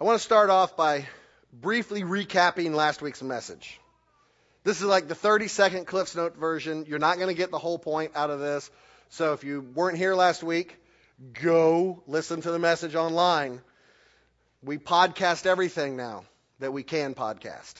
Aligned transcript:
I 0.00 0.02
want 0.02 0.18
to 0.18 0.24
start 0.24 0.50
off 0.50 0.76
by 0.76 1.06
briefly 1.52 2.02
recapping 2.02 2.74
last 2.74 3.00
week's 3.00 3.22
message. 3.22 3.78
This 4.64 4.80
is 4.80 4.86
like 4.86 5.06
the 5.06 5.14
30 5.14 5.46
second 5.46 5.86
Cliff's 5.86 6.16
Note 6.16 6.36
version. 6.36 6.84
You're 6.88 6.98
not 6.98 7.18
going 7.18 7.28
to 7.28 7.34
get 7.34 7.52
the 7.52 7.60
whole 7.60 7.78
point 7.78 8.10
out 8.16 8.28
of 8.28 8.40
this. 8.40 8.68
So 9.10 9.34
if 9.34 9.44
you 9.44 9.60
weren't 9.60 9.96
here 9.96 10.16
last 10.16 10.42
week, 10.42 10.76
go 11.40 12.02
listen 12.08 12.40
to 12.40 12.50
the 12.50 12.58
message 12.58 12.96
online. 12.96 13.60
We 14.64 14.78
podcast 14.78 15.46
everything 15.46 15.96
now 15.96 16.24
that 16.58 16.72
we 16.72 16.82
can 16.82 17.14
podcast. 17.14 17.74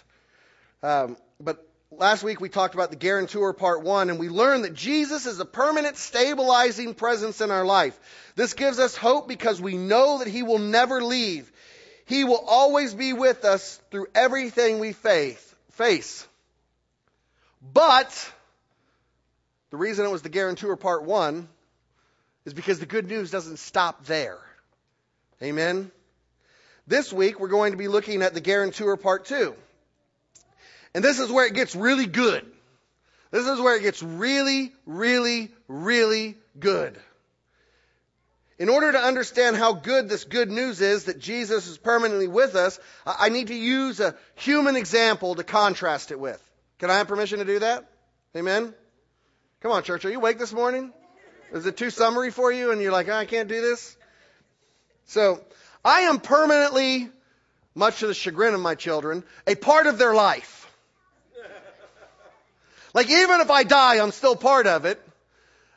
Um, 0.85 1.17
but 1.41 1.67
last 1.91 2.23
week 2.23 2.41
we 2.41 2.49
talked 2.49 2.75
about 2.75 2.91
the 2.91 2.97
guarantor 2.97 3.53
part 3.55 3.83
one, 3.83 4.09
and 4.09 4.21
we 4.21 4.29
learned 4.29 4.63
that 4.63 4.75
Jesus 4.75 5.27
is 5.27 5.41
a 5.41 5.45
permanent 5.45 5.97
stabilizing 5.97 6.95
presence 6.95 7.41
in 7.41 7.51
our 7.51 7.65
life. 7.65 7.99
This 8.37 8.55
gives 8.55 8.79
us 8.79 8.95
hope 8.95 9.27
because 9.27 9.61
we 9.61 9.77
know 9.77 10.19
that 10.21 10.29
He 10.29 10.45
will 10.45 10.61
never 10.61 11.03
leave. 11.03 11.51
He 12.07 12.25
will 12.25 12.43
always 12.47 12.93
be 12.93 13.13
with 13.13 13.45
us 13.45 13.81
through 13.91 14.09
everything 14.15 14.79
we 14.79 14.93
faith, 14.93 15.55
face. 15.73 16.27
But 17.73 18.33
the 19.71 19.77
reason 19.77 20.05
it 20.05 20.11
was 20.11 20.23
the 20.23 20.29
guarantor 20.29 20.77
part 20.77 21.05
one 21.05 21.49
is 22.45 22.53
because 22.53 22.79
the 22.79 22.87
good 22.87 23.07
news 23.07 23.31
doesn't 23.31 23.59
stop 23.59 24.05
there. 24.05 24.39
Amen. 25.43 25.91
This 26.87 27.13
week 27.13 27.41
we're 27.41 27.49
going 27.49 27.73
to 27.73 27.79
be 27.79 27.89
looking 27.89 28.23
at 28.23 28.35
the 28.35 28.41
guarantor 28.41 28.97
part 28.97 29.25
two. 29.25 29.55
And 30.95 31.03
this 31.03 31.19
is 31.19 31.31
where 31.31 31.47
it 31.47 31.55
gets 31.55 31.75
really 31.75 32.07
good. 32.07 32.47
This 33.31 33.47
is 33.49 33.59
where 33.61 33.77
it 33.77 33.83
gets 33.83 34.03
really, 34.03 34.73
really, 34.87 35.51
really 35.67 36.37
good. 36.59 36.97
In 38.59 38.69
order 38.69 38.93
to 38.93 38.99
understand 38.99 39.57
how 39.57 39.73
good 39.73 40.09
this 40.09 40.25
good 40.25 40.51
news 40.51 40.81
is 40.81 41.05
that 41.05 41.19
Jesus 41.19 41.67
is 41.67 41.77
permanently 41.77 42.29
with 42.29 42.55
us, 42.55 42.79
I 43.05 43.29
need 43.29 43.49
to 43.49 43.55
use 43.55 43.99
a 43.99 44.15
human 44.37 44.77
example 44.77 45.35
to 45.35 45.43
contrast 45.43 46.13
it 46.13 46.21
with. 46.21 46.41
Can 46.79 46.91
I 46.91 46.99
have 46.99 47.09
permission 47.09 47.41
to 47.41 47.45
do 47.45 47.59
that? 47.61 47.85
Amen? 48.37 48.73
Come 49.61 49.73
on, 49.73 49.83
church. 49.83 50.05
Are 50.05 50.11
you 50.11 50.19
awake 50.19 50.39
this 50.39 50.53
morning? 50.53 50.93
Is 51.53 51.67
it 51.67 51.77
too 51.77 51.91
summary 51.91 52.31
for 52.31 52.53
you 52.53 52.71
and 52.71 52.81
you're 52.81 52.93
like, 52.93 53.09
oh, 53.09 53.15
I 53.15 53.27
can't 53.27 53.49
do 53.49 53.61
this? 53.61 53.97
So, 55.07 55.41
I 55.85 56.03
am 56.03 56.19
permanently, 56.21 57.09
much 57.75 58.01
to 58.01 58.07
the 58.07 58.15
chagrin 58.15 58.55
of 58.55 58.61
my 58.61 58.75
children, 58.75 59.25
a 59.47 59.55
part 59.55 59.87
of 59.87 59.99
their 59.99 60.15
life. 60.15 60.61
Like, 62.95 63.11
even 63.11 63.41
if 63.41 63.51
I 63.51 63.65
die, 63.65 64.01
I'm 64.01 64.13
still 64.13 64.37
part 64.37 64.67
of 64.67 64.85
it. 64.85 65.01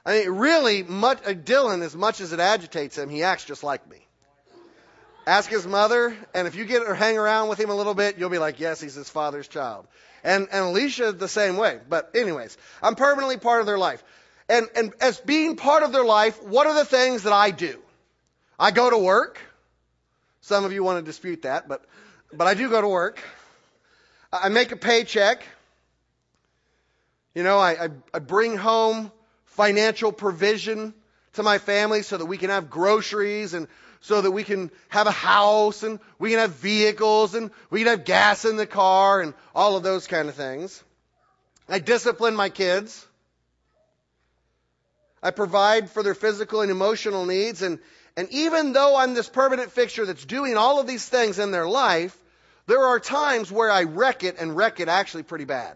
I 0.08 0.20
mean, 0.20 0.30
really, 0.30 0.84
much, 0.84 1.20
uh, 1.26 1.34
Dylan, 1.34 1.82
as 1.82 1.94
much 1.94 2.22
as 2.22 2.32
it 2.32 2.40
agitates 2.40 2.98
him, 2.98 3.10
he 3.10 3.24
acts 3.24 3.44
just 3.44 3.62
like 3.62 3.88
me. 3.90 3.98
Ask 5.28 5.50
his 5.50 5.68
mother, 5.68 6.16
and 6.34 6.48
if 6.48 6.56
you 6.56 6.64
get 6.64 6.84
or 6.84 6.96
hang 6.96 7.18
around 7.18 7.50
with 7.50 7.60
him 7.60 7.70
a 7.70 7.76
little 7.76 7.94
bit, 7.94 8.18
you'll 8.18 8.30
be 8.30 8.38
like, 8.38 8.62
yes, 8.62 8.80
he's 8.80 8.94
his 8.94 9.10
father's 9.10 9.50
child. 9.50 9.86
And, 10.24 10.48
and 10.50 10.64
Alicia 10.64 11.12
the 11.12 11.28
same 11.28 11.58
way. 11.58 11.82
But 11.90 12.12
anyways, 12.16 12.58
I'm 12.82 12.96
permanently 12.96 13.36
part 13.36 13.60
of 13.60 13.66
their 13.66 13.78
life. 13.78 14.02
And, 14.48 14.70
and 14.78 14.94
as 15.02 15.20
being 15.20 15.58
part 15.58 15.84
of 15.84 15.92
their 15.92 16.06
life, 16.06 16.42
what 16.42 16.68
are 16.68 16.74
the 16.76 16.86
things 16.86 17.24
that 17.24 17.34
I 17.34 17.52
do? 17.52 17.78
I 18.58 18.72
go 18.72 18.90
to 18.90 18.98
work. 18.98 19.42
Some 20.40 20.64
of 20.64 20.72
you 20.72 20.86
want 20.86 21.04
to 21.04 21.12
dispute 21.12 21.42
that, 21.42 21.68
but, 21.68 21.84
but 22.32 22.48
I 22.48 22.54
do 22.54 22.70
go 22.70 22.80
to 22.80 22.88
work. 22.88 23.22
I 24.32 24.48
make 24.48 24.72
a 24.72 24.78
paycheck. 24.78 25.44
You 27.36 27.44
know, 27.44 27.58
I, 27.58 27.72
I, 27.72 27.90
I 28.14 28.20
bring 28.20 28.56
home 28.56 29.12
financial 29.58 30.12
provision 30.12 30.94
to 31.34 31.44
my 31.44 31.58
family 31.58 32.04
so 32.04 32.16
that 32.16 32.28
we 32.28 32.38
can 32.38 32.52
have 32.52 32.70
groceries 32.70 33.56
and 33.56 33.68
so 34.02 34.22
that 34.22 34.30
we 34.30 34.44
can 34.44 34.70
have 34.90 35.08
a 35.08 35.12
house 35.12 35.82
and 35.82 36.00
we 36.20 36.30
can 36.30 36.38
have 36.38 36.52
vehicles 36.52 37.34
and 37.34 37.50
we 37.72 37.80
can 37.80 37.88
have 37.88 38.06
gas 38.06 38.46
in 38.46 38.56
the 38.56 38.68
car 38.68 39.20
and 39.20 39.34
all 39.56 39.76
of 39.76 39.82
those 39.82 40.06
kind 40.06 40.30
of 40.30 40.36
things. 40.36 40.84
I 41.68 41.80
discipline 41.80 42.36
my 42.36 42.50
kids. 42.50 43.06
I 45.24 45.32
provide 45.32 45.90
for 45.90 46.04
their 46.04 46.14
physical 46.14 46.62
and 46.62 46.70
emotional 46.70 47.26
needs. 47.26 47.64
And, 47.64 47.80
and 48.16 48.30
even 48.30 48.74
though 48.74 48.96
I'm 48.96 49.16
this 49.16 49.28
permanent 49.28 49.72
fixture 49.72 50.06
that's 50.06 50.24
doing 50.24 50.56
all 50.56 50.80
of 50.80 50.86
these 50.86 51.10
things 51.10 51.40
in 51.40 51.50
their 51.50 51.68
life, 51.68 52.16
there 52.68 52.84
are 52.84 53.00
times 53.00 53.52
where 53.52 53.72
I 53.72 53.84
wreck 53.84 54.24
it 54.24 54.36
and 54.40 54.56
wreck 54.56 54.80
it 54.80 54.88
actually 54.88 55.24
pretty 55.24 55.46
bad. 55.46 55.76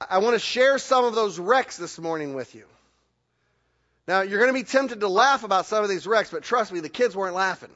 I 0.00 0.18
want 0.18 0.34
to 0.34 0.38
share 0.38 0.78
some 0.78 1.04
of 1.04 1.14
those 1.14 1.38
wrecks 1.38 1.76
this 1.76 1.98
morning 1.98 2.34
with 2.34 2.54
you. 2.54 2.64
Now, 4.06 4.20
you're 4.20 4.38
going 4.38 4.52
to 4.52 4.58
be 4.58 4.64
tempted 4.64 5.00
to 5.00 5.08
laugh 5.08 5.42
about 5.42 5.66
some 5.66 5.82
of 5.82 5.90
these 5.90 6.06
wrecks, 6.06 6.30
but 6.30 6.42
trust 6.42 6.72
me, 6.72 6.80
the 6.80 6.88
kids 6.88 7.16
weren't 7.16 7.34
laughing. 7.34 7.70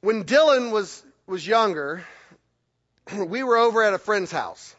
When 0.00 0.24
Dylan 0.24 0.72
was, 0.72 1.02
was 1.26 1.46
younger, 1.46 2.04
we 3.16 3.44
were 3.44 3.56
over 3.56 3.82
at 3.82 3.94
a 3.94 3.98
friend's 3.98 4.32
house 4.32 4.74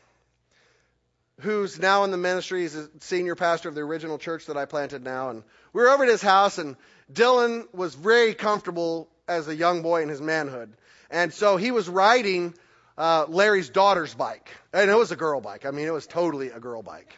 who's 1.39 1.79
now 1.79 2.03
in 2.03 2.11
the 2.11 2.17
ministry. 2.17 2.61
He's 2.61 2.75
a 2.75 2.89
senior 2.99 3.35
pastor 3.35 3.69
of 3.69 3.75
the 3.75 3.81
original 3.81 4.17
church 4.17 4.47
that 4.47 4.57
I 4.57 4.65
planted 4.65 5.03
now. 5.03 5.29
And 5.29 5.43
we 5.71 5.81
were 5.81 5.89
over 5.89 6.03
at 6.03 6.09
his 6.09 6.21
house, 6.21 6.57
and 6.57 6.75
Dylan 7.11 7.73
was 7.73 7.95
very 7.95 8.33
comfortable 8.33 9.07
as 9.27 9.47
a 9.47 9.55
young 9.55 9.81
boy 9.81 10.03
in 10.03 10.09
his 10.09 10.21
manhood. 10.21 10.73
And 11.09 11.33
so 11.33 11.55
he 11.57 11.71
was 11.71 11.87
riding 11.87 12.53
uh, 12.97 13.25
Larry's 13.27 13.69
daughter's 13.69 14.13
bike. 14.13 14.49
And 14.71 14.89
it 14.89 14.97
was 14.97 15.11
a 15.11 15.15
girl 15.15 15.41
bike. 15.41 15.65
I 15.65 15.71
mean, 15.71 15.87
it 15.87 15.93
was 15.93 16.07
totally 16.07 16.49
a 16.49 16.59
girl 16.59 16.81
bike. 16.81 17.15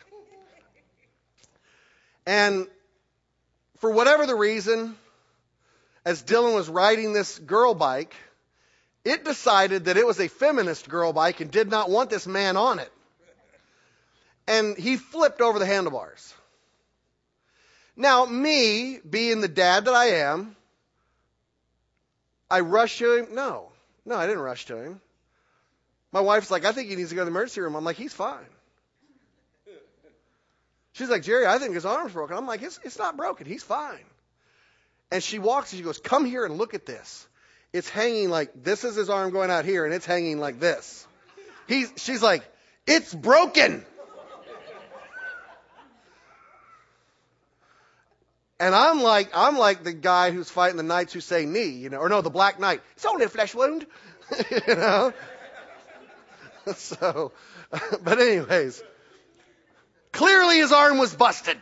And 2.25 2.68
for 3.78 3.91
whatever 3.91 4.25
the 4.25 4.35
reason, 4.35 4.96
as 6.06 6.24
Dylan 6.24 6.56
was 6.56 6.69
riding 6.69 7.14
this 7.14 7.38
girl 7.40 7.74
bike, 7.74 8.16
it 9.03 9.24
decided 9.24 9.85
that 9.85 9.97
it 9.97 10.06
was 10.06 10.19
a 10.19 10.28
feminist 10.28 10.90
girl 10.90 11.14
bike 11.14 11.40
and 11.40 11.52
did 11.52 11.69
not 11.69 11.90
want 11.90 12.09
this 12.09 12.25
man 12.25 12.58
on 12.58 12.80
it. 12.80 12.91
And 14.47 14.78
he 14.78 14.97
flipped 14.97 15.41
over 15.41 15.59
the 15.59 15.66
handlebars. 15.66 16.34
Now, 17.96 18.25
me, 18.25 19.00
being 19.08 19.41
the 19.41 19.47
dad 19.47 19.85
that 19.85 19.94
I 19.94 20.06
am, 20.22 20.56
I 22.50 22.59
rushed 22.59 23.00
to 23.00 23.18
him. 23.18 23.35
No, 23.35 23.72
no, 24.06 24.16
I 24.16 24.28
didn't 24.28 24.41
rush 24.41 24.66
to 24.66 24.78
him. 24.78 25.02
My 26.16 26.22
wife's 26.22 26.50
like, 26.50 26.64
I 26.64 26.72
think 26.72 26.88
he 26.88 26.96
needs 26.96 27.09
to 27.09 27.16
go 27.16 27.24
to 27.24 27.26
the 27.26 27.31
emergency 27.31 27.59
room. 27.59 27.76
I'm 27.76 27.84
like, 27.84 27.98
he's 27.98 28.14
fine. 28.14 28.46
She's 30.94 31.09
like, 31.09 31.24
Jerry, 31.24 31.46
I 31.46 31.58
think 31.58 31.74
his 31.74 31.86
arm's 31.86 32.14
broken. 32.14 32.38
I'm 32.38 32.48
like, 32.48 32.62
it's, 32.62 32.80
it's 32.86 32.98
not 32.98 33.18
broken. 33.18 33.46
He's 33.46 33.64
fine. 33.64 34.06
And 35.12 35.22
she 35.22 35.40
walks 35.40 35.74
and 35.74 35.78
she 35.78 35.84
goes, 35.84 36.00
come 36.00 36.24
here 36.24 36.46
and 36.46 36.58
look 36.58 36.74
at 36.74 36.86
this. 36.86 37.28
It's 37.74 37.90
hanging 37.90 38.30
like, 38.30 38.64
this 38.64 38.86
is 38.86 38.96
his 38.96 39.09
arm 39.09 39.31
going 39.31 39.52
out 39.52 39.66
here 39.66 39.84
and 39.84 39.94
it's 39.94 40.06
hanging 40.06 40.40
like 40.40 40.58
this. 40.58 41.06
He's, 41.68 41.92
she's 41.98 42.24
like, 42.24 42.50
it's 42.88 43.14
broken. 43.14 43.86
And 48.58 48.74
I'm 48.74 49.03
like, 49.03 49.32
I'm 49.36 49.58
like 49.58 49.84
the 49.84 49.92
guy 49.92 50.32
who's 50.32 50.50
fighting 50.50 50.78
the 50.78 50.84
knights 50.84 51.12
who 51.12 51.20
say 51.20 51.46
Ni, 51.46 51.72
you 51.72 51.90
know, 51.90 51.97
or 51.97 52.08
no, 52.08 52.22
the 52.22 52.30
black 52.30 52.58
knight. 52.58 52.82
It's 52.96 53.06
only 53.06 53.26
a 53.26 53.30
flesh 53.30 53.53
wound, 53.53 53.86
you 54.50 54.76
know. 54.76 55.14
so, 56.76 57.31
but 58.03 58.20
anyways, 58.20 58.81
clearly 60.12 60.58
his 60.58 60.72
arm 60.72 60.98
was 60.98 61.14
busted. 61.14 61.58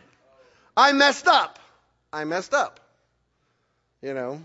I 0.76 0.92
messed 0.92 1.28
up. 1.28 1.58
I 2.12 2.24
messed 2.24 2.54
up. 2.54 2.80
You 4.02 4.14
know. 4.14 4.40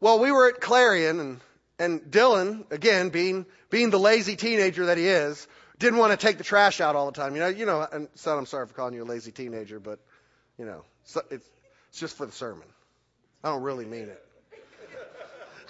Well, 0.00 0.18
we 0.18 0.32
were 0.32 0.48
at 0.48 0.60
Clarion 0.60 1.20
and, 1.20 1.40
and 1.78 2.00
Dylan, 2.02 2.70
again, 2.72 3.10
being, 3.10 3.46
being 3.70 3.90
the 3.90 4.00
lazy 4.00 4.34
teenager 4.34 4.86
that 4.86 4.98
he 4.98 5.06
is, 5.06 5.46
didn't 5.78 5.98
want 5.98 6.10
to 6.12 6.16
take 6.16 6.38
the 6.38 6.44
trash 6.44 6.80
out 6.80 6.96
all 6.96 7.06
the 7.06 7.12
time. 7.12 7.34
You 7.34 7.40
know, 7.40 7.48
you 7.48 7.66
know, 7.66 7.86
and 7.90 8.08
son, 8.16 8.36
I'm 8.36 8.46
sorry 8.46 8.66
for 8.66 8.74
calling 8.74 8.94
you 8.94 9.04
a 9.04 9.04
lazy 9.04 9.30
teenager, 9.30 9.78
but, 9.78 10.00
you 10.58 10.64
know, 10.64 10.82
it's, 11.04 11.16
it's 11.30 11.48
just 11.94 12.16
for 12.16 12.26
the 12.26 12.32
sermon. 12.32 12.66
I 13.44 13.50
don't 13.50 13.62
really 13.62 13.84
mean 13.84 14.08
it. 14.08 14.24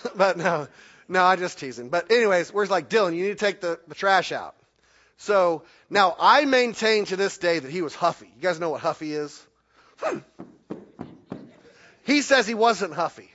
but 0.17 0.37
no, 0.37 0.67
no, 1.13 1.25
I'm 1.25 1.39
just 1.39 1.59
teasing. 1.59 1.91
But 1.91 2.11
anyways, 2.11 2.53
we're 2.53 2.67
like, 2.67 2.89
Dylan, 2.89 3.15
you 3.15 3.25
need 3.25 3.39
to 3.39 3.45
take 3.45 3.61
the, 3.61 3.79
the 3.87 3.95
trash 3.95 4.33
out. 4.33 4.55
So 5.19 5.63
now 5.91 6.17
I 6.19 6.47
maintain 6.47 7.05
to 7.07 7.17
this 7.17 7.37
day 7.37 7.59
that 7.59 7.71
he 7.71 7.83
was 7.83 7.95
huffy. 7.95 8.33
You 8.35 8.43
guys 8.43 8.59
know 8.59 8.71
what 8.71 8.81
huffy 8.81 9.13
is? 9.13 9.47
Hmm. 9.99 10.19
he 12.05 12.23
says 12.23 12.47
he 12.47 12.55
wasn't 12.55 12.95
huffy. 12.95 13.31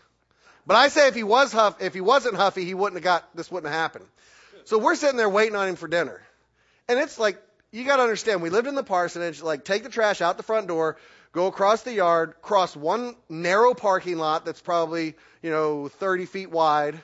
But 0.66 0.76
I 0.76 0.90
say 0.90 1.08
if 1.08 1.16
he 1.16 1.24
was 1.24 1.54
huff, 1.54 1.82
if 1.82 1.94
he 1.94 2.02
wasn't 2.02 2.36
huffy, 2.36 2.66
he 2.66 2.74
wouldn't 2.74 2.96
have 2.98 3.04
got 3.04 3.36
this 3.36 3.50
wouldn't 3.50 3.72
have 3.72 3.80
happened. 3.80 4.06
So 4.66 4.80
we're 4.80 4.96
sitting 4.96 5.16
there 5.16 5.30
waiting 5.30 5.56
on 5.56 5.70
him 5.70 5.76
for 5.76 5.88
dinner. 5.88 6.22
And 6.90 7.00
it's 7.00 7.18
like 7.18 7.42
you 7.72 7.86
got 7.86 7.98
to 7.98 8.04
understand, 8.04 8.42
we 8.42 8.50
lived 8.50 8.68
in 8.68 8.76
the 8.76 8.84
parsonage, 8.84 9.42
like 9.42 9.64
take 9.64 9.84
the 9.84 9.90
trash 9.90 10.20
out 10.20 10.36
the 10.36 10.44
front 10.44 10.68
door, 10.68 10.98
go 11.32 11.46
across 11.46 11.84
the 11.84 11.94
yard, 11.94 12.34
cross 12.42 12.76
one 12.76 13.16
narrow 13.30 13.74
parking 13.74 14.18
lot 14.18 14.46
that's 14.46 14.62
probably, 14.62 15.16
you 15.42 15.52
know, 15.52 15.88
30 15.88 16.26
feet 16.26 16.52
wide, 16.52 17.00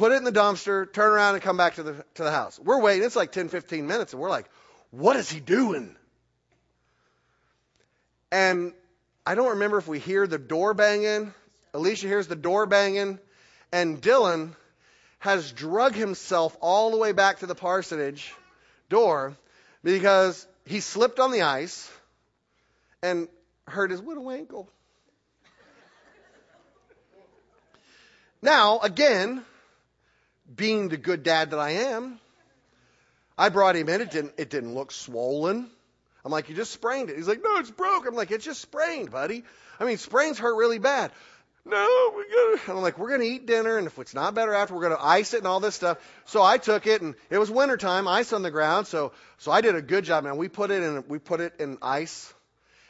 put 0.00 0.12
it 0.12 0.14
in 0.14 0.24
the 0.24 0.32
dumpster, 0.32 0.90
turn 0.90 1.12
around 1.12 1.34
and 1.34 1.42
come 1.42 1.58
back 1.58 1.74
to 1.74 1.82
the, 1.82 1.92
to 2.14 2.24
the 2.24 2.30
house. 2.30 2.58
We're 2.58 2.80
waiting. 2.80 3.04
It's 3.04 3.16
like 3.16 3.32
10, 3.32 3.50
15 3.50 3.86
minutes 3.86 4.14
and 4.14 4.22
we're 4.22 4.30
like, 4.30 4.48
what 4.90 5.14
is 5.16 5.30
he 5.30 5.40
doing? 5.40 5.94
And 8.32 8.72
I 9.26 9.34
don't 9.34 9.50
remember 9.50 9.76
if 9.76 9.86
we 9.86 9.98
hear 9.98 10.26
the 10.26 10.38
door 10.38 10.72
banging. 10.72 11.34
Alicia 11.74 12.06
hears 12.06 12.28
the 12.28 12.34
door 12.34 12.64
banging, 12.64 13.18
and 13.72 14.00
Dylan 14.00 14.56
has 15.18 15.52
drug 15.52 15.94
himself 15.94 16.56
all 16.62 16.92
the 16.92 16.96
way 16.96 17.12
back 17.12 17.40
to 17.40 17.46
the 17.46 17.54
parsonage 17.54 18.32
door 18.88 19.36
because 19.84 20.46
he 20.64 20.80
slipped 20.80 21.20
on 21.20 21.30
the 21.30 21.42
ice 21.42 21.92
and 23.02 23.28
hurt 23.68 23.90
his 23.90 24.00
little 24.00 24.30
ankle. 24.30 24.66
now, 28.40 28.78
again, 28.78 29.44
being 30.54 30.88
the 30.88 30.96
good 30.96 31.22
dad 31.22 31.50
that 31.50 31.58
I 31.58 31.70
am, 31.70 32.18
I 33.36 33.48
brought 33.48 33.76
him 33.76 33.88
in. 33.88 34.00
It 34.00 34.10
didn't, 34.10 34.34
it 34.36 34.50
didn't 34.50 34.74
look 34.74 34.92
swollen. 34.92 35.70
I'm 36.24 36.32
like, 36.32 36.48
you 36.48 36.54
just 36.54 36.72
sprained 36.72 37.08
it. 37.08 37.16
He's 37.16 37.28
like, 37.28 37.42
no, 37.42 37.56
it's 37.56 37.70
broke. 37.70 38.06
I'm 38.06 38.14
like, 38.14 38.30
it's 38.30 38.44
just 38.44 38.60
sprained, 38.60 39.10
buddy. 39.10 39.44
I 39.78 39.84
mean, 39.84 39.96
sprains 39.96 40.38
hurt 40.38 40.56
really 40.56 40.78
bad. 40.78 41.12
No, 41.64 42.12
we 42.16 42.24
gotta. 42.24 42.70
And 42.70 42.78
I'm 42.78 42.82
like, 42.82 42.98
we're 42.98 43.10
gonna 43.10 43.24
eat 43.24 43.46
dinner, 43.46 43.76
and 43.76 43.86
if 43.86 43.98
it's 43.98 44.14
not 44.14 44.34
better 44.34 44.54
after, 44.54 44.74
we're 44.74 44.82
gonna 44.82 44.96
ice 44.98 45.34
it 45.34 45.38
and 45.38 45.46
all 45.46 45.60
this 45.60 45.74
stuff. 45.74 45.98
So 46.24 46.42
I 46.42 46.58
took 46.58 46.86
it, 46.86 47.02
and 47.02 47.14
it 47.28 47.38
was 47.38 47.50
wintertime, 47.50 48.08
ice 48.08 48.32
on 48.32 48.42
the 48.42 48.50
ground. 48.50 48.86
So, 48.86 49.12
so 49.38 49.52
I 49.52 49.60
did 49.60 49.74
a 49.74 49.82
good 49.82 50.04
job, 50.04 50.24
man. 50.24 50.36
We 50.36 50.48
put 50.48 50.70
it 50.70 50.82
in, 50.82 51.04
we 51.08 51.18
put 51.18 51.40
it 51.40 51.54
in 51.60 51.78
ice, 51.82 52.32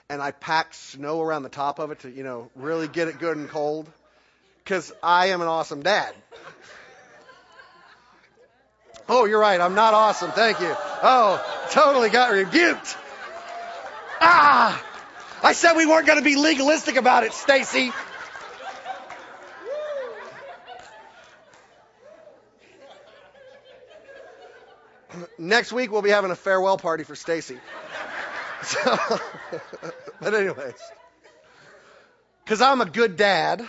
and 0.09 0.23
I 0.23 0.31
packed 0.31 0.77
snow 0.77 1.21
around 1.21 1.43
the 1.43 1.49
top 1.49 1.79
of 1.79 1.91
it 1.91 2.01
to, 2.01 2.11
you 2.11 2.23
know, 2.23 2.51
really 2.55 2.87
get 2.87 3.09
it 3.09 3.19
good 3.19 3.37
and 3.37 3.49
cold. 3.49 3.91
Because 4.63 4.93
I 5.03 5.27
am 5.29 5.41
an 5.41 5.49
awesome 5.49 5.83
dad. 5.83 6.15
Oh, 9.13 9.25
you're 9.25 9.41
right. 9.41 9.61
I'm 9.61 9.75
not 9.75 9.93
awesome. 9.93 10.31
Thank 10.31 10.61
you. 10.61 10.73
Oh, 11.03 11.45
totally 11.71 12.11
got 12.11 12.31
rebuked. 12.31 12.97
Ah! 14.21 14.81
I 15.43 15.53
said 15.53 15.73
we 15.75 15.85
weren't 15.85 16.07
going 16.07 16.21
to 16.21 16.25
be 16.25 16.37
legalistic 16.37 16.95
about 16.95 17.25
it, 17.25 17.33
Stacy. 17.33 17.91
Next 25.37 25.73
week 25.73 25.91
we'll 25.91 26.03
be 26.03 26.11
having 26.11 26.31
a 26.31 26.37
farewell 26.37 26.79
party 26.79 27.03
for 27.03 27.17
Stacy. 27.17 27.59
So, 28.63 28.97
but 30.21 30.35
anyways, 30.35 30.75
because 32.45 32.61
I'm 32.61 32.81
a 32.81 32.87
good 32.87 33.17
dad 33.17 33.67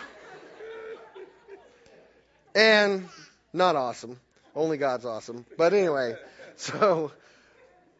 and 2.53 3.09
not 3.53 3.75
awesome. 3.75 4.19
Only 4.55 4.77
God's 4.77 5.05
awesome. 5.05 5.45
But 5.57 5.73
anyway, 5.73 6.15
so 6.55 7.11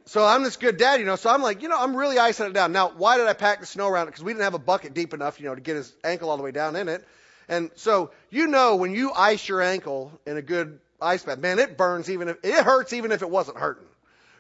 so 0.06 0.26
I'm 0.26 0.44
this 0.44 0.58
good 0.58 0.78
dad, 0.78 1.00
you 1.00 1.06
know. 1.06 1.16
So 1.16 1.30
I'm 1.30 1.42
like, 1.42 1.62
you 1.62 1.70
know, 1.70 1.78
I'm 1.80 1.96
really 1.96 2.18
icing 2.18 2.48
it 2.48 2.54
down. 2.54 2.72
Now, 2.72 2.90
why 2.90 3.18
did 3.18 3.28
I 3.28 3.34
pack 3.34 3.60
the 3.60 3.66
snow 3.66 3.88
around 3.88 4.08
it? 4.08 4.12
Because 4.12 4.24
we 4.24 4.34
didn't 4.34 4.44
have 4.44 4.54
a 4.54 4.60
bucket 4.60 4.94
deep 4.94 5.14
enough, 5.14 5.40
you 5.40 5.48
know, 5.48 5.56
to 5.56 5.62
get 5.62 5.76
his 5.76 5.94
ankle 6.04 6.30
all 6.30 6.38
the 6.38 6.44
way 6.44 6.52
down 6.52 6.76
in 6.76 6.90
it. 6.90 7.06
And 7.48 7.72
so 7.76 8.12
you 8.30 8.48
know 8.48 8.78
when 8.78 8.94
you 8.94 9.12
ice 9.12 9.48
your 9.48 9.62
ankle 9.62 10.12
in 10.26 10.38
a 10.38 10.42
good 10.42 10.80
ice 11.02 11.24
bath, 11.24 11.40
man, 11.40 11.60
it 11.60 11.78
burns 11.78 12.10
even 12.10 12.30
if 12.30 12.38
it 12.44 12.64
hurts 12.64 12.94
even 12.94 13.12
if 13.12 13.22
it 13.22 13.30
wasn't 13.30 13.58
hurting, 13.58 13.88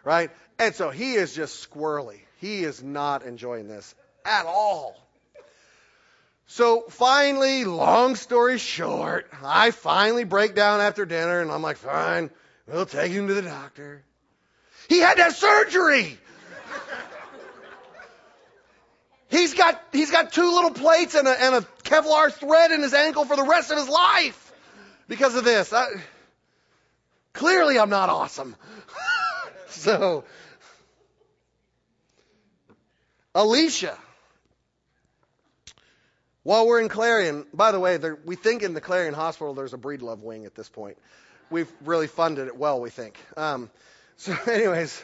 right? 0.03 0.31
And 0.59 0.75
so 0.75 0.89
he 0.89 1.13
is 1.13 1.33
just 1.33 1.69
squirrely. 1.69 2.19
He 2.37 2.63
is 2.63 2.81
not 2.81 3.23
enjoying 3.23 3.67
this 3.67 3.93
at 4.25 4.45
all. 4.45 4.95
So 6.51 6.81
finally, 6.89 7.63
long 7.63 8.17
story 8.17 8.57
short, 8.57 9.31
I 9.41 9.71
finally 9.71 10.25
break 10.25 10.53
down 10.53 10.81
after 10.81 11.05
dinner 11.05 11.39
and 11.39 11.49
I'm 11.49 11.61
like, 11.61 11.77
fine, 11.77 12.29
we'll 12.67 12.85
take 12.85 13.13
him 13.13 13.29
to 13.29 13.33
the 13.33 13.43
doctor. 13.43 14.03
He 14.89 14.99
had 14.99 15.15
to 15.15 15.23
have 15.23 15.33
surgery. 15.33 16.17
He's 19.29 19.53
got, 19.53 19.81
he's 19.93 20.11
got 20.11 20.33
two 20.33 20.53
little 20.53 20.71
plates 20.71 21.15
and 21.15 21.25
a, 21.25 21.41
and 21.41 21.55
a 21.55 21.61
Kevlar 21.83 22.33
thread 22.33 22.71
in 22.71 22.81
his 22.81 22.93
ankle 22.93 23.23
for 23.23 23.37
the 23.37 23.45
rest 23.45 23.71
of 23.71 23.77
his 23.77 23.87
life 23.87 24.51
because 25.07 25.35
of 25.35 25.45
this. 25.45 25.71
I, 25.71 25.87
clearly, 27.31 27.79
I'm 27.79 27.89
not 27.89 28.09
awesome. 28.09 28.57
so, 29.69 30.25
Alicia 33.33 33.97
while 36.43 36.67
we're 36.67 36.81
in 36.81 36.89
Clarion, 36.89 37.45
by 37.53 37.71
the 37.71 37.79
way, 37.79 37.97
there, 37.97 38.17
we 38.25 38.35
think 38.35 38.63
in 38.63 38.73
the 38.73 38.81
Clarion 38.81 39.13
Hospital 39.13 39.53
there's 39.53 39.73
a 39.73 39.77
Breedlove 39.77 40.23
wing 40.23 40.45
at 40.45 40.55
this 40.55 40.69
point. 40.69 40.97
We've 41.49 41.71
really 41.83 42.07
funded 42.07 42.47
it 42.47 42.57
well, 42.57 42.81
we 42.81 42.89
think. 42.89 43.17
Um, 43.37 43.69
so, 44.17 44.35
anyways, 44.47 45.03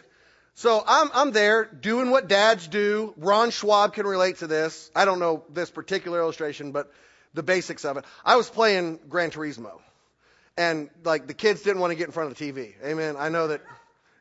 so 0.55 0.83
I'm 0.85 1.09
I'm 1.13 1.31
there 1.31 1.65
doing 1.65 2.09
what 2.09 2.27
dads 2.27 2.67
do. 2.67 3.13
Ron 3.17 3.51
Schwab 3.51 3.93
can 3.93 4.07
relate 4.07 4.37
to 4.37 4.47
this. 4.47 4.89
I 4.95 5.05
don't 5.05 5.19
know 5.19 5.43
this 5.51 5.69
particular 5.69 6.19
illustration, 6.19 6.71
but 6.71 6.91
the 7.33 7.43
basics 7.43 7.85
of 7.85 7.97
it. 7.97 8.05
I 8.25 8.35
was 8.35 8.49
playing 8.49 8.99
Gran 9.07 9.31
Turismo, 9.31 9.79
and 10.57 10.89
like 11.03 11.27
the 11.27 11.33
kids 11.33 11.61
didn't 11.61 11.79
want 11.79 11.91
to 11.91 11.95
get 11.95 12.07
in 12.07 12.11
front 12.11 12.31
of 12.31 12.37
the 12.37 12.51
TV. 12.51 12.73
Amen. 12.83 13.15
I 13.17 13.29
know 13.29 13.49
that, 13.49 13.61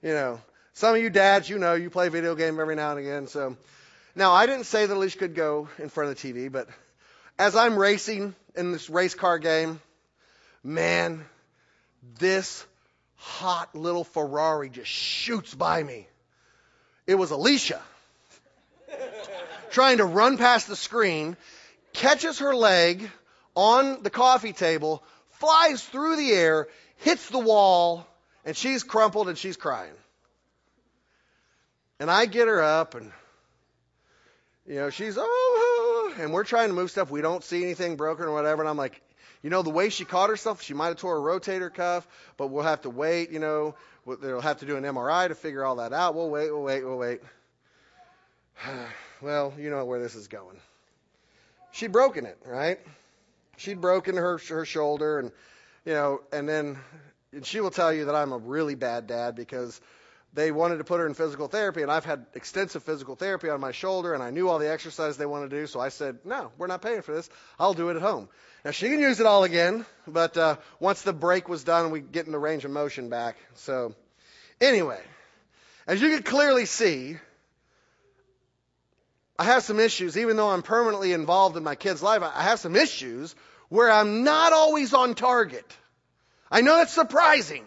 you 0.03 0.13
know, 0.13 0.41
some 0.75 0.95
of 0.95 1.01
you 1.01 1.09
dads, 1.09 1.49
you 1.49 1.59
know, 1.59 1.75
you 1.75 1.89
play 1.89 2.11
video 2.11 2.35
game 2.35 2.61
every 2.61 2.77
now 2.77 2.91
and 2.91 3.01
again. 3.01 3.27
So, 3.29 3.57
now 4.15 4.33
I 4.33 4.47
didn't 4.47 4.67
say 4.67 4.85
that 4.85 4.95
Alicia 4.95 5.19
could 5.19 5.35
go 5.35 5.69
in 5.79 5.89
front 5.89 6.11
of 6.11 6.21
the 6.21 6.33
TV, 6.33 6.53
but 6.53 6.69
as 7.39 7.57
I'm 7.57 7.77
racing 7.79 8.35
in 8.55 8.73
this 8.73 8.89
race 8.89 9.15
car 9.15 9.39
game, 9.39 9.81
man, 10.65 11.25
this 12.19 12.65
hot 13.17 13.75
little 13.75 14.05
Ferrari 14.05 14.71
just 14.71 14.89
shoots 14.89 15.55
by 15.55 15.83
me. 15.83 16.07
It 17.07 17.15
was 17.15 17.31
Alicia 17.31 17.81
trying 19.71 19.99
to 19.99 20.05
run 20.05 20.39
past 20.39 20.69
the 20.69 20.77
screen, 20.77 21.37
catches 21.93 22.39
her 22.39 22.55
leg 22.55 23.09
on 23.55 24.03
the 24.03 24.11
coffee 24.11 24.53
table, 24.53 25.03
flies 25.33 25.83
through 25.85 26.17
the 26.17 26.33
air, 26.33 26.69
hits 26.99 27.29
the 27.29 27.39
wall, 27.39 28.07
and 28.45 28.57
she's 28.57 28.83
crumpled 28.83 29.29
and 29.29 29.39
she's 29.39 29.57
crying. 29.57 29.93
And 31.99 32.11
I 32.11 32.27
get 32.27 32.49
her 32.49 32.63
up 32.63 32.95
and 32.95 33.13
you 34.67 34.75
know, 34.77 34.91
she's 34.91 35.17
oh, 35.19 35.76
and 36.19 36.33
we're 36.33 36.45
trying 36.45 36.69
to 36.69 36.75
move 36.75 36.91
stuff. 36.91 37.11
We 37.11 37.21
don't 37.21 37.45
see 37.45 37.63
anything 37.63 37.97
broken 37.97 38.27
or 38.27 38.33
whatever. 38.33 38.63
And 38.63 38.69
I'm 38.69 38.77
like, 38.77 39.01
you 39.43 39.51
know, 39.51 39.63
the 39.63 39.71
way 39.71 39.91
she 39.91 40.05
caught 40.05 40.31
herself, 40.31 40.63
she 40.63 40.75
might 40.75 40.89
have 40.89 40.97
tore 40.97 41.17
a 41.17 41.21
rotator 41.21 41.73
cuff, 41.73 42.07
but 42.37 42.49
we'll 42.49 42.65
have 42.65 42.83
to 42.83 42.91
wait. 42.91 43.31
You 43.31 43.39
know, 43.39 43.75
they'll 44.21 44.41
have 44.41 44.59
to 44.59 44.67
do 44.67 44.77
an 44.77 44.85
MRI 44.85 45.29
to 45.29 45.35
figure 45.35 45.65
all 45.65 45.77
that 45.77 45.93
out. 45.93 46.15
We'll 46.15 46.31
wait, 46.31 46.51
we'll 46.51 46.63
wait, 46.63 46.85
we'll 46.85 46.99
wait. 46.99 47.21
well, 49.21 49.55
you 49.59 49.71
know 49.71 49.85
where 49.85 50.01
this 50.01 50.15
is 50.15 50.29
going. 50.29 50.57
She'd 51.73 51.93
broken 51.93 52.27
it, 52.27 52.39
right? 52.45 52.81
She'd 53.59 53.81
broken 53.81 54.17
her 54.17 54.39
her 54.49 54.65
shoulder, 54.65 55.19
and 55.19 55.33
you 55.85 55.93
know, 55.93 56.21
and 56.33 56.49
then 56.49 56.79
and 57.33 57.45
she 57.45 57.61
will 57.61 57.71
tell 57.71 57.93
you 57.93 58.07
that 58.07 58.15
I'm 58.15 58.33
a 58.33 58.39
really 58.39 58.75
bad 58.75 59.07
dad 59.07 59.35
because 59.35 59.81
they 60.37 60.53
wanted 60.53 60.77
to 60.77 60.85
put 60.85 61.01
her 61.01 61.07
in 61.07 61.15
physical 61.15 61.49
therapy, 61.49 61.81
and 61.81 61.91
I've 61.91 62.05
had 62.05 62.27
extensive 62.35 62.83
physical 62.83 63.17
therapy 63.17 63.49
on 63.49 63.59
my 63.59 63.73
shoulder, 63.73 64.13
and 64.13 64.23
I 64.23 64.31
knew 64.31 64.51
all 64.51 64.59
the 64.59 64.71
exercises 64.71 65.17
they 65.17 65.25
wanted 65.25 65.51
to 65.51 65.57
do, 65.57 65.67
so 65.67 65.81
I 65.81 65.89
said, 65.89 66.19
no, 66.25 66.53
we're 66.59 66.67
not 66.67 66.83
paying 66.83 67.01
for 67.01 67.15
this. 67.15 67.29
I'll 67.59 67.73
do 67.73 67.89
it 67.89 67.97
at 67.97 68.03
home. 68.03 68.29
Now, 68.63 68.71
she 68.71 68.91
can 68.91 69.01
use 69.01 69.19
it 69.19 69.25
all 69.25 69.45
again, 69.45 69.87
but 70.07 70.37
uh, 70.37 70.57
once 70.79 71.01
the 71.01 71.15
break 71.15 71.49
was 71.49 71.65
done, 71.65 71.91
we 71.91 72.01
get 72.01 72.27
in 72.27 72.33
the 72.33 72.39
range 72.39 72.67
of 72.67 72.71
motion 72.71 73.09
back. 73.09 73.39
So, 73.55 73.95
anyway, 74.61 75.01
as 75.87 76.03
you 76.03 76.11
can 76.11 76.23
clearly 76.23 76.67
see, 76.67 77.17
I 79.39 79.45
have 79.45 79.63
some 79.63 79.81
issues, 79.81 80.19
even 80.19 80.37
though 80.37 80.51
I'm 80.51 80.63
permanently 80.63 81.15
involved 81.15 81.57
in 81.57 81.65
my 81.65 81.77
kid's 81.77 82.03
life, 82.03 82.23
I 82.23 82.43
have 82.43 82.61
some 82.61 82.77
issues 82.77 83.35
where 83.71 83.91
I'm 83.91 84.23
not 84.23 84.53
always 84.53 84.93
on 84.93 85.15
target. 85.15 85.65
I 86.51 86.61
know 86.61 86.83
it's 86.83 86.93
surprising. 86.93 87.65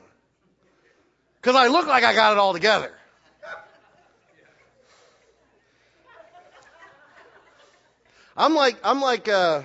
Because 1.42 1.56
I 1.56 1.68
look 1.68 1.88
like 1.88 2.04
I 2.04 2.14
got 2.14 2.34
it 2.34 2.38
all 2.38 2.54
together. 2.54 2.92
I'm 8.36 8.56
like 8.56 8.78
I'm 8.84 9.02
like 9.02 9.28
uh, 9.28 9.64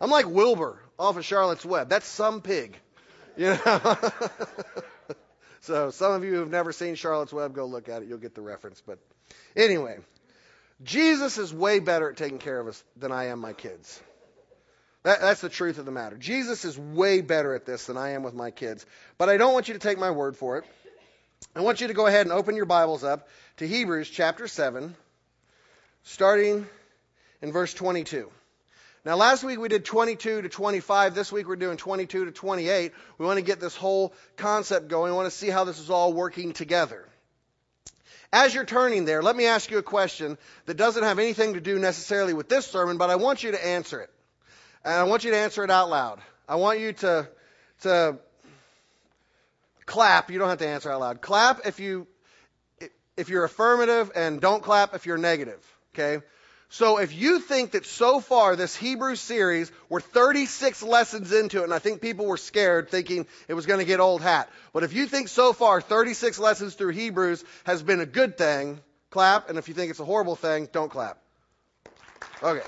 I'm 0.00 0.10
like 0.10 0.26
Wilbur 0.26 0.78
off 0.98 1.16
of 1.16 1.24
Charlotte's 1.24 1.64
Web. 1.64 1.88
That's 1.88 2.06
some 2.06 2.42
pig, 2.42 2.76
you 3.36 3.46
know. 3.46 3.96
so 5.60 5.90
some 5.90 6.12
of 6.12 6.24
you 6.24 6.34
who've 6.34 6.50
never 6.50 6.72
seen 6.72 6.94
Charlotte's 6.96 7.32
Web, 7.32 7.54
go 7.54 7.64
look 7.64 7.88
at 7.88 8.02
it. 8.02 8.08
You'll 8.08 8.18
get 8.18 8.34
the 8.34 8.42
reference. 8.42 8.82
But 8.86 8.98
anyway, 9.56 9.98
Jesus 10.82 11.38
is 11.38 11.52
way 11.52 11.80
better 11.80 12.10
at 12.10 12.16
taking 12.18 12.38
care 12.38 12.60
of 12.60 12.66
us 12.66 12.84
than 12.96 13.10
I 13.10 13.26
am 13.26 13.40
my 13.40 13.54
kids. 13.54 14.00
That, 15.04 15.20
that's 15.20 15.40
the 15.40 15.50
truth 15.50 15.78
of 15.78 15.84
the 15.84 15.90
matter. 15.90 16.16
Jesus 16.16 16.64
is 16.64 16.78
way 16.78 17.20
better 17.20 17.54
at 17.54 17.66
this 17.66 17.86
than 17.86 17.96
I 17.96 18.10
am 18.10 18.22
with 18.22 18.34
my 18.34 18.50
kids. 18.50 18.84
But 19.18 19.28
I 19.28 19.36
don't 19.36 19.52
want 19.52 19.68
you 19.68 19.74
to 19.74 19.80
take 19.80 19.98
my 19.98 20.10
word 20.10 20.36
for 20.36 20.58
it. 20.58 20.64
I 21.56 21.60
want 21.60 21.80
you 21.80 21.86
to 21.86 21.94
go 21.94 22.06
ahead 22.06 22.26
and 22.26 22.32
open 22.32 22.56
your 22.56 22.64
Bibles 22.64 23.04
up 23.04 23.28
to 23.58 23.68
Hebrews 23.68 24.10
chapter 24.10 24.48
7, 24.48 24.96
starting 26.02 26.66
in 27.42 27.52
verse 27.52 27.72
22. 27.74 28.28
Now, 29.04 29.16
last 29.16 29.44
week 29.44 29.60
we 29.60 29.68
did 29.68 29.84
22 29.84 30.42
to 30.42 30.48
25. 30.48 31.14
This 31.14 31.30
week 31.30 31.46
we're 31.46 31.54
doing 31.54 31.76
22 31.76 32.24
to 32.24 32.32
28. 32.32 32.92
We 33.18 33.26
want 33.26 33.38
to 33.38 33.44
get 33.44 33.60
this 33.60 33.76
whole 33.76 34.14
concept 34.36 34.88
going. 34.88 35.12
We 35.12 35.16
want 35.16 35.30
to 35.30 35.36
see 35.36 35.48
how 35.48 35.62
this 35.62 35.78
is 35.78 35.90
all 35.90 36.12
working 36.12 36.54
together. 36.54 37.06
as 38.32 38.52
you're 38.52 38.64
turning 38.64 39.04
there, 39.04 39.22
let 39.22 39.36
me 39.36 39.46
ask 39.46 39.70
you 39.70 39.78
a 39.78 39.82
question 39.82 40.38
that 40.66 40.76
doesn't 40.76 41.04
have 41.04 41.20
anything 41.20 41.54
to 41.54 41.60
do 41.60 41.78
necessarily 41.78 42.34
with 42.34 42.48
this 42.48 42.66
sermon, 42.66 42.96
but 42.96 43.10
I 43.10 43.16
want 43.16 43.44
you 43.44 43.52
to 43.52 43.64
answer 43.64 44.00
it. 44.00 44.10
And 44.84 44.94
I 44.94 45.04
want 45.04 45.22
you 45.22 45.30
to 45.30 45.36
answer 45.36 45.62
it 45.62 45.70
out 45.70 45.88
loud. 45.88 46.20
I 46.48 46.56
want 46.56 46.80
you 46.80 46.94
to, 46.94 47.28
to 47.82 48.18
clap. 49.86 50.30
You 50.30 50.38
don't 50.38 50.48
have 50.48 50.58
to 50.58 50.66
answer 50.68 50.90
out 50.90 51.00
loud. 51.00 51.20
Clap 51.20 51.66
if 51.66 51.80
you, 51.80 52.06
if 53.16 53.28
you're 53.28 53.44
affirmative 53.44 54.10
and 54.14 54.40
don't 54.40 54.62
clap 54.62 54.94
if 54.94 55.06
you're 55.06 55.18
negative. 55.18 55.60
Okay? 55.94 56.24
So 56.70 56.98
if 56.98 57.14
you 57.14 57.38
think 57.38 57.72
that 57.72 57.86
so 57.86 58.18
far 58.18 58.56
this 58.56 58.74
Hebrew 58.74 59.14
series, 59.14 59.70
we're 59.88 60.00
36 60.00 60.82
lessons 60.82 61.32
into 61.32 61.60
it, 61.60 61.64
and 61.64 61.72
I 61.72 61.78
think 61.78 62.00
people 62.00 62.26
were 62.26 62.36
scared 62.36 62.90
thinking 62.90 63.26
it 63.46 63.54
was 63.54 63.64
going 63.64 63.78
to 63.78 63.84
get 63.84 64.00
old 64.00 64.22
hat. 64.22 64.50
But 64.72 64.82
if 64.82 64.92
you 64.92 65.06
think 65.06 65.28
so 65.28 65.52
far 65.52 65.80
36 65.80 66.38
lessons 66.40 66.74
through 66.74 66.90
Hebrews 66.90 67.44
has 67.62 67.82
been 67.82 68.00
a 68.00 68.06
good 68.06 68.36
thing, 68.36 68.80
clap. 69.10 69.48
And 69.48 69.56
if 69.56 69.68
you 69.68 69.74
think 69.74 69.90
it's 69.90 70.00
a 70.00 70.04
horrible 70.04 70.34
thing, 70.34 70.68
don't 70.72 70.90
clap. 70.90 71.18
Okay. 72.42 72.66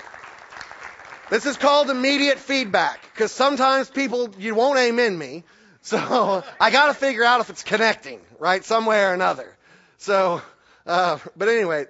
This 1.29 1.45
is 1.45 1.57
called 1.57 1.89
immediate 1.89 2.39
feedback 2.39 3.01
because 3.13 3.33
sometimes 3.33 3.89
people, 3.89 4.33
you 4.39 4.55
won't 4.55 4.79
amen 4.79 5.17
me. 5.17 5.43
So 5.87 6.43
I 6.59 6.69
got 6.69 6.87
to 6.87 6.93
figure 6.93 7.23
out 7.23 7.39
if 7.39 7.49
it's 7.49 7.63
connecting, 7.63 8.19
right? 8.39 8.63
Some 8.65 8.85
way 8.85 9.01
or 9.03 9.13
another. 9.13 9.55
So, 9.99 10.41
uh, 10.85 11.19
but 11.37 11.47
anyway, 11.47 11.85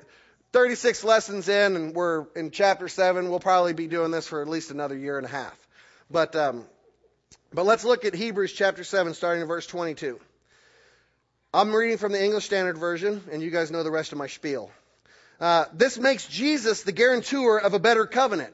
36 0.52 1.04
lessons 1.04 1.50
in, 1.50 1.76
and 1.76 1.96
we're 1.96 2.28
in 2.36 2.52
chapter 2.52 2.88
7. 2.88 3.28
We'll 3.28 3.40
probably 3.40 3.74
be 3.74 3.88
doing 3.88 4.12
this 4.12 4.28
for 4.28 4.44
at 4.44 4.48
least 4.48 4.70
another 4.70 4.96
year 4.96 5.18
and 5.18 5.26
a 5.26 5.30
half. 5.30 5.58
But, 6.12 6.36
um, 6.36 6.66
but 7.52 7.66
let's 7.66 7.84
look 7.84 8.06
at 8.06 8.14
Hebrews 8.14 8.54
chapter 8.54 8.84
7, 8.84 9.16
starting 9.16 9.42
in 9.42 9.48
verse 9.48 9.66
22. 9.66 10.20
I'm 11.52 11.74
reading 11.74 11.98
from 11.98 12.12
the 12.12 12.24
English 12.24 12.46
Standard 12.46 12.78
Version, 12.78 13.24
and 13.32 13.42
you 13.42 13.50
guys 13.50 13.72
know 13.72 13.82
the 13.82 13.90
rest 13.90 14.12
of 14.12 14.20
my 14.20 14.28
spiel. 14.28 14.70
Uh, 15.40 15.66
this 15.74 15.98
makes 15.98 16.28
Jesus 16.28 16.84
the 16.84 16.92
guarantor 16.92 17.60
of 17.60 17.74
a 17.74 17.80
better 17.80 18.06
covenant. 18.06 18.54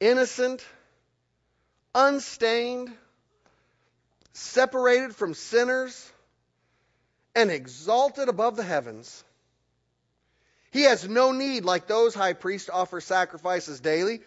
innocent, 0.00 0.64
unstained, 1.94 2.90
separated 4.32 5.14
from 5.14 5.34
sinners, 5.34 6.10
and 7.34 7.50
exalted 7.50 8.28
above 8.28 8.56
the 8.56 8.62
heavens. 8.62 9.22
He 10.72 10.82
has 10.82 11.08
no 11.08 11.32
need, 11.32 11.64
like 11.64 11.86
those 11.86 12.14
high 12.14 12.32
priests, 12.32 12.66
to 12.66 12.72
offer 12.72 13.00
sacrifices 13.00 13.80
daily, 13.80 14.20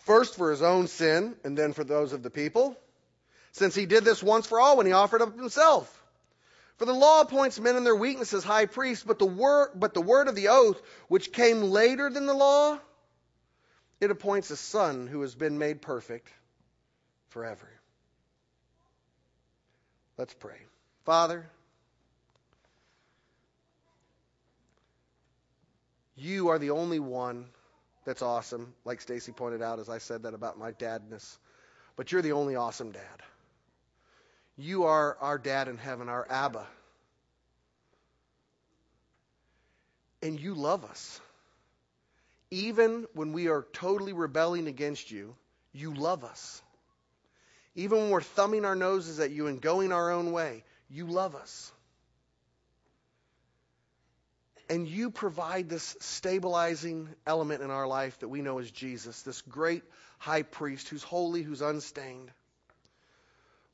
first 0.00 0.36
for 0.36 0.50
his 0.50 0.62
own 0.62 0.86
sin 0.86 1.36
and 1.44 1.56
then 1.56 1.72
for 1.72 1.84
those 1.84 2.12
of 2.12 2.22
the 2.22 2.30
people, 2.30 2.76
since 3.52 3.74
he 3.74 3.86
did 3.86 4.04
this 4.04 4.22
once 4.22 4.46
for 4.46 4.60
all 4.60 4.76
when 4.76 4.86
he 4.86 4.92
offered 4.92 5.20
up 5.20 5.36
himself. 5.36 5.94
For 6.76 6.84
the 6.84 6.92
law 6.92 7.22
appoints 7.22 7.58
men 7.58 7.76
in 7.76 7.82
their 7.82 7.96
weakness 7.96 8.32
as 8.32 8.44
high 8.44 8.66
priests, 8.66 9.04
but 9.04 9.18
the 9.18 9.26
word, 9.26 9.70
but 9.74 9.94
the 9.94 10.00
word 10.00 10.28
of 10.28 10.36
the 10.36 10.48
oath, 10.48 10.80
which 11.08 11.32
came 11.32 11.62
later 11.62 12.08
than 12.08 12.26
the 12.26 12.34
law, 12.34 12.78
it 14.00 14.10
appoints 14.10 14.50
a 14.50 14.56
son 14.56 15.06
who 15.06 15.20
has 15.22 15.34
been 15.34 15.58
made 15.58 15.82
perfect 15.82 16.28
forever. 17.28 17.68
Let's 20.16 20.34
pray. 20.34 20.58
Father, 21.04 21.48
You 26.18 26.48
are 26.48 26.58
the 26.58 26.70
only 26.70 26.98
one 26.98 27.46
that's 28.04 28.22
awesome, 28.22 28.74
like 28.84 29.00
Stacy 29.00 29.30
pointed 29.30 29.62
out 29.62 29.78
as 29.78 29.88
I 29.88 29.98
said 29.98 30.24
that 30.24 30.34
about 30.34 30.58
my 30.58 30.72
dadness. 30.72 31.38
But 31.94 32.10
you're 32.10 32.22
the 32.22 32.32
only 32.32 32.56
awesome 32.56 32.90
dad. 32.90 33.22
You 34.56 34.84
are 34.84 35.16
our 35.20 35.38
dad 35.38 35.68
in 35.68 35.78
heaven, 35.78 36.08
our 36.08 36.26
Abba. 36.28 36.66
And 40.20 40.40
you 40.40 40.54
love 40.54 40.84
us. 40.84 41.20
Even 42.50 43.06
when 43.14 43.32
we 43.32 43.48
are 43.48 43.66
totally 43.72 44.12
rebelling 44.12 44.66
against 44.68 45.10
you, 45.10 45.34
you 45.72 45.92
love 45.94 46.24
us. 46.24 46.62
Even 47.74 47.98
when 47.98 48.10
we're 48.10 48.20
thumbing 48.20 48.64
our 48.64 48.74
noses 48.74 49.20
at 49.20 49.30
you 49.30 49.46
and 49.46 49.60
going 49.60 49.92
our 49.92 50.10
own 50.10 50.32
way, 50.32 50.64
you 50.88 51.06
love 51.06 51.34
us 51.34 51.72
and 54.68 54.86
you 54.86 55.10
provide 55.10 55.68
this 55.68 55.96
stabilizing 56.00 57.08
element 57.26 57.62
in 57.62 57.70
our 57.70 57.86
life 57.86 58.18
that 58.20 58.28
we 58.28 58.42
know 58.42 58.58
as 58.58 58.70
Jesus, 58.70 59.22
this 59.22 59.40
great 59.42 59.82
high 60.18 60.42
priest 60.42 60.88
who's 60.88 61.02
holy, 61.02 61.42
who's 61.42 61.62
unstained. 61.62 62.30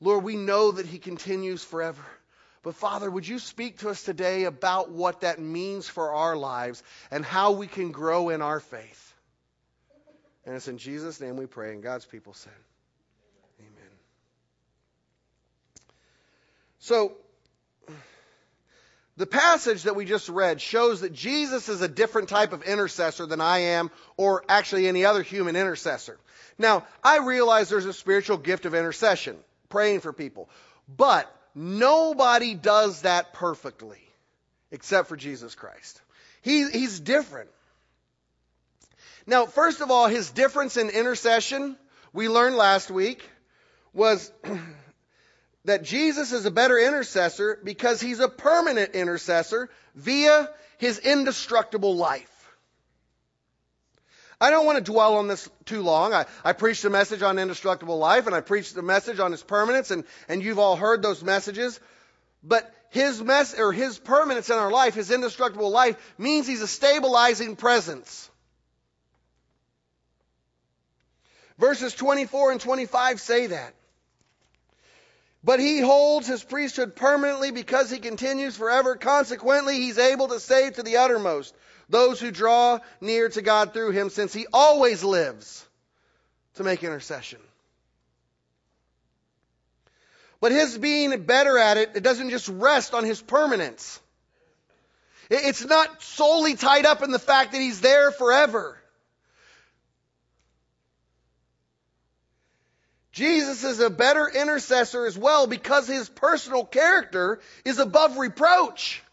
Lord, 0.00 0.25
we 0.25 0.37
know 0.37 0.73
that 0.73 0.87
he 0.87 0.99
continues 0.99 1.64
forever. 1.64 2.04
But 2.64 2.75
Father, 2.76 3.11
would 3.11 3.28
you 3.28 3.38
speak 3.38 3.80
to 3.80 3.90
us 3.90 4.02
today 4.02 4.44
about 4.44 4.90
what 4.90 5.21
that 5.21 5.38
means 5.38 5.87
for 5.87 6.12
our 6.12 6.35
lives 6.35 6.83
and 7.11 7.23
how 7.23 7.52
we 7.52 7.66
can 7.66 7.92
grow 7.92 8.30
in 8.30 8.40
our 8.40 8.59
faith? 8.59 9.14
And 10.47 10.56
it's 10.56 10.66
in 10.66 10.78
Jesus' 10.78 11.21
name 11.21 11.37
we 11.37 11.44
pray, 11.44 11.73
and 11.73 11.83
God's 11.83 12.06
people 12.06 12.33
said, 12.33 12.52
Amen. 13.61 13.90
So, 16.78 17.12
the 19.18 19.26
passage 19.26 19.83
that 19.83 19.94
we 19.94 20.06
just 20.06 20.30
read 20.30 20.59
shows 20.61 21.02
that 21.02 21.12
Jesus 21.12 21.68
is 21.68 21.83
a 21.83 21.88
different 21.88 22.30
type 22.30 22.54
of 22.54 22.62
intercessor 22.62 23.26
than 23.26 23.42
I 23.42 23.59
am, 23.59 23.90
or 24.16 24.42
actually 24.49 24.88
any 24.88 25.04
other 25.04 25.23
human 25.23 25.54
intercessor. 25.54 26.18
Now, 26.59 26.87
I 27.02 27.18
realize 27.18 27.68
there's 27.68 27.85
a 27.85 27.92
spiritual 27.92 28.38
gift 28.38 28.64
of 28.64 28.75
intercession, 28.75 29.37
praying 29.68 30.00
for 30.00 30.14
people, 30.14 30.49
but 30.88 31.30
nobody 31.54 32.54
does 32.54 33.02
that 33.02 33.32
perfectly 33.32 34.00
except 34.70 35.08
for 35.08 35.16
Jesus 35.16 35.54
Christ. 35.54 36.00
He, 36.42 36.68
he's 36.68 37.00
different. 37.00 37.49
Now, 39.26 39.46
first 39.46 39.80
of 39.80 39.90
all, 39.90 40.08
his 40.08 40.30
difference 40.30 40.76
in 40.76 40.90
intercession, 40.90 41.76
we 42.12 42.28
learned 42.28 42.56
last 42.56 42.90
week, 42.90 43.23
was 43.94 44.30
that 45.64 45.84
Jesus 45.84 46.32
is 46.32 46.44
a 46.44 46.50
better 46.50 46.78
intercessor 46.78 47.58
because 47.62 48.00
he's 48.00 48.20
a 48.20 48.28
permanent 48.28 48.94
intercessor 48.94 49.70
via 49.94 50.50
his 50.78 50.99
indestructible 50.99 51.96
life. 51.96 52.33
I 54.40 54.50
don't 54.50 54.66
want 54.66 54.84
to 54.84 54.92
dwell 54.92 55.16
on 55.16 55.28
this 55.28 55.48
too 55.64 55.82
long. 55.82 56.12
I, 56.12 56.26
I 56.44 56.52
preached 56.52 56.84
a 56.84 56.90
message 56.90 57.22
on 57.22 57.38
indestructible 57.38 57.98
life 57.98 58.26
and 58.26 58.34
I 58.34 58.40
preached 58.40 58.76
a 58.76 58.82
message 58.82 59.20
on 59.20 59.30
his 59.30 59.42
permanence 59.42 59.90
and, 59.90 60.04
and 60.28 60.42
you've 60.42 60.58
all 60.58 60.76
heard 60.76 61.02
those 61.02 61.22
messages. 61.22 61.78
But 62.42 62.72
his 62.90 63.22
mess 63.22 63.58
or 63.58 63.72
his 63.72 63.98
permanence 63.98 64.50
in 64.50 64.56
our 64.56 64.70
life, 64.70 64.94
his 64.94 65.10
indestructible 65.10 65.70
life, 65.70 65.96
means 66.18 66.46
he's 66.46 66.62
a 66.62 66.68
stabilizing 66.68 67.56
presence. 67.56 68.30
Verses 71.58 71.94
24 71.94 72.52
and 72.52 72.60
25 72.60 73.20
say 73.20 73.46
that. 73.48 73.74
But 75.44 75.60
he 75.60 75.80
holds 75.80 76.26
his 76.26 76.42
priesthood 76.42 76.96
permanently 76.96 77.50
because 77.50 77.90
he 77.90 77.98
continues 77.98 78.56
forever. 78.56 78.96
Consequently, 78.96 79.76
he's 79.76 79.98
able 79.98 80.28
to 80.28 80.40
save 80.40 80.74
to 80.74 80.82
the 80.82 80.96
uttermost 80.96 81.54
those 81.88 82.20
who 82.20 82.30
draw 82.30 82.80
near 83.00 83.28
to 83.28 83.42
God 83.42 83.72
through 83.72 83.90
him, 83.90 84.10
since 84.10 84.32
he 84.32 84.46
always 84.52 85.04
lives 85.04 85.66
to 86.54 86.64
make 86.64 86.82
intercession. 86.82 87.40
But 90.40 90.52
his 90.52 90.76
being 90.76 91.22
better 91.22 91.56
at 91.58 91.76
it, 91.76 91.92
it 91.94 92.02
doesn't 92.02 92.30
just 92.30 92.48
rest 92.48 92.92
on 92.94 93.04
his 93.04 93.20
permanence. 93.20 94.00
It's 95.30 95.64
not 95.64 96.02
solely 96.02 96.54
tied 96.54 96.84
up 96.84 97.02
in 97.02 97.10
the 97.10 97.18
fact 97.18 97.52
that 97.52 97.60
he's 97.60 97.80
there 97.80 98.10
forever. 98.10 98.78
Jesus 103.14 103.62
is 103.62 103.78
a 103.78 103.90
better 103.90 104.28
intercessor 104.28 105.06
as 105.06 105.16
well 105.16 105.46
because 105.46 105.86
his 105.86 106.08
personal 106.08 106.64
character 106.64 107.38
is 107.64 107.78
above 107.78 108.18
reproach. 108.18 109.03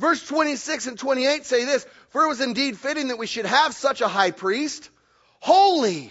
Verse 0.00 0.26
26 0.26 0.86
and 0.86 0.98
28 0.98 1.44
say 1.44 1.66
this, 1.66 1.86
For 2.08 2.24
it 2.24 2.28
was 2.28 2.40
indeed 2.40 2.78
fitting 2.78 3.08
that 3.08 3.18
we 3.18 3.26
should 3.26 3.44
have 3.44 3.74
such 3.74 4.00
a 4.00 4.08
high 4.08 4.30
priest, 4.30 4.88
holy, 5.40 6.10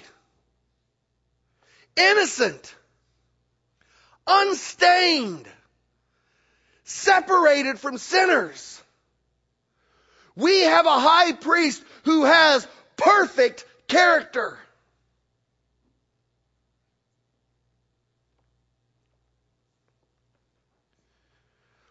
innocent, 1.95 2.75
unstained, 4.27 5.47
separated 6.83 7.79
from 7.79 7.97
sinners. 7.97 8.79
We 10.35 10.59
have 10.59 10.85
a 10.85 10.99
high 10.99 11.31
priest 11.33 11.83
who 12.03 12.25
has 12.25 12.67
perfect 12.95 13.65
character. 13.87 14.59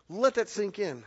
Let 0.08 0.34
that 0.34 0.48
sink 0.48 0.78
in. 0.78 1.02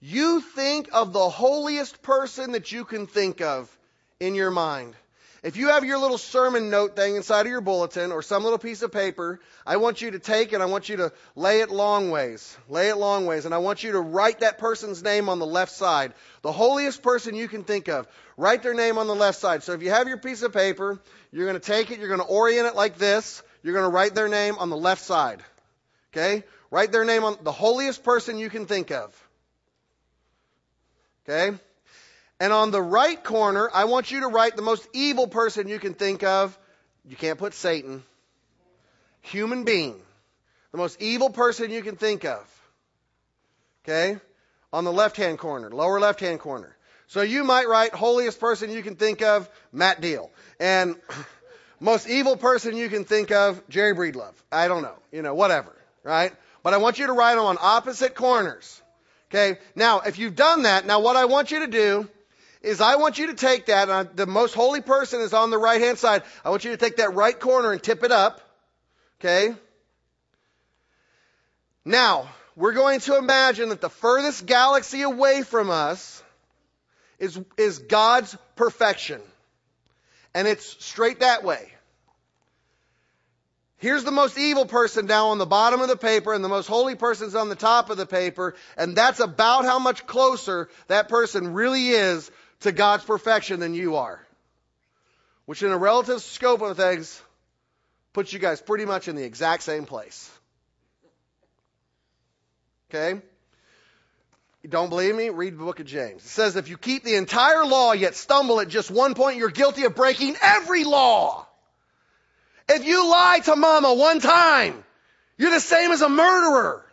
You 0.00 0.40
think 0.40 0.88
of 0.92 1.12
the 1.12 1.28
holiest 1.28 2.02
person 2.02 2.52
that 2.52 2.70
you 2.70 2.84
can 2.84 3.06
think 3.06 3.40
of 3.40 3.76
in 4.20 4.34
your 4.34 4.50
mind. 4.50 4.94
If 5.42 5.56
you 5.56 5.68
have 5.68 5.84
your 5.84 5.98
little 5.98 6.18
sermon 6.18 6.68
note 6.68 6.96
thing 6.96 7.14
inside 7.14 7.42
of 7.42 7.46
your 7.52 7.60
bulletin 7.60 8.10
or 8.10 8.22
some 8.22 8.42
little 8.42 8.58
piece 8.58 8.82
of 8.82 8.90
paper, 8.90 9.40
I 9.64 9.76
want 9.76 10.02
you 10.02 10.10
to 10.12 10.18
take 10.18 10.52
and 10.52 10.62
I 10.62 10.66
want 10.66 10.88
you 10.88 10.96
to 10.96 11.12
lay 11.36 11.60
it 11.60 11.70
long 11.70 12.10
ways. 12.10 12.56
Lay 12.68 12.88
it 12.88 12.96
long 12.96 13.24
ways. 13.24 13.44
And 13.44 13.54
I 13.54 13.58
want 13.58 13.84
you 13.84 13.92
to 13.92 14.00
write 14.00 14.40
that 14.40 14.58
person's 14.58 15.02
name 15.02 15.28
on 15.28 15.38
the 15.38 15.46
left 15.46 15.72
side. 15.72 16.12
The 16.42 16.50
holiest 16.50 17.02
person 17.02 17.36
you 17.36 17.46
can 17.46 17.62
think 17.62 17.88
of. 17.88 18.08
Write 18.36 18.64
their 18.64 18.74
name 18.74 18.98
on 18.98 19.06
the 19.06 19.14
left 19.14 19.38
side. 19.38 19.62
So 19.62 19.72
if 19.72 19.82
you 19.82 19.90
have 19.90 20.08
your 20.08 20.18
piece 20.18 20.42
of 20.42 20.52
paper, 20.52 21.00
you're 21.32 21.46
going 21.46 21.60
to 21.60 21.66
take 21.66 21.92
it, 21.92 21.98
you're 22.00 22.08
going 22.08 22.20
to 22.20 22.26
orient 22.26 22.66
it 22.66 22.74
like 22.74 22.98
this. 22.98 23.42
You're 23.62 23.74
going 23.74 23.88
to 23.88 23.94
write 23.94 24.14
their 24.14 24.28
name 24.28 24.56
on 24.58 24.70
the 24.70 24.76
left 24.76 25.02
side. 25.02 25.40
Okay? 26.12 26.42
Write 26.70 26.90
their 26.90 27.04
name 27.04 27.22
on 27.22 27.36
the 27.42 27.52
holiest 27.52 28.02
person 28.02 28.38
you 28.38 28.50
can 28.50 28.66
think 28.66 28.90
of. 28.90 29.27
Okay? 31.28 31.56
And 32.40 32.52
on 32.52 32.70
the 32.70 32.80
right 32.80 33.22
corner, 33.22 33.68
I 33.72 33.84
want 33.84 34.10
you 34.10 34.20
to 34.20 34.28
write 34.28 34.56
the 34.56 34.62
most 34.62 34.86
evil 34.92 35.26
person 35.26 35.68
you 35.68 35.78
can 35.78 35.94
think 35.94 36.22
of. 36.22 36.56
You 37.08 37.16
can't 37.16 37.38
put 37.38 37.54
Satan. 37.54 38.02
Human 39.22 39.64
being. 39.64 40.00
The 40.72 40.78
most 40.78 41.00
evil 41.02 41.30
person 41.30 41.70
you 41.70 41.82
can 41.82 41.96
think 41.96 42.24
of. 42.24 42.46
Okay? 43.84 44.18
On 44.72 44.84
the 44.84 44.92
left 44.92 45.16
hand 45.16 45.38
corner, 45.38 45.70
lower 45.70 45.98
left 45.98 46.20
hand 46.20 46.40
corner. 46.40 46.76
So 47.08 47.22
you 47.22 47.42
might 47.42 47.68
write 47.68 47.94
holiest 47.94 48.38
person 48.38 48.70
you 48.70 48.82
can 48.82 48.94
think 48.94 49.22
of, 49.22 49.48
Matt 49.72 50.00
Deal. 50.00 50.30
And 50.60 50.96
most 51.80 52.08
evil 52.08 52.36
person 52.36 52.76
you 52.76 52.88
can 52.88 53.04
think 53.04 53.30
of, 53.30 53.66
Jerry 53.68 53.94
Breedlove. 53.94 54.34
I 54.52 54.68
don't 54.68 54.82
know. 54.82 54.96
You 55.10 55.22
know, 55.22 55.34
whatever. 55.34 55.74
Right? 56.04 56.32
But 56.62 56.74
I 56.74 56.76
want 56.76 56.98
you 56.98 57.06
to 57.06 57.12
write 57.12 57.34
them 57.34 57.44
on 57.44 57.56
opposite 57.60 58.14
corners. 58.14 58.82
Okay? 59.30 59.58
Now, 59.74 60.00
if 60.00 60.18
you've 60.18 60.36
done 60.36 60.62
that, 60.62 60.86
now 60.86 61.00
what 61.00 61.16
I 61.16 61.26
want 61.26 61.50
you 61.50 61.60
to 61.60 61.66
do 61.66 62.08
is 62.62 62.80
I 62.80 62.96
want 62.96 63.18
you 63.18 63.28
to 63.28 63.34
take 63.34 63.66
that, 63.66 63.88
and 63.88 64.16
the 64.16 64.26
most 64.26 64.54
holy 64.54 64.80
person 64.80 65.20
is 65.20 65.32
on 65.32 65.50
the 65.50 65.58
right 65.58 65.80
hand 65.80 65.98
side. 65.98 66.22
I 66.44 66.50
want 66.50 66.64
you 66.64 66.70
to 66.70 66.76
take 66.76 66.96
that 66.96 67.14
right 67.14 67.38
corner 67.38 67.72
and 67.72 67.82
tip 67.82 68.02
it 68.02 68.10
up. 68.10 68.40
Okay? 69.20 69.54
Now, 71.84 72.28
we're 72.56 72.72
going 72.72 73.00
to 73.00 73.16
imagine 73.16 73.68
that 73.68 73.80
the 73.80 73.90
furthest 73.90 74.46
galaxy 74.46 75.02
away 75.02 75.42
from 75.42 75.70
us 75.70 76.22
is, 77.18 77.38
is 77.56 77.78
God's 77.78 78.36
perfection. 78.56 79.20
And 80.34 80.48
it's 80.48 80.84
straight 80.84 81.20
that 81.20 81.44
way. 81.44 81.72
Here's 83.78 84.02
the 84.02 84.10
most 84.10 84.36
evil 84.36 84.66
person 84.66 85.06
down 85.06 85.28
on 85.28 85.38
the 85.38 85.46
bottom 85.46 85.80
of 85.80 85.88
the 85.88 85.96
paper, 85.96 86.34
and 86.34 86.44
the 86.44 86.48
most 86.48 86.66
holy 86.66 86.96
person's 86.96 87.36
on 87.36 87.48
the 87.48 87.54
top 87.54 87.90
of 87.90 87.96
the 87.96 88.06
paper, 88.06 88.56
and 88.76 88.96
that's 88.96 89.20
about 89.20 89.64
how 89.64 89.78
much 89.78 90.06
closer 90.06 90.68
that 90.88 91.08
person 91.08 91.54
really 91.54 91.88
is 91.88 92.28
to 92.60 92.72
God's 92.72 93.04
perfection 93.04 93.60
than 93.60 93.74
you 93.74 93.96
are. 93.96 94.20
Which, 95.46 95.62
in 95.62 95.70
a 95.70 95.78
relative 95.78 96.20
scope 96.22 96.60
of 96.60 96.76
things, 96.76 97.22
puts 98.12 98.32
you 98.32 98.40
guys 98.40 98.60
pretty 98.60 98.84
much 98.84 99.06
in 99.06 99.14
the 99.14 99.24
exact 99.24 99.62
same 99.62 99.86
place. 99.86 100.28
Okay? 102.90 103.20
You 104.62 104.70
don't 104.70 104.88
believe 104.88 105.14
me? 105.14 105.30
Read 105.30 105.54
the 105.54 105.64
book 105.64 105.78
of 105.78 105.86
James. 105.86 106.24
It 106.24 106.28
says, 106.28 106.56
if 106.56 106.68
you 106.68 106.76
keep 106.76 107.04
the 107.04 107.14
entire 107.14 107.64
law 107.64 107.92
yet 107.92 108.16
stumble 108.16 108.60
at 108.60 108.68
just 108.68 108.90
one 108.90 109.14
point, 109.14 109.36
you're 109.36 109.50
guilty 109.50 109.84
of 109.84 109.94
breaking 109.94 110.36
every 110.42 110.82
law. 110.84 111.47
If 112.68 112.84
you 112.84 113.08
lie 113.10 113.40
to 113.44 113.56
mama 113.56 113.94
one 113.94 114.20
time, 114.20 114.84
you're 115.36 115.50
the 115.50 115.60
same 115.60 115.90
as 115.90 116.02
a 116.02 116.08
murderer. 116.08 116.84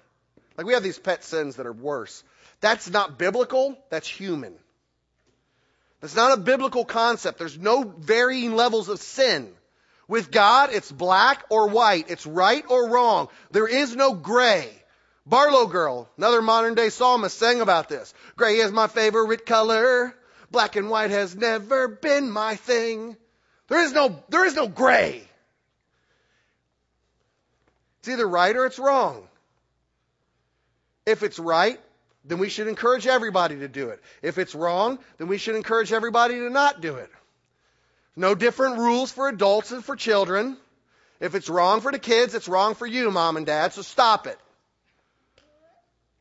Like 0.57 0.65
we 0.65 0.73
have 0.73 0.83
these 0.83 0.99
pet 0.99 1.23
sins 1.23 1.57
that 1.57 1.65
are 1.65 1.73
worse. 1.73 2.23
That's 2.61 2.89
not 2.89 3.17
biblical, 3.17 3.77
that's 3.89 4.07
human. 4.07 4.55
That's 6.01 6.15
not 6.15 6.37
a 6.37 6.41
biblical 6.41 6.85
concept. 6.85 7.39
There's 7.39 7.57
no 7.57 7.83
varying 7.83 8.55
levels 8.55 8.89
of 8.89 8.99
sin. 8.99 9.51
With 10.07 10.31
God, 10.31 10.69
it's 10.71 10.91
black 10.91 11.43
or 11.49 11.67
white. 11.67 12.09
It's 12.09 12.27
right 12.27 12.63
or 12.69 12.89
wrong. 12.89 13.27
There 13.51 13.67
is 13.67 13.95
no 13.95 14.13
gray. 14.13 14.69
BarlowGirl, 15.27 16.07
another 16.17 16.43
modern 16.43 16.75
day 16.75 16.89
psalmist, 16.89 17.37
sang 17.37 17.59
about 17.59 17.89
this. 17.89 18.13
Gray 18.35 18.57
is 18.57 18.71
my 18.71 18.85
favorite 18.85 19.45
color. 19.47 20.15
Black 20.51 20.75
and 20.75 20.89
white 20.89 21.09
has 21.09 21.35
never 21.35 21.87
been 21.87 22.29
my 22.29 22.55
thing. 22.55 23.17
There 23.67 23.81
is 23.81 23.91
no, 23.91 24.23
there 24.29 24.45
is 24.45 24.55
no 24.55 24.67
gray. 24.67 25.27
It's 28.05 28.11
either 28.11 28.27
right 28.27 28.55
or 28.55 28.67
it's 28.67 28.77
wrong. 28.77 29.27
If 31.07 31.23
it's 31.23 31.39
right, 31.39 31.79
then 32.23 32.37
we 32.37 32.49
should 32.49 32.67
encourage 32.67 33.07
everybody 33.07 33.57
to 33.57 33.67
do 33.67 33.89
it. 33.89 33.99
If 34.21 34.37
it's 34.37 34.53
wrong, 34.53 34.99
then 35.17 35.27
we 35.27 35.39
should 35.39 35.55
encourage 35.55 35.91
everybody 35.91 36.35
to 36.35 36.51
not 36.51 36.81
do 36.81 36.97
it. 36.97 37.09
No 38.15 38.35
different 38.35 38.77
rules 38.77 39.11
for 39.11 39.27
adults 39.27 39.71
and 39.71 39.83
for 39.83 39.95
children. 39.95 40.55
If 41.19 41.33
it's 41.33 41.49
wrong 41.49 41.81
for 41.81 41.91
the 41.91 41.97
kids, 41.97 42.35
it's 42.35 42.47
wrong 42.47 42.75
for 42.75 42.85
you, 42.85 43.09
mom 43.09 43.37
and 43.37 43.45
dad, 43.47 43.73
so 43.73 43.81
stop 43.81 44.27
it. 44.27 44.37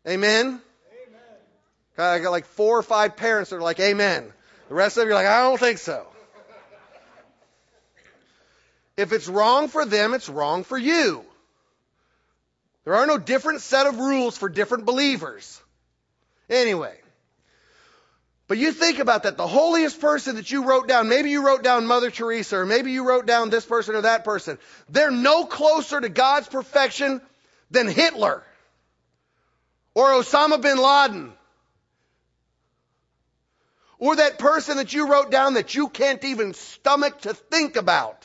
Amen? 0.08 0.46
Amen. 0.46 0.62
I 1.98 2.18
got 2.18 2.30
like 2.30 2.46
four 2.46 2.78
or 2.78 2.82
five 2.82 3.14
parents 3.14 3.50
that 3.50 3.56
are 3.56 3.60
like, 3.60 3.78
Amen. 3.78 4.32
The 4.70 4.74
rest 4.74 4.96
of 4.96 5.04
you 5.04 5.10
are 5.10 5.14
like, 5.16 5.26
I 5.26 5.42
don't 5.42 5.60
think 5.60 5.76
so. 5.76 6.06
If 8.96 9.12
it's 9.12 9.28
wrong 9.28 9.68
for 9.68 9.84
them, 9.84 10.14
it's 10.14 10.30
wrong 10.30 10.64
for 10.64 10.78
you. 10.78 11.26
There 12.84 12.94
are 12.94 13.06
no 13.06 13.18
different 13.18 13.62
set 13.62 13.86
of 13.86 13.98
rules 13.98 14.36
for 14.36 14.48
different 14.48 14.84
believers. 14.84 15.60
Anyway. 16.50 16.96
But 18.46 18.58
you 18.58 18.72
think 18.72 18.98
about 18.98 19.22
that. 19.22 19.38
The 19.38 19.46
holiest 19.46 20.00
person 20.00 20.36
that 20.36 20.50
you 20.50 20.64
wrote 20.64 20.86
down, 20.86 21.08
maybe 21.08 21.30
you 21.30 21.46
wrote 21.46 21.62
down 21.62 21.86
Mother 21.86 22.10
Teresa, 22.10 22.58
or 22.58 22.66
maybe 22.66 22.92
you 22.92 23.08
wrote 23.08 23.24
down 23.24 23.48
this 23.48 23.64
person 23.64 23.94
or 23.94 24.02
that 24.02 24.24
person. 24.24 24.58
They're 24.90 25.10
no 25.10 25.46
closer 25.46 25.98
to 25.98 26.10
God's 26.10 26.48
perfection 26.48 27.22
than 27.70 27.88
Hitler 27.88 28.42
or 29.94 30.10
Osama 30.10 30.60
bin 30.60 30.76
Laden 30.76 31.32
or 33.98 34.16
that 34.16 34.38
person 34.38 34.76
that 34.76 34.92
you 34.92 35.08
wrote 35.10 35.30
down 35.30 35.54
that 35.54 35.74
you 35.74 35.88
can't 35.88 36.22
even 36.24 36.52
stomach 36.52 37.22
to 37.22 37.32
think 37.32 37.76
about. 37.76 38.23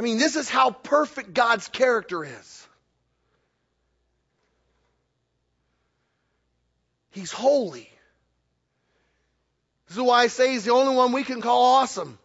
I 0.00 0.02
mean, 0.02 0.16
this 0.16 0.34
is 0.34 0.48
how 0.48 0.70
perfect 0.70 1.34
God's 1.34 1.68
character 1.68 2.24
is. 2.24 2.66
He's 7.10 7.30
holy. 7.30 7.90
This 9.86 9.98
is 9.98 10.02
why 10.02 10.22
I 10.22 10.28
say 10.28 10.52
he's 10.52 10.64
the 10.64 10.72
only 10.72 10.96
one 10.96 11.12
we 11.12 11.22
can 11.22 11.42
call 11.42 11.74
awesome. 11.74 12.18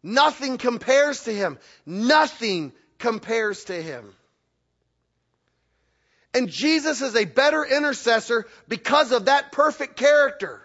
Nothing 0.00 0.58
compares 0.58 1.24
to 1.24 1.34
him. 1.34 1.58
Nothing 1.84 2.72
compares 3.00 3.64
to 3.64 3.82
him. 3.82 4.14
And 6.32 6.48
Jesus 6.48 7.02
is 7.02 7.16
a 7.16 7.24
better 7.24 7.64
intercessor 7.64 8.46
because 8.68 9.10
of 9.10 9.24
that 9.24 9.50
perfect 9.50 9.96
character. 9.96 10.62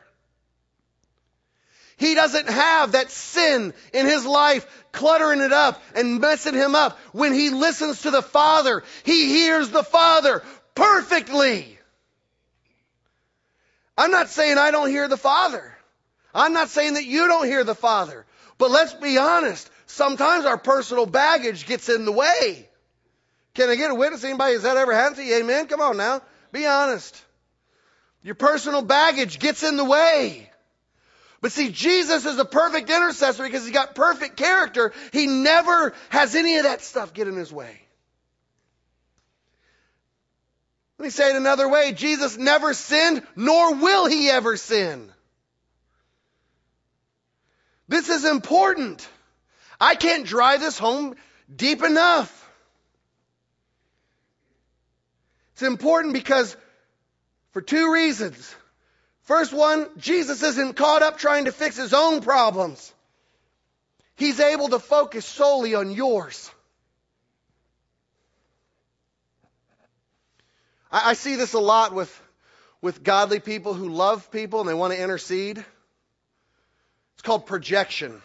He 1.97 2.13
doesn't 2.15 2.49
have 2.49 2.91
that 2.91 3.09
sin 3.11 3.73
in 3.93 4.05
his 4.05 4.25
life 4.25 4.65
cluttering 4.91 5.41
it 5.41 5.53
up 5.53 5.81
and 5.95 6.19
messing 6.19 6.53
him 6.53 6.75
up. 6.75 6.97
When 7.11 7.33
he 7.33 7.49
listens 7.49 8.01
to 8.01 8.11
the 8.11 8.21
Father, 8.21 8.83
he 9.03 9.27
hears 9.27 9.69
the 9.69 9.83
Father 9.83 10.43
perfectly. 10.73 11.79
I'm 13.97 14.11
not 14.11 14.29
saying 14.29 14.57
I 14.57 14.71
don't 14.71 14.89
hear 14.89 15.07
the 15.07 15.17
Father. 15.17 15.75
I'm 16.33 16.53
not 16.53 16.69
saying 16.69 16.95
that 16.95 17.05
you 17.05 17.27
don't 17.27 17.45
hear 17.45 17.63
the 17.63 17.75
Father. 17.75 18.25
But 18.57 18.71
let's 18.71 18.93
be 18.93 19.17
honest. 19.17 19.69
Sometimes 19.85 20.45
our 20.45 20.57
personal 20.57 21.05
baggage 21.05 21.65
gets 21.65 21.87
in 21.87 22.03
the 22.03 22.11
way. 22.11 22.67
Can 23.53 23.69
I 23.69 23.75
get 23.75 23.91
a 23.91 23.95
witness? 23.95 24.23
Anybody 24.23 24.53
has 24.53 24.63
that 24.63 24.75
ever 24.75 24.93
happened 24.93 25.17
to 25.17 25.23
you? 25.23 25.35
Amen? 25.37 25.67
Come 25.67 25.79
on 25.79 25.95
now. 25.95 26.21
Be 26.51 26.65
honest. 26.65 27.23
Your 28.21 28.35
personal 28.35 28.81
baggage 28.81 29.39
gets 29.39 29.63
in 29.63 29.77
the 29.77 29.85
way. 29.85 30.49
But 31.45 31.51
see, 31.51 31.69
Jesus 31.69 32.25
is 32.25 32.39
a 32.39 32.43
perfect 32.43 32.89
intercessor 32.89 33.43
because 33.43 33.65
he's 33.65 33.71
got 33.71 33.93
perfect 33.93 34.35
character. 34.35 34.93
He 35.13 35.27
never 35.27 35.93
has 36.09 36.33
any 36.33 36.57
of 36.57 36.63
that 36.63 36.81
stuff 36.81 37.13
get 37.13 37.27
in 37.27 37.35
his 37.35 37.53
way. 37.53 37.81
Let 40.97 41.03
me 41.03 41.11
say 41.11 41.29
it 41.29 41.35
another 41.35 41.69
way. 41.69 41.91
Jesus 41.91 42.35
never 42.35 42.73
sinned, 42.73 43.21
nor 43.35 43.75
will 43.75 44.07
he 44.07 44.27
ever 44.27 44.57
sin. 44.57 45.11
This 47.87 48.09
is 48.09 48.25
important. 48.25 49.07
I 49.79 49.93
can't 49.93 50.25
drive 50.25 50.61
this 50.61 50.79
home 50.79 51.13
deep 51.55 51.83
enough. 51.83 52.51
It's 55.53 55.61
important 55.61 56.15
because 56.15 56.57
for 57.51 57.61
two 57.61 57.93
reasons. 57.93 58.55
First 59.25 59.53
one, 59.53 59.87
Jesus 59.97 60.43
isn't 60.43 60.75
caught 60.75 61.01
up 61.01 61.17
trying 61.17 61.45
to 61.45 61.51
fix 61.51 61.75
his 61.75 61.93
own 61.93 62.21
problems. 62.21 62.93
He's 64.15 64.39
able 64.39 64.69
to 64.69 64.79
focus 64.79 65.25
solely 65.25 65.75
on 65.75 65.91
yours. 65.91 66.49
I, 70.91 71.09
I 71.09 71.13
see 71.13 71.35
this 71.35 71.53
a 71.53 71.59
lot 71.59 71.93
with, 71.93 72.21
with 72.81 73.03
godly 73.03 73.39
people 73.39 73.73
who 73.73 73.89
love 73.89 74.31
people 74.31 74.61
and 74.61 74.69
they 74.69 74.75
want 74.75 74.93
to 74.93 75.01
intercede. 75.01 75.57
It's 75.57 77.23
called 77.23 77.47
projection. 77.47 78.21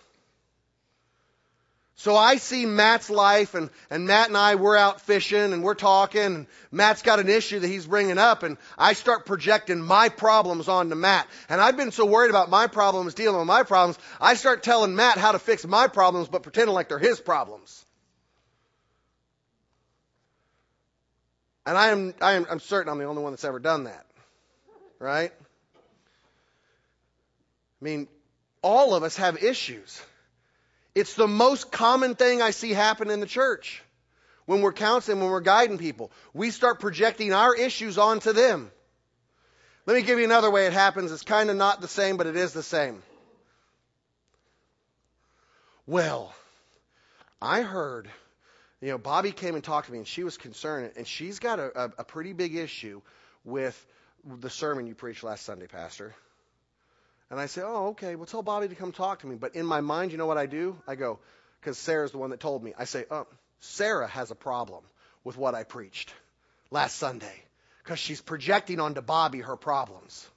So 2.01 2.17
I 2.17 2.37
see 2.37 2.65
Matt's 2.65 3.11
life 3.11 3.55
and, 3.55 3.69
and 3.91 4.07
Matt 4.07 4.29
and 4.29 4.37
I, 4.39 4.55
we're 4.55 4.75
out 4.75 5.03
fishing 5.03 5.53
and 5.53 5.63
we're 5.63 5.75
talking 5.75 6.23
and 6.23 6.47
Matt's 6.73 7.03
got 7.03 7.21
an 7.21 7.29
issue 7.29 7.61
that 7.61 7.69
he's 7.69 7.87
bringing 7.87 8.17
up 8.17 8.43
and 8.43 8.57
I 8.79 8.95
start 8.95 9.27
projecting 9.27 9.83
my 9.83 10.09
problems 10.09 10.67
onto 10.67 10.95
Matt. 10.95 11.29
And 11.51 11.61
I've 11.61 11.77
been 11.77 11.93
so 11.93 12.07
worried 12.07 12.31
about 12.31 12.49
my 12.49 12.69
problems, 12.69 13.13
dealing 13.13 13.37
with 13.37 13.47
my 13.47 13.65
problems, 13.65 13.99
I 14.19 14.33
start 14.33 14.63
telling 14.63 14.97
Matt 14.97 15.19
how 15.19 15.33
to 15.33 15.39
fix 15.39 15.67
my 15.67 15.89
problems 15.89 16.29
but 16.29 16.43
pretending 16.43 16.75
like 16.75 16.89
they're 16.89 16.99
his 16.99 17.21
problems. 17.21 17.85
And 21.67 21.77
I 21.77 21.89
am, 21.89 22.15
I 22.23 22.33
am, 22.33 22.47
I'm 22.51 22.61
certain 22.61 22.91
I'm 22.91 22.99
the 22.99 23.05
only 23.05 23.23
one 23.23 23.33
that's 23.33 23.45
ever 23.45 23.59
done 23.59 23.85
that. 23.85 24.07
Right? 24.99 25.33
I 27.83 27.85
mean, 27.85 28.09
all 28.63 28.95
of 28.95 29.03
us 29.03 29.19
have 29.19 29.43
issues. 29.45 30.01
It's 30.95 31.15
the 31.15 31.29
most 31.29 31.71
common 31.71 32.15
thing 32.15 32.43
I 32.43 32.51
see 32.51 32.73
happen 32.73 33.11
in 33.11 33.21
the 33.21 33.27
church 33.27 33.83
when 34.47 34.63
we're 34.63 34.73
counseling, 34.73 35.21
when 35.21 35.31
we're 35.31 35.41
guiding 35.41 35.79
people. 35.79 36.11
We 36.35 36.51
start 36.51 36.81
projecting 36.81 37.33
our 37.33 37.55
issues 37.55 37.99
onto 37.99 38.33
them. 38.33 38.71
Let 39.87 39.97
me 39.97 40.03
give 40.03 40.19
you 40.19 40.25
another 40.25 40.51
way 40.51 40.67
it 40.67 40.73
happens. 40.73 41.13
It's 41.13 41.23
kind 41.23 41.51
of 41.51 41.57
not 41.57 41.81
the 41.81 41.89
same, 41.89 42.17
but 42.17 42.27
it 42.27 42.37
is 42.37 42.53
the 42.53 42.63
same. 42.63 43.03
Well, 45.87 46.35
I 47.41 47.63
heard, 47.63 48.09
you 48.81 48.89
know, 48.89 48.99
Bobby 48.99 49.33
came 49.33 49.55
and 49.55 49.65
talked 49.65 49.87
to 49.87 49.93
me, 49.93 49.99
and 49.99 50.07
she 50.07 50.25
was 50.25 50.37
concerned, 50.37 50.93
and 50.97 51.07
she's 51.07 51.39
got 51.39 51.59
a, 51.59 51.85
a, 51.85 51.93
a 51.99 52.05
pretty 52.05 52.33
big 52.33 52.55
issue 52.55 53.01
with 53.45 53.87
the 54.25 54.51
sermon 54.51 54.87
you 54.87 54.95
preached 54.95 55.25
last 55.25 55.45
Sunday, 55.45 55.67
Pastor. 55.67 56.15
And 57.31 57.39
I 57.39 57.47
say, 57.47 57.63
oh, 57.65 57.89
okay, 57.89 58.17
well, 58.17 58.27
tell 58.27 58.43
Bobby 58.43 58.69
to 58.69 58.75
come 58.75 58.91
talk 58.91 59.21
to 59.21 59.27
me. 59.27 59.37
But 59.37 59.55
in 59.55 59.65
my 59.65 59.81
mind, 59.81 60.11
you 60.11 60.19
know 60.19 60.27
what 60.27 60.39
I 60.39 60.47
do? 60.47 60.77
I 60.87 60.97
go, 60.97 61.21
because 61.61 61.79
Sarah's 61.79 62.11
the 62.11 62.19
one 62.19 62.31
that 62.31 62.41
told 62.41 62.63
me. 62.63 62.75
I 62.77 62.85
say, 62.85 63.05
oh, 63.11 63.27
Sarah 63.61 64.09
has 64.09 64.31
a 64.31 64.35
problem 64.35 64.83
with 65.23 65.37
what 65.37 65.55
I 65.55 65.63
preached 65.63 66.13
last 66.71 66.97
Sunday 66.97 67.43
because 67.85 67.99
she's 67.99 68.21
projecting 68.21 68.81
onto 68.81 69.01
Bobby 69.01 69.41
her 69.41 69.57
problems. 69.57 70.29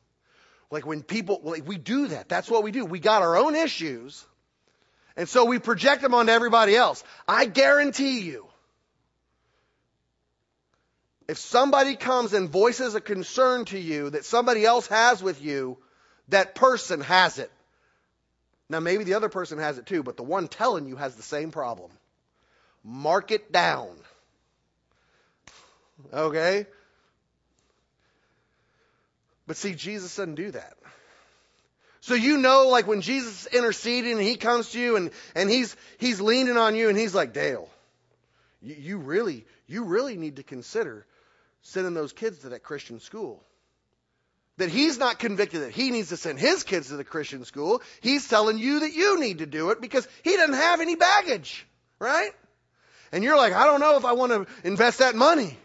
Like 0.69 0.86
when 0.86 1.01
people, 1.01 1.41
like 1.43 1.67
we 1.67 1.77
do 1.77 2.08
that. 2.08 2.29
That's 2.29 2.49
what 2.49 2.63
we 2.63 2.71
do. 2.71 2.86
We 2.86 2.99
got 2.99 3.21
our 3.21 3.38
own 3.38 3.56
issues. 3.56 4.25
And 5.15 5.29
so 5.29 5.45
we 5.45 5.60
project 5.60 6.01
them 6.01 6.13
onto 6.13 6.32
everybody 6.32 6.75
else. 6.75 7.03
I 7.27 7.45
guarantee 7.45 8.21
you, 8.21 8.47
if 11.27 11.38
somebody 11.38 11.95
comes 11.95 12.34
and 12.34 12.49
voices 12.49 12.95
a 12.95 13.01
concern 13.01 13.65
to 13.65 13.79
you 13.79 14.10
that 14.10 14.25
somebody 14.25 14.65
else 14.65 14.88
has 14.88 15.23
with 15.23 15.41
you, 15.41 15.77
that 16.30 16.56
person 16.56 17.02
has 17.02 17.40
it. 17.40 17.52
Now, 18.70 18.80
maybe 18.80 19.04
the 19.04 19.16
other 19.16 19.30
person 19.30 19.60
has 19.60 19.78
it 19.78 19.86
too, 19.86 20.04
but 20.04 20.18
the 20.18 20.24
one 20.24 20.48
telling 20.48 20.88
you 20.88 20.96
has 20.96 21.16
the 21.16 21.24
same 21.24 21.52
problem. 21.52 21.92
Mark 22.84 23.32
it 23.32 23.52
down. 23.52 23.90
Okay? 26.12 26.66
But 29.46 29.58
see, 29.58 29.74
Jesus 29.74 30.16
doesn't 30.16 30.36
do 30.36 30.52
that. 30.52 30.74
So 32.02 32.16
you 32.16 32.38
know, 32.38 32.68
like 32.68 32.88
when 32.88 33.02
Jesus 33.02 33.46
is 33.46 33.54
interceding 33.54 34.14
and 34.14 34.22
he 34.22 34.36
comes 34.36 34.72
to 34.72 34.80
you 34.80 34.96
and, 34.98 35.12
and 35.36 35.50
he's, 35.50 35.76
he's 35.98 36.20
leaning 36.20 36.58
on 36.58 36.76
you 36.76 36.90
and 36.90 36.98
he's 36.98 37.16
like, 37.16 37.32
Dale, 37.32 37.70
you, 38.62 38.76
you 38.76 38.98
really, 38.98 39.46
you 39.68 39.86
really 39.86 40.18
need 40.18 40.38
to 40.38 40.44
consider 40.44 41.06
sending 41.62 41.94
those 41.94 42.12
kids 42.12 42.40
to 42.40 42.50
that 42.50 42.64
Christian 42.64 43.00
school 43.00 43.42
that 44.58 44.70
he's 44.70 44.98
not 44.98 45.20
convicted 45.20 45.62
that 45.62 45.72
he 45.72 45.89
needs 45.92 46.10
to 46.10 46.18
send 46.18 46.39
his 46.39 46.63
kids 46.63 46.89
to 46.89 46.98
the 46.98 47.04
Christian 47.04 47.44
school. 47.46 47.82
He's 48.02 48.28
telling 48.28 48.58
you 48.58 48.82
that 48.82 48.94
you 48.94 49.20
need 49.20 49.39
to 49.39 49.46
do 49.46 49.72
it 49.72 49.82
because 49.82 50.08
he 50.24 50.36
doesn't 50.36 50.56
have 50.56 50.80
any 50.80 50.96
baggage, 50.96 51.66
right? 52.00 52.32
And 53.12 53.24
you're 53.24 53.38
like, 53.38 53.54
I 53.54 53.66
don't 53.66 53.80
know 53.80 53.98
if 53.98 54.06
I 54.06 54.13
want 54.13 54.32
to 54.32 54.48
invest 54.63 55.00
that 55.00 55.16
money. 55.16 55.58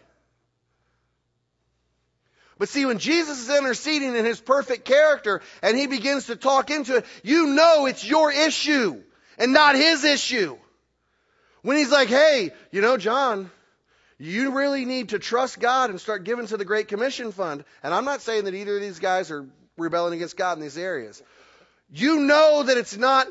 But 2.57 2.67
see, 2.67 2.85
when 2.85 2.99
Jesus 2.99 3.39
is 3.39 3.49
interceding 3.49 4.15
in 4.15 4.25
his 4.25 4.41
perfect 4.41 4.83
character 4.85 5.41
and 5.61 5.77
he 5.77 5.87
begins 5.87 6.25
to 6.25 6.35
talk 6.35 6.69
into 6.69 6.97
it, 6.97 7.05
you 7.23 7.47
know 7.47 7.85
it's 7.85 8.05
your 8.05 8.31
issue 8.31 9.01
and 9.37 9.53
not 9.53 9.75
his 9.75 10.03
issue. 10.03 10.57
When 11.61 11.77
he's 11.77 11.91
like, 11.91 12.09
hey, 12.09 12.51
you 12.71 12.81
know, 12.81 12.97
John, 12.97 13.49
you 14.19 14.51
really 14.51 14.83
need 14.83 15.09
to 15.09 15.19
trust 15.19 15.59
God 15.59 15.89
and 15.89 15.99
start 15.99 16.25
giving 16.25 16.45
to 16.47 16.57
the 16.57 16.65
Great 16.65 16.89
Commission 16.89 17.31
Fund. 17.31 17.63
And 17.81 17.93
I'm 17.93 18.03
not 18.03 18.21
saying 18.21 18.43
that 18.43 18.53
either 18.53 18.75
of 18.75 18.81
these 18.81 18.99
guys 18.99 19.31
are 19.31 19.47
rebelling 19.77 20.13
against 20.13 20.35
God 20.35 20.57
in 20.57 20.61
these 20.61 20.77
areas. 20.77 21.23
You 21.89 22.19
know 22.19 22.63
that 22.63 22.77
it's 22.77 22.97
not 22.97 23.27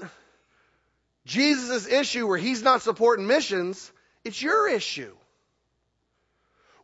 Jesus' 1.26 1.86
issue 1.86 2.26
where 2.26 2.38
he's 2.38 2.62
not 2.62 2.80
supporting 2.80 3.26
missions, 3.26 3.92
it's 4.24 4.40
your 4.40 4.68
issue. 4.68 5.14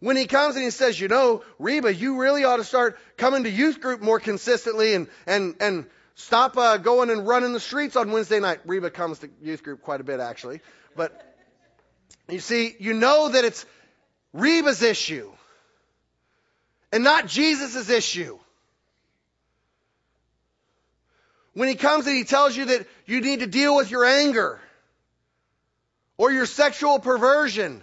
When 0.01 0.19
he 0.19 0.27
comes 0.27 0.55
and 0.57 0.65
he 0.65 0.71
says, 0.71 1.01
you 1.01 1.09
know, 1.09 1.43
Reba, 1.59 1.95
you 1.95 2.21
really 2.21 2.45
ought 2.45 2.59
to 2.59 2.65
start 2.65 2.99
coming 3.17 3.45
to 3.45 3.51
youth 3.51 3.81
group 3.81 4.03
more 4.03 4.21
consistently 4.21 4.93
and, 4.93 5.09
and, 5.27 5.57
and 5.61 5.87
stop 6.15 6.59
uh, 6.59 6.77
going 6.77 7.09
and 7.09 7.27
running 7.27 7.55
the 7.55 7.61
streets 7.61 7.97
on 7.97 8.13
Wednesday 8.13 8.39
night. 8.39 8.61
Reba 8.67 8.91
comes 8.91 9.21
to 9.21 9.31
youth 9.41 9.63
group 9.63 9.81
quite 9.81 10.03
a 10.03 10.05
bit, 10.05 10.21
actually. 10.21 10.61
But 10.95 11.35
you 12.29 12.41
see, 12.41 12.77
you 12.79 12.93
know 12.93 13.31
that 13.31 13.47
it's 13.47 13.65
Reba's 14.35 14.83
issue 14.83 15.31
and 16.93 17.03
not 17.05 17.29
Jesus' 17.29 17.89
issue. 17.89 18.39
When 21.55 21.69
he 21.69 21.77
comes 21.77 22.07
and 22.07 22.17
he 22.17 22.25
tells 22.25 22.57
you 22.57 22.67
that 22.67 22.87
you 23.07 23.21
need 23.21 23.41
to 23.41 23.47
deal 23.47 23.77
with 23.77 23.91
your 23.91 24.05
anger 24.05 24.61
or 26.19 26.33
your 26.33 26.47
sexual 26.47 26.99
perversion 26.99 27.83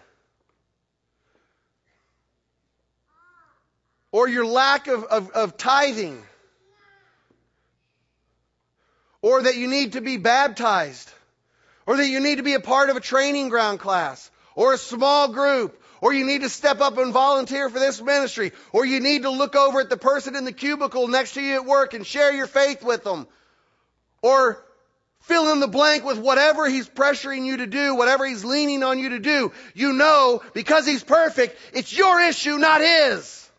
or 4.12 4.28
your 4.28 4.46
lack 4.46 4.88
of, 4.88 5.06
of, 5.06 5.30
of 5.32 5.58
tithing 5.58 6.22
or 9.22 9.44
that 9.44 9.56
you 9.56 9.68
need 9.68 9.94
to 9.94 10.02
be 10.02 10.18
baptized 10.18 11.10
or 11.86 11.96
that 11.96 12.08
you 12.08 12.20
need 12.20 12.38
to 12.38 12.44
be 12.44 12.56
a 12.56 12.60
part 12.60 12.90
of 12.90 12.98
a 12.98 13.02
training 13.02 13.48
ground 13.48 13.80
class 13.80 14.30
or 14.54 14.74
a 14.74 14.78
small 14.78 15.30
group 15.30 15.81
or 16.02 16.12
you 16.12 16.26
need 16.26 16.42
to 16.42 16.50
step 16.50 16.82
up 16.82 16.98
and 16.98 17.14
volunteer 17.14 17.70
for 17.70 17.80
this 17.80 18.02
ministry, 18.02 18.52
or 18.74 18.84
you 18.86 19.00
need 19.00 19.22
to 19.22 19.30
look 19.30 19.56
over 19.56 19.80
at 19.80 19.90
the 19.90 19.98
person 19.98 20.36
in 20.36 20.44
the 20.44 20.52
cubicle 20.52 21.08
next 21.08 21.36
to 21.36 21.42
you 21.42 21.54
at 21.54 21.66
work 21.66 21.94
and 21.94 22.06
share 22.06 22.34
your 22.34 22.48
faith 22.48 22.84
with 22.84 23.04
them, 23.04 23.28
or 24.24 24.64
fill 25.22 25.52
in 25.52 25.60
the 25.60 25.68
blank 25.68 26.04
with 26.04 26.18
whatever 26.18 26.68
he's 26.68 26.90
pressuring 26.90 27.46
you 27.46 27.58
to 27.58 27.68
do, 27.68 27.96
whatever 27.96 28.26
he's 28.26 28.44
leaning 28.44 28.82
on 28.84 28.98
you 28.98 29.10
to 29.10 29.20
do. 29.20 29.52
You 29.76 29.94
know, 29.94 30.42
because 30.54 30.86
he's 30.88 31.04
perfect, 31.04 31.58
it's 31.74 31.96
your 31.96 32.20
issue, 32.20 32.58
not 32.58 32.82
his. 32.82 33.50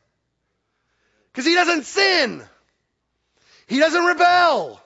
Because 1.31 1.47
he 1.47 1.55
doesn't 1.55 1.85
sin. 1.85 2.43
He 3.69 3.79
doesn't 3.79 4.05
rebel. 4.05 4.81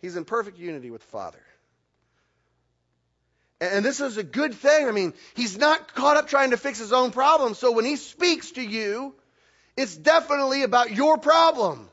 He's 0.00 0.16
in 0.16 0.24
perfect 0.24 0.58
unity 0.58 0.90
with 0.90 1.02
the 1.02 1.08
Father. 1.08 1.41
And 3.62 3.84
this 3.84 4.00
is 4.00 4.16
a 4.16 4.24
good 4.24 4.54
thing. 4.54 4.88
I 4.88 4.90
mean, 4.90 5.14
he's 5.34 5.56
not 5.56 5.94
caught 5.94 6.16
up 6.16 6.26
trying 6.26 6.50
to 6.50 6.56
fix 6.56 6.80
his 6.80 6.92
own 6.92 7.12
problem. 7.12 7.54
So 7.54 7.70
when 7.70 7.84
he 7.84 7.94
speaks 7.94 8.50
to 8.52 8.60
you, 8.60 9.14
it's 9.76 9.96
definitely 9.96 10.64
about 10.64 10.90
your 10.90 11.16
problem. 11.16 11.88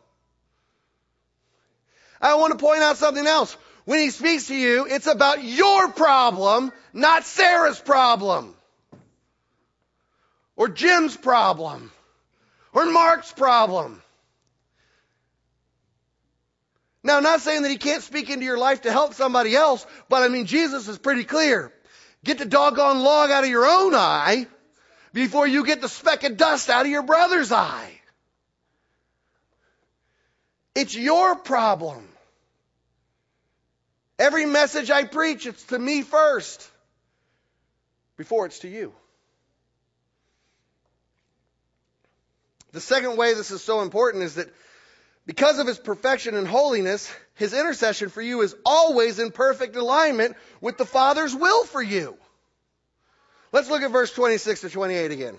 I 2.19 2.33
want 2.35 2.57
to 2.57 2.57
point 2.57 2.81
out 2.81 2.97
something 2.97 3.25
else. 3.25 3.55
When 3.85 3.99
he 3.99 4.09
speaks 4.09 4.47
to 4.47 4.55
you, 4.55 4.87
it's 4.89 5.05
about 5.05 5.43
your 5.43 5.89
problem, 5.89 6.71
not 6.91 7.23
Sarah's 7.23 7.79
problem. 7.79 8.55
Or 10.55 10.69
Jim's 10.69 11.15
problem. 11.15 11.91
Or 12.73 12.87
Mark's 12.87 13.31
problem. 13.31 14.01
Now, 17.03 17.17
I'm 17.17 17.23
not 17.23 17.41
saying 17.41 17.61
that 17.61 17.71
he 17.71 17.77
can't 17.77 18.03
speak 18.03 18.29
into 18.29 18.45
your 18.45 18.57
life 18.57 18.81
to 18.81 18.91
help 18.91 19.13
somebody 19.13 19.55
else, 19.55 19.85
but 20.09 20.21
I 20.21 20.27
mean, 20.27 20.45
Jesus 20.45 20.87
is 20.87 20.97
pretty 20.97 21.23
clear. 21.23 21.71
Get 22.23 22.37
the 22.37 22.45
doggone 22.45 22.99
log 22.99 23.31
out 23.31 23.45
of 23.45 23.49
your 23.49 23.65
own 23.65 23.95
eye 23.95 24.47
before 25.13 25.47
you 25.47 25.65
get 25.65 25.81
the 25.81 25.87
speck 25.87 26.23
of 26.23 26.35
dust 26.35 26.69
out 26.69 26.85
of 26.85 26.91
your 26.91 27.03
brother's 27.03 27.51
eye. 27.51 27.91
It's 30.75 30.95
your 30.95 31.35
problem. 31.35 32.05
Every 34.17 34.45
message 34.45 34.91
I 34.91 35.05
preach, 35.05 35.45
it's 35.45 35.63
to 35.65 35.79
me 35.79 36.01
first 36.01 36.69
before 38.17 38.45
it's 38.45 38.59
to 38.59 38.67
you. 38.67 38.93
The 42.73 42.81
second 42.81 43.17
way 43.17 43.33
this 43.33 43.49
is 43.49 43.63
so 43.63 43.81
important 43.81 44.23
is 44.25 44.35
that 44.35 44.53
because 45.29 45.59
of 45.59 45.67
his 45.67 45.77
perfection 45.77 46.33
and 46.33 46.47
holiness, 46.47 47.13
his 47.35 47.53
intercession 47.53 48.09
for 48.09 48.19
you 48.19 48.41
is 48.41 48.55
always 48.65 49.19
in 49.19 49.29
perfect 49.29 49.75
alignment 49.75 50.35
with 50.59 50.79
the 50.79 50.87
Father's 50.87 51.35
will 51.35 51.65
for 51.65 51.83
you. 51.83 52.17
Let's 53.51 53.69
look 53.69 53.83
at 53.83 53.91
verse 53.91 54.11
26 54.11 54.61
to 54.61 54.71
28 54.71 55.11
again. 55.11 55.37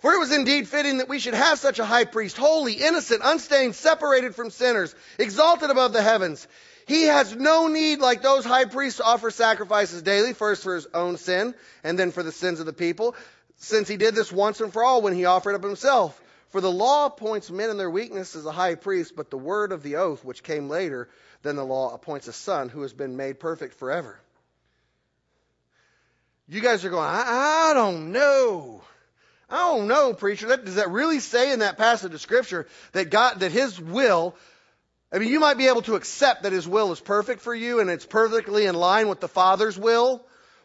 For 0.00 0.12
it 0.12 0.18
was 0.18 0.30
indeed 0.30 0.68
fitting 0.68 0.98
that 0.98 1.08
we 1.08 1.20
should 1.20 1.32
have 1.32 1.58
such 1.58 1.78
a 1.78 1.86
high 1.86 2.04
priest, 2.04 2.36
holy, 2.36 2.74
innocent, 2.74 3.22
unstained, 3.24 3.76
separated 3.76 4.34
from 4.34 4.50
sinners, 4.50 4.94
exalted 5.18 5.70
above 5.70 5.94
the 5.94 6.02
heavens. 6.02 6.46
He 6.86 7.04
has 7.04 7.34
no 7.34 7.66
need, 7.66 8.00
like 8.00 8.20
those 8.20 8.44
high 8.44 8.66
priests, 8.66 8.98
to 8.98 9.04
offer 9.04 9.30
sacrifices 9.30 10.02
daily, 10.02 10.34
first 10.34 10.62
for 10.62 10.74
his 10.74 10.86
own 10.92 11.16
sin, 11.16 11.54
and 11.82 11.98
then 11.98 12.10
for 12.10 12.22
the 12.22 12.30
sins 12.30 12.60
of 12.60 12.66
the 12.66 12.74
people, 12.74 13.16
since 13.56 13.88
he 13.88 13.96
did 13.96 14.14
this 14.14 14.30
once 14.30 14.60
and 14.60 14.70
for 14.70 14.84
all 14.84 15.00
when 15.00 15.14
he 15.14 15.24
offered 15.24 15.54
up 15.54 15.64
himself. 15.64 16.20
For 16.48 16.60
the 16.60 16.70
law 16.70 17.06
appoints 17.06 17.50
men 17.50 17.70
in 17.70 17.76
their 17.76 17.90
weakness 17.90 18.34
as 18.34 18.46
a 18.46 18.52
high 18.52 18.74
priest, 18.74 19.14
but 19.14 19.30
the 19.30 19.38
word 19.38 19.70
of 19.70 19.82
the 19.82 19.96
oath, 19.96 20.24
which 20.24 20.42
came 20.42 20.68
later 20.68 21.08
than 21.42 21.56
the 21.56 21.64
law, 21.64 21.94
appoints 21.94 22.26
a 22.26 22.32
son 22.32 22.68
who 22.68 22.82
has 22.82 22.92
been 22.92 23.16
made 23.16 23.38
perfect 23.38 23.74
forever. 23.74 24.18
You 26.48 26.62
guys 26.62 26.84
are 26.84 26.90
going, 26.90 27.06
I, 27.06 27.70
I 27.70 27.74
don't 27.74 28.12
know. 28.12 28.82
I 29.50 29.58
don't 29.58 29.88
know, 29.88 30.14
preacher. 30.14 30.48
That, 30.48 30.64
does 30.64 30.76
that 30.76 30.90
really 30.90 31.20
say 31.20 31.52
in 31.52 31.58
that 31.58 31.76
passage 31.76 32.12
of 32.12 32.20
scripture 32.20 32.66
that 32.92 33.10
God, 33.10 33.40
that 33.40 33.52
His 33.52 33.78
will, 33.78 34.34
I 35.12 35.18
mean, 35.18 35.28
you 35.28 35.40
might 35.40 35.58
be 35.58 35.68
able 35.68 35.82
to 35.82 35.94
accept 35.94 36.44
that 36.44 36.52
His 36.52 36.66
will 36.66 36.92
is 36.92 37.00
perfect 37.00 37.42
for 37.42 37.54
you 37.54 37.80
and 37.80 37.90
it's 37.90 38.06
perfectly 38.06 38.64
in 38.64 38.74
line 38.74 39.08
with 39.08 39.20
the 39.20 39.28
Father's 39.28 39.78
will, 39.78 40.24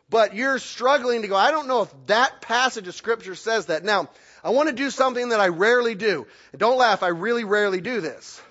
but 0.09 0.35
you're 0.35 0.59
struggling 0.59 1.23
to 1.23 1.27
go, 1.27 1.35
I 1.35 1.51
don't 1.51 1.67
know 1.67 1.81
if 1.81 1.93
that 2.07 2.41
passage 2.41 2.87
of 2.87 2.95
scripture 2.95 3.35
says 3.35 3.65
that. 3.65 3.83
Now, 3.83 4.09
I 4.43 4.49
want 4.49 4.69
to 4.69 4.75
do 4.75 4.89
something 4.89 5.29
that 5.29 5.39
I 5.39 5.47
rarely 5.47 5.95
do. 5.95 6.27
Don't 6.55 6.77
laugh, 6.77 7.01
I 7.01 7.07
really 7.07 7.45
rarely 7.45 7.79
do 7.79 8.01
this. 8.01 8.41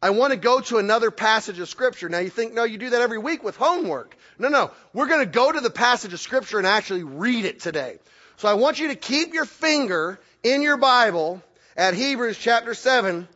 I 0.00 0.10
want 0.10 0.32
to 0.32 0.38
go 0.38 0.60
to 0.60 0.78
another 0.78 1.10
passage 1.10 1.58
of 1.58 1.68
Scripture. 1.68 2.08
Now 2.08 2.18
you 2.18 2.30
think, 2.30 2.54
no, 2.54 2.64
you 2.64 2.78
do 2.78 2.90
that 2.90 3.00
every 3.00 3.18
week 3.18 3.42
with 3.42 3.56
homework. 3.56 4.16
No, 4.38 4.48
no. 4.48 4.70
We're 4.92 5.08
going 5.08 5.24
to 5.24 5.30
go 5.30 5.50
to 5.50 5.60
the 5.60 5.70
passage 5.70 6.12
of 6.12 6.20
Scripture 6.20 6.58
and 6.58 6.66
actually 6.66 7.02
read 7.02 7.44
it 7.44 7.60
today. 7.60 7.98
So 8.36 8.48
I 8.48 8.54
want 8.54 8.78
you 8.78 8.88
to 8.88 8.94
keep 8.94 9.34
your 9.34 9.44
finger 9.44 10.20
in 10.44 10.62
your 10.62 10.76
Bible 10.76 11.42
at 11.76 11.94
Hebrews 11.94 12.38
chapter 12.38 12.74
7, 12.74 13.26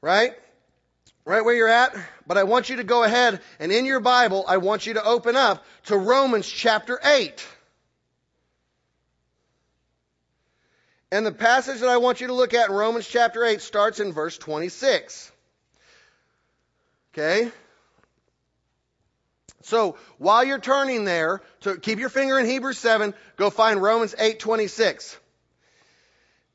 right? 0.00 0.32
Right 1.26 1.44
where 1.44 1.54
you're 1.54 1.68
at. 1.68 1.94
But 2.26 2.38
I 2.38 2.44
want 2.44 2.70
you 2.70 2.76
to 2.76 2.84
go 2.84 3.04
ahead 3.04 3.40
and 3.60 3.70
in 3.70 3.84
your 3.84 4.00
Bible, 4.00 4.44
I 4.48 4.56
want 4.56 4.86
you 4.86 4.94
to 4.94 5.04
open 5.04 5.36
up 5.36 5.64
to 5.86 5.96
Romans 5.96 6.48
chapter 6.48 6.98
8. 7.04 7.46
And 11.12 11.24
the 11.24 11.32
passage 11.32 11.80
that 11.80 11.88
I 11.88 11.98
want 11.98 12.20
you 12.20 12.26
to 12.28 12.34
look 12.34 12.52
at 12.54 12.68
in 12.68 12.74
Romans 12.74 13.06
chapter 13.06 13.44
8 13.44 13.60
starts 13.60 14.00
in 14.00 14.12
verse 14.12 14.36
26. 14.38 15.30
Okay? 17.14 17.50
So 19.62 19.96
while 20.18 20.44
you're 20.44 20.60
turning 20.60 21.04
there, 21.04 21.42
to 21.62 21.76
keep 21.76 21.98
your 21.98 22.08
finger 22.08 22.38
in 22.38 22.46
Hebrews 22.46 22.78
7, 22.78 23.14
go 23.36 23.50
find 23.50 23.82
Romans 23.82 24.14
8:26. 24.16 25.16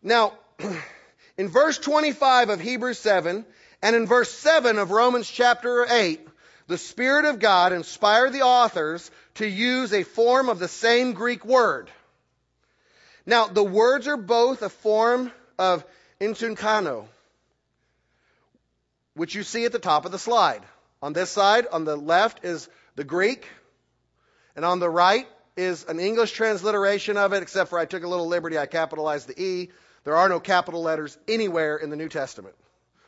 Now, 0.01 0.33
in 1.37 1.49
verse 1.49 1.77
25 1.77 2.49
of 2.49 2.61
Hebrews 2.61 2.99
7 2.99 3.45
and 3.81 3.95
in 3.95 4.05
verse 4.05 4.31
7 4.31 4.77
of 4.77 4.91
Romans 4.91 5.29
chapter 5.29 5.85
8, 5.89 6.25
the 6.67 6.77
Spirit 6.77 7.25
of 7.25 7.39
God 7.39 7.73
inspired 7.73 8.31
the 8.31 8.43
authors 8.43 9.11
to 9.35 9.45
use 9.45 9.91
a 9.91 10.03
form 10.03 10.47
of 10.47 10.59
the 10.59 10.69
same 10.69 11.11
Greek 11.11 11.43
word. 11.43 11.89
Now, 13.25 13.47
the 13.47 13.63
words 13.63 14.07
are 14.07 14.17
both 14.17 14.61
a 14.61 14.69
form 14.69 15.31
of 15.59 15.85
intunkano, 16.19 17.05
which 19.13 19.35
you 19.35 19.43
see 19.43 19.65
at 19.65 19.71
the 19.71 19.79
top 19.79 20.05
of 20.05 20.11
the 20.11 20.19
slide. 20.19 20.61
On 21.01 21.13
this 21.13 21.29
side, 21.29 21.67
on 21.71 21.85
the 21.85 21.95
left, 21.95 22.45
is 22.45 22.69
the 22.95 23.03
Greek, 23.03 23.47
and 24.55 24.65
on 24.65 24.79
the 24.79 24.89
right 24.89 25.27
is 25.57 25.85
an 25.85 25.99
English 25.99 26.31
transliteration 26.31 27.17
of 27.17 27.33
it, 27.33 27.43
except 27.43 27.69
for 27.69 27.79
I 27.79 27.85
took 27.85 28.03
a 28.03 28.07
little 28.07 28.27
liberty, 28.27 28.57
I 28.57 28.65
capitalized 28.65 29.27
the 29.27 29.41
E. 29.41 29.69
There 30.03 30.15
are 30.15 30.29
no 30.29 30.39
capital 30.39 30.81
letters 30.81 31.17
anywhere 31.27 31.77
in 31.77 31.89
the 31.89 31.95
New 31.95 32.09
Testament. 32.09 32.55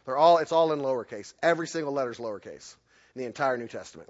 They're 0.05 0.17
all, 0.17 0.39
it's 0.39 0.51
all 0.51 0.73
in 0.73 0.79
lowercase. 0.79 1.33
Every 1.41 1.67
single 1.67 1.93
letter 1.93 2.11
is 2.11 2.17
lowercase 2.17 2.75
in 3.15 3.21
the 3.21 3.25
entire 3.25 3.57
New 3.57 3.67
Testament. 3.67 4.09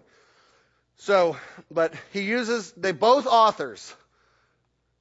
So, 0.97 1.37
but 1.71 1.93
he 2.11 2.21
uses, 2.21 2.71
they 2.73 2.91
both 2.91 3.25
authors 3.27 3.93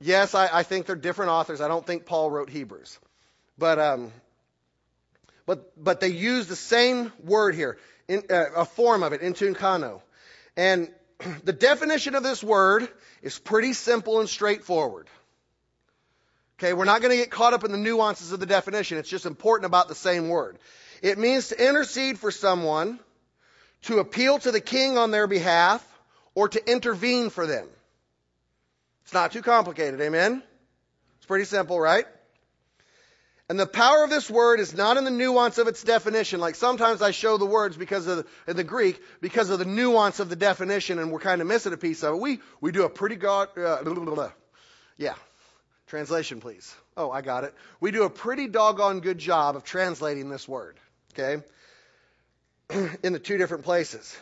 Yes, 0.02 0.34
I, 0.34 0.48
I, 0.52 0.62
think 0.64 0.86
they're 0.86 0.96
different 0.96 1.30
authors. 1.30 1.60
I 1.60 1.68
don't 1.68 1.86
think 1.86 2.06
Paul 2.06 2.28
wrote 2.28 2.50
Hebrews. 2.50 2.98
But, 3.56 3.78
um, 3.78 4.12
but, 5.46 5.72
but 5.82 6.00
they 6.00 6.08
use 6.08 6.48
the 6.48 6.56
same 6.56 7.12
word 7.22 7.54
here, 7.54 7.78
in, 8.08 8.24
uh, 8.28 8.46
a 8.56 8.64
form 8.64 9.04
of 9.04 9.12
it, 9.12 9.20
intunkano. 9.20 10.02
And 10.56 10.90
the 11.44 11.52
definition 11.52 12.16
of 12.16 12.24
this 12.24 12.42
word 12.42 12.88
is 13.22 13.38
pretty 13.38 13.74
simple 13.74 14.18
and 14.18 14.28
straightforward. 14.28 15.06
Okay, 16.58 16.72
we're 16.72 16.84
not 16.84 17.00
going 17.00 17.12
to 17.12 17.16
get 17.16 17.30
caught 17.30 17.54
up 17.54 17.62
in 17.62 17.70
the 17.70 17.78
nuances 17.78 18.32
of 18.32 18.40
the 18.40 18.46
definition. 18.46 18.98
It's 18.98 19.08
just 19.08 19.24
important 19.24 19.66
about 19.66 19.86
the 19.86 19.94
same 19.94 20.28
word. 20.28 20.58
It 21.00 21.16
means 21.16 21.48
to 21.48 21.68
intercede 21.68 22.18
for 22.18 22.32
someone, 22.32 22.98
to 23.82 24.00
appeal 24.00 24.40
to 24.40 24.50
the 24.50 24.60
king 24.60 24.98
on 24.98 25.12
their 25.12 25.28
behalf, 25.28 25.86
or 26.34 26.48
to 26.48 26.70
intervene 26.70 27.30
for 27.30 27.46
them. 27.46 27.68
It's 29.12 29.14
not 29.14 29.32
too 29.32 29.42
complicated, 29.42 30.00
amen? 30.00 30.42
It's 31.18 31.26
pretty 31.26 31.44
simple, 31.44 31.78
right? 31.78 32.06
And 33.50 33.60
the 33.60 33.66
power 33.66 34.04
of 34.04 34.08
this 34.08 34.30
word 34.30 34.58
is 34.58 34.74
not 34.74 34.96
in 34.96 35.04
the 35.04 35.10
nuance 35.10 35.58
of 35.58 35.68
its 35.68 35.82
definition. 35.82 36.40
Like 36.40 36.54
sometimes 36.54 37.02
I 37.02 37.10
show 37.10 37.36
the 37.36 37.44
words 37.44 37.76
because 37.76 38.06
of 38.06 38.26
the, 38.46 38.54
the 38.54 38.64
Greek, 38.64 38.98
because 39.20 39.50
of 39.50 39.58
the 39.58 39.66
nuance 39.66 40.18
of 40.18 40.30
the 40.30 40.34
definition, 40.34 40.98
and 40.98 41.12
we're 41.12 41.20
kind 41.20 41.42
of 41.42 41.46
missing 41.46 41.74
a 41.74 41.76
piece 41.76 42.02
of 42.02 42.14
it. 42.14 42.20
We, 42.20 42.40
we 42.62 42.72
do 42.72 42.84
a 42.84 42.88
pretty 42.88 43.16
good, 43.16 43.48
uh, 43.54 43.82
blah, 43.82 43.92
blah, 43.92 44.14
blah. 44.14 44.32
yeah. 44.96 45.14
Translation, 45.88 46.40
please. 46.40 46.74
Oh, 46.96 47.10
I 47.10 47.20
got 47.20 47.44
it. 47.44 47.52
We 47.80 47.90
do 47.90 48.04
a 48.04 48.10
pretty 48.10 48.48
doggone 48.48 49.00
good 49.00 49.18
job 49.18 49.56
of 49.56 49.62
translating 49.64 50.30
this 50.30 50.48
word, 50.48 50.78
okay? 51.12 51.44
in 53.02 53.12
the 53.12 53.18
two 53.18 53.36
different 53.36 53.64
places 53.64 54.16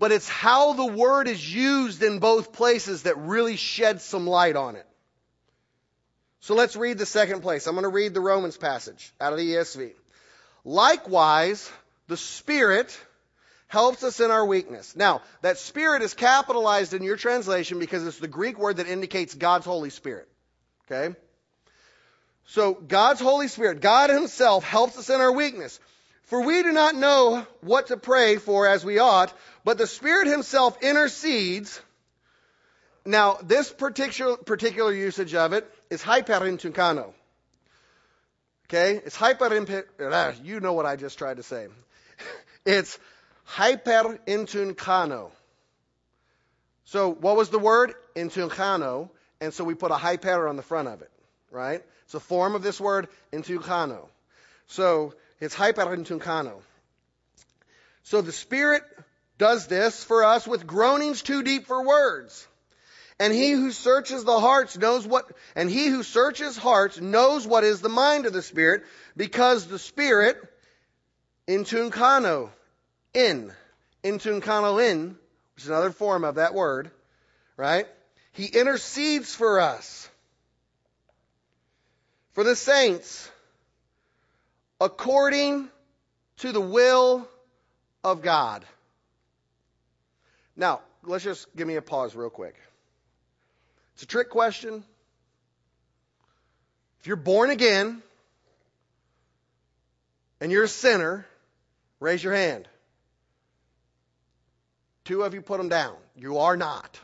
but 0.00 0.12
it's 0.12 0.30
how 0.30 0.72
the 0.72 0.86
word 0.86 1.28
is 1.28 1.54
used 1.54 2.02
in 2.02 2.20
both 2.20 2.54
places 2.54 3.02
that 3.02 3.18
really 3.18 3.56
sheds 3.56 4.02
some 4.02 4.26
light 4.26 4.56
on 4.56 4.74
it. 4.74 4.86
So 6.40 6.54
let's 6.54 6.74
read 6.74 6.96
the 6.96 7.04
second 7.04 7.42
place. 7.42 7.66
I'm 7.66 7.74
going 7.74 7.82
to 7.82 7.90
read 7.90 8.14
the 8.14 8.20
Romans 8.22 8.56
passage 8.56 9.12
out 9.20 9.34
of 9.34 9.38
the 9.38 9.52
ESV. 9.52 9.92
Likewise, 10.64 11.70
the 12.08 12.16
Spirit 12.16 12.98
helps 13.68 14.02
us 14.02 14.20
in 14.20 14.30
our 14.30 14.44
weakness. 14.44 14.96
Now, 14.96 15.20
that 15.42 15.58
Spirit 15.58 16.00
is 16.00 16.14
capitalized 16.14 16.94
in 16.94 17.02
your 17.02 17.18
translation 17.18 17.78
because 17.78 18.06
it's 18.06 18.18
the 18.18 18.26
Greek 18.26 18.58
word 18.58 18.78
that 18.78 18.88
indicates 18.88 19.34
God's 19.34 19.66
Holy 19.66 19.90
Spirit. 19.90 20.28
Okay? 20.90 21.14
So, 22.46 22.72
God's 22.72 23.20
Holy 23.20 23.48
Spirit, 23.48 23.82
God 23.82 24.08
Himself 24.08 24.64
helps 24.64 24.96
us 24.96 25.10
in 25.10 25.20
our 25.20 25.30
weakness. 25.30 25.78
For 26.30 26.42
we 26.42 26.62
do 26.62 26.70
not 26.70 26.94
know 26.94 27.44
what 27.60 27.88
to 27.88 27.96
pray 27.96 28.36
for 28.36 28.68
as 28.68 28.84
we 28.84 29.00
ought, 29.00 29.34
but 29.64 29.78
the 29.78 29.86
Spirit 29.86 30.28
Himself 30.28 30.82
intercedes. 30.82 31.80
Now, 33.04 33.38
this 33.42 33.70
particular, 33.70 34.36
particular 34.36 34.92
usage 34.92 35.34
of 35.34 35.52
it 35.52 35.70
is 35.88 36.02
hyperintunkano. 36.02 37.12
Okay? 38.68 39.00
It's 39.04 39.16
hyper, 39.16 39.48
ah, 40.12 40.32
you 40.42 40.60
know 40.60 40.74
what 40.74 40.86
I 40.86 40.96
just 40.96 41.18
tried 41.18 41.38
to 41.38 41.42
say. 41.42 41.68
It's 42.66 42.98
hyperintunkano. 43.48 45.30
So, 46.84 47.10
what 47.10 47.36
was 47.36 47.48
the 47.48 47.58
word? 47.58 47.94
Intunkano. 48.14 49.08
And 49.40 49.54
so 49.54 49.64
we 49.64 49.74
put 49.74 49.90
a 49.90 49.96
hyper 49.96 50.46
on 50.46 50.56
the 50.56 50.62
front 50.62 50.88
of 50.88 51.00
it, 51.00 51.10
right? 51.50 51.82
It's 52.04 52.14
a 52.14 52.20
form 52.20 52.54
of 52.54 52.62
this 52.62 52.78
word, 52.78 53.08
intunkano. 53.32 54.06
So, 54.66 55.14
it's 55.40 55.56
hyperintunkano. 55.56 56.60
So 58.02 58.20
the 58.20 58.32
Spirit 58.32 58.82
does 59.40 59.66
this 59.66 60.04
for 60.04 60.22
us 60.22 60.46
with 60.46 60.66
groanings 60.66 61.22
too 61.22 61.42
deep 61.42 61.66
for 61.66 61.82
words. 61.82 62.46
And 63.18 63.32
he 63.32 63.52
who 63.52 63.72
searches 63.72 64.22
the 64.22 64.38
hearts 64.38 64.76
knows 64.76 65.06
what, 65.06 65.30
and 65.56 65.70
he 65.70 65.88
who 65.88 66.02
searches 66.02 66.58
hearts 66.58 67.00
knows 67.00 67.46
what 67.46 67.64
is 67.64 67.80
the 67.80 67.88
mind 67.88 68.26
of 68.26 68.34
the 68.34 68.42
Spirit, 68.42 68.84
because 69.16 69.66
the 69.66 69.78
Spirit, 69.78 70.36
intunkano, 71.48 72.50
in, 73.14 73.50
intunkano 74.04 74.78
in, 74.78 75.16
which 75.54 75.64
is 75.64 75.70
another 75.70 75.90
form 75.90 76.22
of 76.22 76.34
that 76.34 76.54
word, 76.54 76.90
right? 77.56 77.86
He 78.32 78.44
intercedes 78.44 79.34
for 79.34 79.60
us. 79.60 80.08
For 82.32 82.44
the 82.44 82.56
saints, 82.56 83.30
according 84.80 85.68
to 86.38 86.52
the 86.52 86.60
will 86.60 87.26
of 88.04 88.20
God. 88.20 88.66
Now, 90.56 90.80
let's 91.02 91.24
just 91.24 91.54
give 91.56 91.66
me 91.66 91.76
a 91.76 91.82
pause 91.82 92.14
real 92.14 92.30
quick. 92.30 92.54
It's 93.94 94.02
a 94.02 94.06
trick 94.06 94.30
question. 94.30 94.84
If 97.00 97.06
you're 97.06 97.16
born 97.16 97.50
again 97.50 98.02
and 100.40 100.52
you're 100.52 100.64
a 100.64 100.68
sinner, 100.68 101.26
raise 101.98 102.22
your 102.22 102.34
hand. 102.34 102.68
Two 105.04 105.22
of 105.22 105.34
you 105.34 105.40
put 105.40 105.58
them 105.58 105.68
down. 105.68 105.96
You 106.14 106.38
are 106.38 106.56
not. 106.56 107.00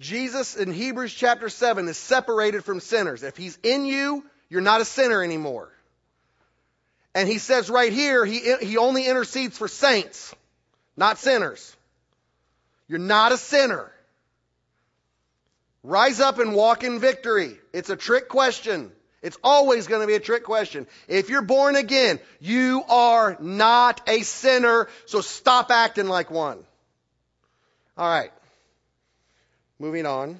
Jesus 0.00 0.56
in 0.56 0.72
Hebrews 0.72 1.14
chapter 1.14 1.48
7 1.48 1.88
is 1.88 1.96
separated 1.96 2.64
from 2.64 2.80
sinners. 2.80 3.22
If 3.22 3.36
he's 3.36 3.58
in 3.62 3.86
you, 3.86 4.24
you're 4.50 4.60
not 4.60 4.80
a 4.80 4.84
sinner 4.84 5.22
anymore. 5.22 5.72
And 7.16 7.26
he 7.26 7.38
says 7.38 7.70
right 7.70 7.94
here, 7.94 8.26
he, 8.26 8.56
he 8.60 8.76
only 8.76 9.06
intercedes 9.06 9.56
for 9.56 9.68
saints, 9.68 10.34
not 10.98 11.16
sinners. 11.16 11.74
You're 12.88 12.98
not 12.98 13.32
a 13.32 13.38
sinner. 13.38 13.90
Rise 15.82 16.20
up 16.20 16.38
and 16.40 16.54
walk 16.54 16.84
in 16.84 17.00
victory. 17.00 17.56
It's 17.72 17.88
a 17.88 17.96
trick 17.96 18.28
question. 18.28 18.92
It's 19.22 19.38
always 19.42 19.86
going 19.86 20.02
to 20.02 20.06
be 20.06 20.12
a 20.12 20.20
trick 20.20 20.44
question. 20.44 20.86
If 21.08 21.30
you're 21.30 21.40
born 21.40 21.74
again, 21.74 22.20
you 22.38 22.82
are 22.86 23.38
not 23.40 24.02
a 24.06 24.20
sinner, 24.20 24.86
so 25.06 25.22
stop 25.22 25.70
acting 25.70 26.08
like 26.08 26.30
one. 26.30 26.58
All 27.96 28.06
right. 28.10 28.30
Moving 29.78 30.04
on. 30.04 30.38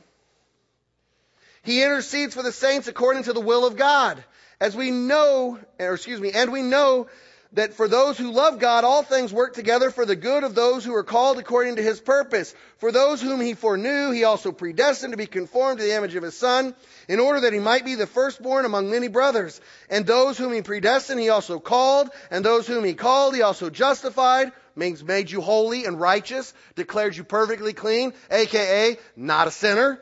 He 1.62 1.82
intercedes 1.82 2.34
for 2.34 2.42
the 2.42 2.52
saints 2.52 2.86
according 2.86 3.22
to 3.22 3.32
the 3.32 3.40
will 3.40 3.66
of 3.66 3.78
God. 3.78 4.22
As 4.60 4.74
we 4.74 4.90
know, 4.90 5.58
or 5.78 5.94
excuse 5.94 6.20
me, 6.20 6.32
and 6.32 6.50
we 6.50 6.62
know 6.62 7.08
that 7.52 7.74
for 7.74 7.88
those 7.88 8.18
who 8.18 8.32
love 8.32 8.58
God, 8.58 8.84
all 8.84 9.02
things 9.02 9.32
work 9.32 9.54
together 9.54 9.90
for 9.90 10.04
the 10.04 10.16
good 10.16 10.44
of 10.44 10.54
those 10.54 10.84
who 10.84 10.94
are 10.94 11.04
called 11.04 11.38
according 11.38 11.76
to 11.76 11.82
his 11.82 12.00
purpose. 12.00 12.54
For 12.78 12.90
those 12.90 13.22
whom 13.22 13.40
he 13.40 13.54
foreknew, 13.54 14.10
he 14.10 14.24
also 14.24 14.52
predestined 14.52 15.12
to 15.12 15.16
be 15.16 15.26
conformed 15.26 15.78
to 15.78 15.84
the 15.84 15.94
image 15.94 16.14
of 16.14 16.22
his 16.22 16.36
son, 16.36 16.74
in 17.08 17.20
order 17.20 17.40
that 17.40 17.52
he 17.52 17.58
might 17.58 17.84
be 17.84 17.94
the 17.94 18.06
firstborn 18.06 18.64
among 18.64 18.90
many 18.90 19.08
brothers. 19.08 19.60
And 19.88 20.06
those 20.06 20.36
whom 20.38 20.52
he 20.52 20.62
predestined, 20.62 21.20
he 21.20 21.28
also 21.28 21.58
called, 21.58 22.10
and 22.30 22.44
those 22.44 22.66
whom 22.66 22.84
he 22.84 22.94
called, 22.94 23.34
he 23.34 23.42
also 23.42 23.70
justified, 23.70 24.52
means 24.74 25.04
made 25.04 25.30
you 25.30 25.40
holy 25.40 25.86
and 25.86 26.00
righteous, 26.00 26.52
declared 26.74 27.16
you 27.16 27.24
perfectly 27.24 27.72
clean, 27.72 28.12
aka 28.30 28.98
not 29.16 29.48
a 29.48 29.50
sinner. 29.50 30.00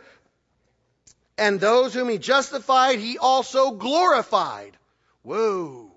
And 1.36 1.58
those 1.58 1.92
whom 1.92 2.08
he 2.08 2.18
justified, 2.18 2.98
he 2.98 3.18
also 3.18 3.72
glorified. 3.72 4.76
Whoa. 5.22 5.90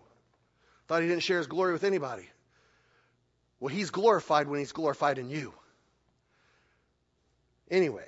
Thought 0.88 1.02
he 1.02 1.08
didn't 1.08 1.23
share 1.23 1.38
his 1.38 1.47
glory 1.47 1.73
with 1.73 1.84
anybody. 1.84 2.28
Well, 3.60 3.73
he's 3.73 3.89
glorified 3.89 4.47
when 4.47 4.60
he's 4.60 4.71
glorified 4.71 5.17
in 5.17 5.30
you. 5.30 5.54
Anyway, 7.69 8.08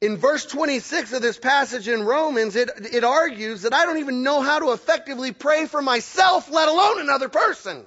in 0.00 0.16
verse 0.16 0.44
26 0.44 1.12
of 1.12 1.22
this 1.22 1.38
passage 1.38 1.88
in 1.88 2.02
Romans, 2.02 2.56
it, 2.56 2.68
it 2.92 3.04
argues 3.04 3.62
that 3.62 3.72
I 3.72 3.86
don't 3.86 3.98
even 3.98 4.22
know 4.22 4.42
how 4.42 4.58
to 4.58 4.72
effectively 4.72 5.32
pray 5.32 5.66
for 5.66 5.80
myself, 5.80 6.50
let 6.50 6.68
alone 6.68 7.00
another 7.00 7.28
person. 7.28 7.84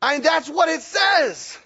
And 0.00 0.22
that's 0.22 0.48
what 0.48 0.68
it 0.68 0.82
says. 0.82 1.58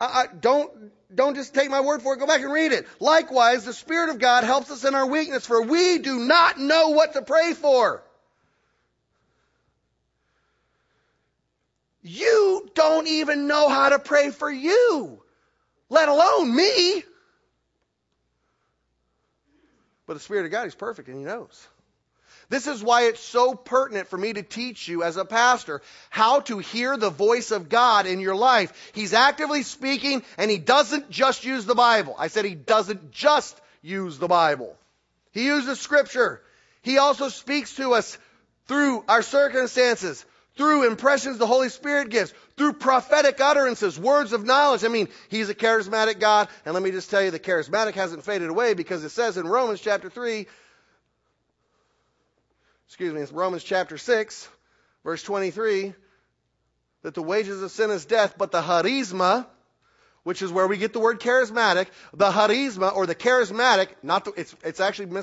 I, 0.00 0.06
I, 0.06 0.26
don't, 0.40 0.70
don't 1.14 1.34
just 1.34 1.54
take 1.54 1.70
my 1.70 1.80
word 1.80 2.02
for 2.02 2.14
it. 2.14 2.18
Go 2.18 2.26
back 2.26 2.40
and 2.40 2.52
read 2.52 2.72
it. 2.72 2.86
Likewise, 3.00 3.64
the 3.64 3.72
Spirit 3.72 4.10
of 4.10 4.18
God 4.18 4.44
helps 4.44 4.70
us 4.70 4.84
in 4.84 4.94
our 4.94 5.06
weakness, 5.06 5.46
for 5.46 5.62
we 5.62 5.98
do 5.98 6.18
not 6.20 6.58
know 6.58 6.90
what 6.90 7.14
to 7.14 7.22
pray 7.22 7.52
for. 7.54 8.02
You 12.02 12.70
don't 12.74 13.06
even 13.06 13.48
know 13.48 13.68
how 13.68 13.90
to 13.90 13.98
pray 13.98 14.30
for 14.30 14.50
you, 14.50 15.22
let 15.90 16.08
alone 16.08 16.54
me. 16.54 17.02
But 20.06 20.14
the 20.14 20.20
Spirit 20.20 20.46
of 20.46 20.52
God 20.52 20.66
is 20.66 20.74
perfect 20.74 21.08
and 21.08 21.18
He 21.18 21.24
knows. 21.24 21.68
This 22.50 22.66
is 22.66 22.82
why 22.82 23.02
it's 23.02 23.20
so 23.20 23.54
pertinent 23.54 24.08
for 24.08 24.16
me 24.16 24.32
to 24.32 24.42
teach 24.42 24.88
you 24.88 25.02
as 25.02 25.18
a 25.18 25.24
pastor 25.24 25.82
how 26.08 26.40
to 26.40 26.58
hear 26.58 26.96
the 26.96 27.10
voice 27.10 27.50
of 27.50 27.68
God 27.68 28.06
in 28.06 28.20
your 28.20 28.36
life. 28.36 28.92
He's 28.94 29.12
actively 29.12 29.62
speaking 29.62 30.22
and 30.38 30.50
he 30.50 30.58
doesn't 30.58 31.10
just 31.10 31.44
use 31.44 31.66
the 31.66 31.74
Bible. 31.74 32.14
I 32.18 32.28
said 32.28 32.46
he 32.46 32.54
doesn't 32.54 33.10
just 33.10 33.60
use 33.82 34.18
the 34.18 34.28
Bible. 34.28 34.76
He 35.32 35.44
uses 35.44 35.78
scripture. 35.78 36.40
He 36.80 36.96
also 36.96 37.28
speaks 37.28 37.76
to 37.76 37.92
us 37.92 38.16
through 38.66 39.04
our 39.08 39.22
circumstances, 39.22 40.24
through 40.56 40.86
impressions 40.86 41.36
the 41.36 41.46
Holy 41.46 41.68
Spirit 41.68 42.08
gives, 42.08 42.32
through 42.56 42.74
prophetic 42.74 43.40
utterances, 43.40 43.98
words 43.98 44.32
of 44.32 44.44
knowledge. 44.44 44.84
I 44.84 44.88
mean, 44.88 45.08
He's 45.28 45.50
a 45.50 45.54
charismatic 45.54 46.18
God. 46.18 46.48
And 46.64 46.74
let 46.74 46.82
me 46.82 46.90
just 46.90 47.10
tell 47.10 47.22
you, 47.22 47.30
the 47.30 47.38
charismatic 47.38 47.94
hasn't 47.94 48.24
faded 48.24 48.48
away 48.48 48.74
because 48.74 49.04
it 49.04 49.10
says 49.10 49.36
in 49.36 49.46
Romans 49.46 49.80
chapter 49.80 50.08
3, 50.08 50.46
excuse 52.88 53.12
me, 53.12 53.36
Romans 53.36 53.62
chapter 53.62 53.98
6, 53.98 54.48
verse 55.04 55.22
23, 55.22 55.92
that 57.02 57.14
the 57.14 57.22
wages 57.22 57.62
of 57.62 57.70
sin 57.70 57.90
is 57.90 58.06
death, 58.06 58.36
but 58.38 58.50
the 58.50 58.62
charisma, 58.62 59.46
which 60.22 60.40
is 60.40 60.50
where 60.50 60.66
we 60.66 60.78
get 60.78 60.94
the 60.94 60.98
word 60.98 61.20
charismatic, 61.20 61.88
the 62.14 62.30
charisma 62.30 62.94
or 62.96 63.06
the 63.06 63.14
charismatic, 63.14 63.88
not 64.02 64.24
the, 64.24 64.32
it's, 64.32 64.56
it's 64.64 64.80
actually 64.80 65.22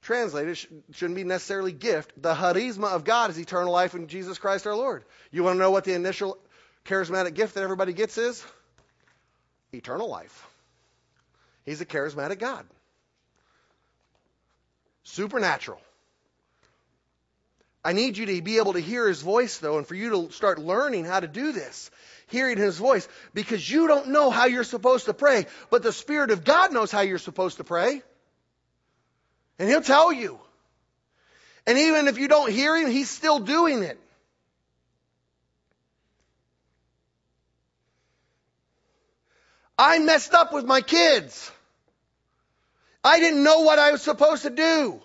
mistranslated, 0.00 0.56
shouldn't 0.92 1.16
be 1.16 1.24
necessarily 1.24 1.72
gift. 1.72 2.10
The 2.20 2.34
charisma 2.34 2.88
of 2.88 3.04
God 3.04 3.28
is 3.30 3.38
eternal 3.38 3.72
life 3.72 3.94
in 3.94 4.08
Jesus 4.08 4.38
Christ 4.38 4.66
our 4.66 4.74
Lord. 4.74 5.04
You 5.30 5.44
want 5.44 5.56
to 5.56 5.58
know 5.58 5.70
what 5.70 5.84
the 5.84 5.92
initial 5.92 6.38
charismatic 6.86 7.34
gift 7.34 7.54
that 7.54 7.64
everybody 7.64 7.92
gets 7.92 8.16
is? 8.16 8.42
Eternal 9.74 10.08
life. 10.08 10.46
He's 11.66 11.82
a 11.82 11.86
charismatic 11.86 12.38
God. 12.38 12.64
Supernatural. 15.02 15.80
I 17.86 17.92
need 17.92 18.18
you 18.18 18.26
to 18.26 18.42
be 18.42 18.56
able 18.56 18.72
to 18.72 18.80
hear 18.80 19.06
his 19.06 19.22
voice, 19.22 19.58
though, 19.58 19.78
and 19.78 19.86
for 19.86 19.94
you 19.94 20.10
to 20.10 20.32
start 20.32 20.58
learning 20.58 21.04
how 21.04 21.20
to 21.20 21.28
do 21.28 21.52
this. 21.52 21.88
Hearing 22.26 22.58
his 22.58 22.78
voice. 22.78 23.06
Because 23.32 23.70
you 23.70 23.86
don't 23.86 24.08
know 24.08 24.28
how 24.28 24.46
you're 24.46 24.64
supposed 24.64 25.04
to 25.04 25.14
pray, 25.14 25.46
but 25.70 25.84
the 25.84 25.92
Spirit 25.92 26.32
of 26.32 26.42
God 26.42 26.72
knows 26.72 26.90
how 26.90 27.02
you're 27.02 27.18
supposed 27.18 27.58
to 27.58 27.64
pray. 27.64 28.02
And 29.60 29.68
he'll 29.68 29.82
tell 29.82 30.12
you. 30.12 30.40
And 31.64 31.78
even 31.78 32.08
if 32.08 32.18
you 32.18 32.26
don't 32.26 32.50
hear 32.50 32.76
him, 32.76 32.90
he's 32.90 33.08
still 33.08 33.38
doing 33.38 33.84
it. 33.84 34.00
I 39.78 40.00
messed 40.00 40.34
up 40.34 40.52
with 40.52 40.64
my 40.64 40.80
kids. 40.80 41.52
I 43.04 43.20
didn't 43.20 43.44
know 43.44 43.60
what 43.60 43.78
I 43.78 43.92
was 43.92 44.02
supposed 44.02 44.42
to 44.42 44.50
do. 44.50 45.00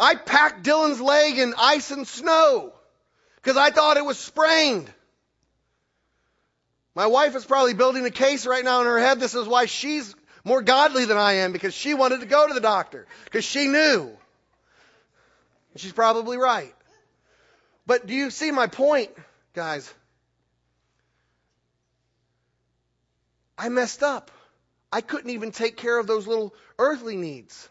I 0.00 0.14
packed 0.14 0.64
Dylan's 0.64 1.00
leg 1.00 1.38
in 1.38 1.54
ice 1.58 1.90
and 1.90 2.08
snow 2.08 2.72
because 3.36 3.56
I 3.56 3.70
thought 3.70 3.98
it 3.98 4.04
was 4.04 4.18
sprained. 4.18 4.90
My 6.94 7.06
wife 7.06 7.36
is 7.36 7.44
probably 7.44 7.74
building 7.74 8.04
a 8.04 8.10
case 8.10 8.46
right 8.46 8.64
now 8.64 8.80
in 8.80 8.86
her 8.86 8.98
head. 8.98 9.20
This 9.20 9.34
is 9.34 9.46
why 9.46 9.66
she's 9.66 10.14
more 10.44 10.62
godly 10.62 11.04
than 11.04 11.16
I 11.16 11.34
am 11.34 11.52
because 11.52 11.74
she 11.74 11.94
wanted 11.94 12.20
to 12.20 12.26
go 12.26 12.48
to 12.48 12.54
the 12.54 12.60
doctor 12.60 13.06
because 13.24 13.44
she 13.44 13.66
knew. 13.66 14.10
She's 15.76 15.92
probably 15.92 16.36
right. 16.36 16.74
But 17.86 18.06
do 18.06 18.14
you 18.14 18.30
see 18.30 18.50
my 18.50 18.66
point, 18.66 19.10
guys? 19.54 19.92
I 23.56 23.68
messed 23.68 24.02
up. 24.02 24.30
I 24.92 25.00
couldn't 25.00 25.30
even 25.30 25.52
take 25.52 25.76
care 25.76 25.98
of 25.98 26.06
those 26.06 26.26
little 26.26 26.54
earthly 26.78 27.16
needs. 27.16 27.68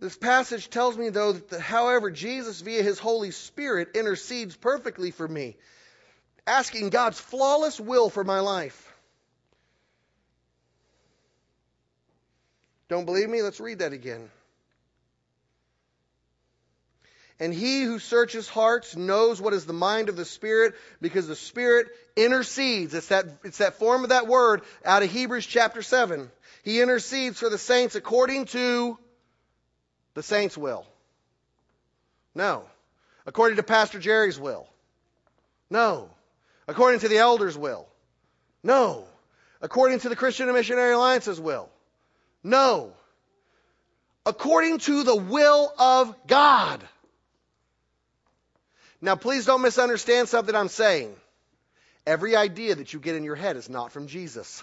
This 0.00 0.16
passage 0.16 0.70
tells 0.70 0.96
me, 0.96 1.08
though, 1.08 1.32
that 1.32 1.60
however, 1.60 2.10
Jesus, 2.10 2.60
via 2.60 2.82
his 2.82 2.98
Holy 2.98 3.32
Spirit, 3.32 3.90
intercedes 3.94 4.56
perfectly 4.56 5.10
for 5.10 5.26
me, 5.26 5.56
asking 6.46 6.90
God's 6.90 7.18
flawless 7.18 7.80
will 7.80 8.08
for 8.08 8.22
my 8.22 8.38
life. 8.40 8.84
Don't 12.88 13.04
believe 13.04 13.28
me? 13.28 13.42
Let's 13.42 13.60
read 13.60 13.80
that 13.80 13.92
again. 13.92 14.30
And 17.40 17.52
he 17.54 17.82
who 17.82 17.98
searches 17.98 18.48
hearts 18.48 18.96
knows 18.96 19.40
what 19.40 19.52
is 19.52 19.64
the 19.64 19.72
mind 19.72 20.08
of 20.08 20.16
the 20.16 20.24
Spirit 20.24 20.74
because 21.00 21.28
the 21.28 21.36
Spirit 21.36 21.88
intercedes. 22.16 22.94
It's 22.94 23.08
that, 23.08 23.26
it's 23.44 23.58
that 23.58 23.78
form 23.78 24.02
of 24.04 24.08
that 24.10 24.26
word 24.26 24.62
out 24.84 25.02
of 25.02 25.10
Hebrews 25.10 25.46
chapter 25.46 25.82
7. 25.82 26.30
He 26.64 26.80
intercedes 26.80 27.38
for 27.38 27.48
the 27.48 27.58
saints 27.58 27.94
according 27.94 28.46
to 28.46 28.98
the 30.14 30.22
saints' 30.22 30.56
will. 30.56 30.86
No. 32.34 32.64
According 33.26 33.56
to 33.56 33.62
Pastor 33.62 33.98
Jerry's 33.98 34.38
will. 34.38 34.66
No. 35.70 36.10
According 36.66 37.00
to 37.00 37.08
the 37.08 37.18
elders' 37.18 37.56
will. 37.58 37.86
No. 38.62 39.06
according 39.60 40.00
to 40.00 40.08
the 40.08 40.16
Christian 40.16 40.48
and 40.48 40.56
Missionary 40.56 40.92
Alliance's 40.92 41.40
will. 41.40 41.68
No. 42.42 42.92
According 44.24 44.78
to 44.80 45.02
the 45.02 45.16
will 45.16 45.72
of 45.78 46.14
God. 46.26 46.82
Now, 49.00 49.16
please 49.16 49.46
don't 49.46 49.62
misunderstand 49.62 50.28
something 50.28 50.54
I'm 50.54 50.68
saying. 50.68 51.14
Every 52.06 52.34
idea 52.34 52.74
that 52.74 52.92
you 52.92 53.00
get 53.00 53.16
in 53.16 53.24
your 53.24 53.36
head 53.36 53.56
is 53.56 53.68
not 53.68 53.92
from 53.92 54.06
Jesus. 54.06 54.62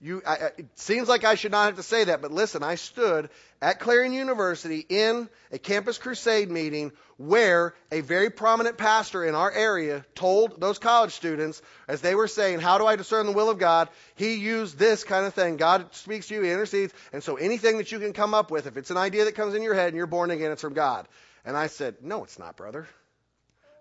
You, 0.00 0.22
I, 0.24 0.34
it 0.58 0.68
seems 0.76 1.08
like 1.08 1.24
I 1.24 1.34
should 1.34 1.50
not 1.50 1.66
have 1.66 1.76
to 1.76 1.82
say 1.82 2.04
that, 2.04 2.22
but 2.22 2.30
listen, 2.30 2.62
I 2.62 2.76
stood 2.76 3.30
at 3.60 3.80
Clarion 3.80 4.12
University 4.12 4.86
in 4.88 5.28
a 5.50 5.58
campus 5.58 5.98
crusade 5.98 6.48
meeting 6.52 6.92
where 7.16 7.74
a 7.90 8.00
very 8.00 8.30
prominent 8.30 8.78
pastor 8.78 9.24
in 9.24 9.34
our 9.34 9.50
area 9.50 10.04
told 10.14 10.60
those 10.60 10.78
college 10.78 11.14
students, 11.14 11.60
as 11.88 12.00
they 12.00 12.14
were 12.14 12.28
saying, 12.28 12.60
How 12.60 12.78
do 12.78 12.86
I 12.86 12.94
discern 12.94 13.26
the 13.26 13.32
will 13.32 13.50
of 13.50 13.58
God? 13.58 13.88
He 14.14 14.34
used 14.34 14.78
this 14.78 15.02
kind 15.02 15.26
of 15.26 15.34
thing. 15.34 15.56
God 15.56 15.92
speaks 15.92 16.28
to 16.28 16.34
you, 16.34 16.42
He 16.42 16.52
intercedes. 16.52 16.94
And 17.12 17.20
so 17.20 17.34
anything 17.34 17.78
that 17.78 17.90
you 17.90 17.98
can 17.98 18.12
come 18.12 18.34
up 18.34 18.52
with, 18.52 18.68
if 18.68 18.76
it's 18.76 18.92
an 18.92 18.96
idea 18.96 19.24
that 19.24 19.34
comes 19.34 19.54
in 19.54 19.62
your 19.62 19.74
head 19.74 19.88
and 19.88 19.96
you're 19.96 20.06
born 20.06 20.30
again, 20.30 20.52
it's 20.52 20.62
from 20.62 20.74
God. 20.74 21.08
And 21.44 21.56
I 21.56 21.66
said, 21.66 21.96
No, 22.02 22.22
it's 22.22 22.38
not, 22.38 22.56
brother. 22.56 22.86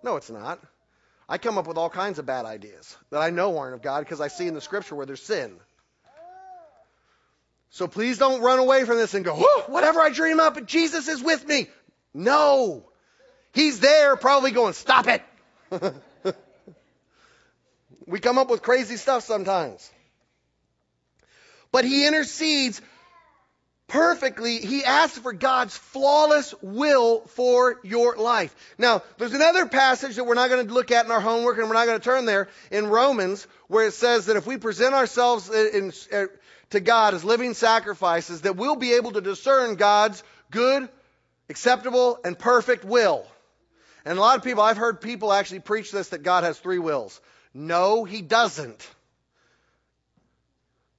No, 0.01 0.15
it's 0.15 0.31
not. 0.31 0.59
I 1.29 1.37
come 1.37 1.59
up 1.59 1.67
with 1.67 1.77
all 1.77 1.91
kinds 1.91 2.17
of 2.17 2.25
bad 2.25 2.45
ideas 2.45 2.97
that 3.11 3.21
I 3.21 3.29
know 3.29 3.59
aren't 3.59 3.75
of 3.75 3.81
God 3.83 3.99
because 3.99 4.21
I 4.21 4.29
see 4.29 4.47
in 4.47 4.55
the 4.55 4.61
scripture 4.61 4.95
where 4.95 5.05
there's 5.05 5.21
sin. 5.21 5.59
So 7.69 7.87
please 7.87 8.17
don't 8.17 8.41
run 8.41 8.59
away 8.59 8.85
from 8.85 8.97
this 8.97 9.13
and 9.13 9.25
go, 9.25 9.35
whatever 9.67 9.99
I 9.99 10.09
dream 10.09 10.39
up, 10.39 10.55
but 10.55 10.65
Jesus 10.65 11.07
is 11.07 11.21
with 11.21 11.45
me. 11.45 11.67
No. 12.13 12.89
He's 13.53 13.79
there 13.79 14.15
probably 14.15 14.51
going, 14.51 14.73
stop 14.73 15.07
it. 15.07 15.23
we 18.05 18.19
come 18.19 18.37
up 18.37 18.49
with 18.49 18.61
crazy 18.61 18.97
stuff 18.97 19.23
sometimes. 19.23 19.91
But 21.71 21.85
he 21.85 22.07
intercedes 22.07 22.81
perfectly. 23.87 24.59
He 24.59 24.83
asks 24.83 25.17
for 25.17 25.33
God's 25.33 25.75
flawless 25.77 26.53
will 26.61 27.21
for 27.27 27.79
your 27.83 28.15
life. 28.17 28.55
Now, 28.77 29.01
there's 29.17 29.33
another 29.33 29.65
passage 29.65 30.15
that 30.15 30.25
we're 30.25 30.35
not 30.35 30.49
going 30.49 30.67
to 30.67 30.73
look 30.73 30.91
at 30.91 31.05
in 31.05 31.11
our 31.11 31.21
homework 31.21 31.57
and 31.57 31.67
we're 31.67 31.73
not 31.73 31.85
going 31.85 31.99
to 31.99 32.03
turn 32.03 32.25
there 32.25 32.49
in 32.71 32.87
Romans 32.87 33.47
where 33.67 33.87
it 33.87 33.93
says 33.93 34.27
that 34.27 34.35
if 34.35 34.45
we 34.45 34.57
present 34.57 34.93
ourselves 34.93 35.49
in, 35.49 35.91
in, 36.11 36.29
to 36.71 36.79
God 36.79 37.13
as 37.13 37.23
living 37.23 37.53
sacrifices 37.53 38.41
that 38.41 38.55
we'll 38.55 38.75
be 38.75 38.93
able 38.93 39.11
to 39.11 39.21
discern 39.21 39.75
God's 39.75 40.23
good, 40.51 40.87
acceptable, 41.49 42.19
and 42.23 42.37
perfect 42.37 42.83
will. 42.83 43.25
And 44.05 44.17
a 44.17 44.21
lot 44.21 44.37
of 44.37 44.43
people, 44.43 44.63
I've 44.63 44.77
heard 44.77 45.01
people 45.01 45.33
actually 45.33 45.59
preach 45.59 45.91
this 45.91 46.09
that 46.09 46.23
God 46.23 46.43
has 46.43 46.57
three 46.57 46.79
wills. 46.79 47.19
No, 47.53 48.03
He 48.03 48.21
doesn't. 48.21 48.87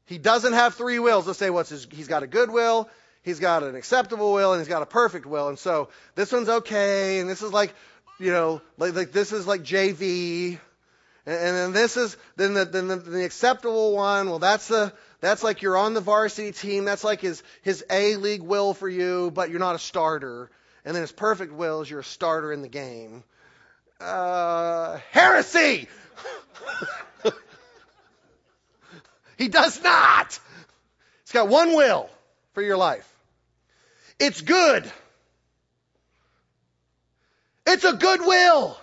He 0.08 0.16
doesn't 0.16 0.54
have 0.54 0.74
three 0.74 0.98
wills. 0.98 1.26
Let's 1.26 1.38
say 1.38 1.50
what's 1.50 1.68
his, 1.68 1.86
he's 1.90 2.08
got 2.08 2.22
a 2.22 2.26
good 2.26 2.50
will, 2.50 2.88
he's 3.22 3.40
got 3.40 3.62
an 3.62 3.74
acceptable 3.74 4.32
will, 4.32 4.54
and 4.54 4.60
he's 4.60 4.68
got 4.68 4.80
a 4.80 4.86
perfect 4.86 5.26
will. 5.26 5.48
And 5.48 5.58
so 5.58 5.90
this 6.14 6.32
one's 6.32 6.48
okay, 6.48 7.20
and 7.20 7.28
this 7.28 7.42
is 7.42 7.52
like, 7.52 7.74
you 8.18 8.32
know, 8.32 8.62
like, 8.78 8.94
like 8.94 9.12
this 9.12 9.32
is 9.32 9.46
like 9.46 9.62
JV, 9.62 10.58
and, 11.26 11.56
then 11.56 11.72
this 11.72 11.98
is 11.98 12.16
then 12.36 12.54
the, 12.54 12.64
then 12.64 12.88
the, 12.88 12.96
the 12.96 13.24
acceptable 13.26 13.94
one. 13.94 14.30
Well, 14.30 14.38
that's 14.38 14.68
the 14.68 14.94
that's 15.20 15.42
like 15.42 15.62
you're 15.62 15.76
on 15.76 15.94
the 15.94 16.00
varsity 16.00 16.52
team. 16.52 16.84
That's 16.84 17.02
like 17.04 17.20
his, 17.20 17.42
his 17.62 17.84
A 17.90 18.16
league 18.16 18.42
will 18.42 18.74
for 18.74 18.88
you, 18.88 19.32
but 19.32 19.50
you're 19.50 19.58
not 19.58 19.74
a 19.74 19.78
starter. 19.78 20.50
And 20.84 20.94
then 20.94 21.02
his 21.02 21.12
perfect 21.12 21.52
will 21.52 21.82
is 21.82 21.90
you're 21.90 22.00
a 22.00 22.04
starter 22.04 22.52
in 22.52 22.62
the 22.62 22.68
game. 22.68 23.24
Uh, 24.00 24.98
heresy! 25.10 25.88
he 29.36 29.48
does 29.48 29.82
not! 29.82 30.38
He's 31.24 31.32
got 31.32 31.48
one 31.48 31.74
will 31.74 32.08
for 32.52 32.62
your 32.62 32.76
life. 32.76 33.12
It's 34.20 34.40
good. 34.40 34.90
It's 37.66 37.84
a 37.84 37.92
good 37.92 38.20
will. 38.20 38.78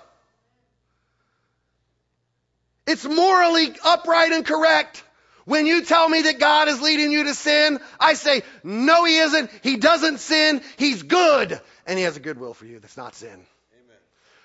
It's 2.86 3.06
morally 3.06 3.74
upright 3.84 4.32
and 4.32 4.46
correct. 4.46 5.04
When 5.46 5.68
you 5.68 5.84
tell 5.86 6.10
me 6.10 6.24
that 6.24 6.40
God 6.40 6.68
is 6.68 6.82
leading 6.82 7.12
you 7.12 7.24
to 7.26 7.36
sin, 7.36 7.80
I 8.00 8.16
say, 8.16 8.42
no, 8.64 9.06
he 9.06 9.18
isn't. 9.18 9.52
He 9.62 9.78
doesn't 9.78 10.20
sin. 10.20 10.62
He's 10.78 11.04
good. 11.04 11.60
And 11.86 11.98
he 12.00 12.04
has 12.04 12.18
a 12.18 12.20
good 12.20 12.40
will 12.40 12.56
for 12.56 12.66
you 12.66 12.80
that's 12.80 12.98
not 12.98 13.14
sin. 13.14 13.30
Amen. 13.30 14.02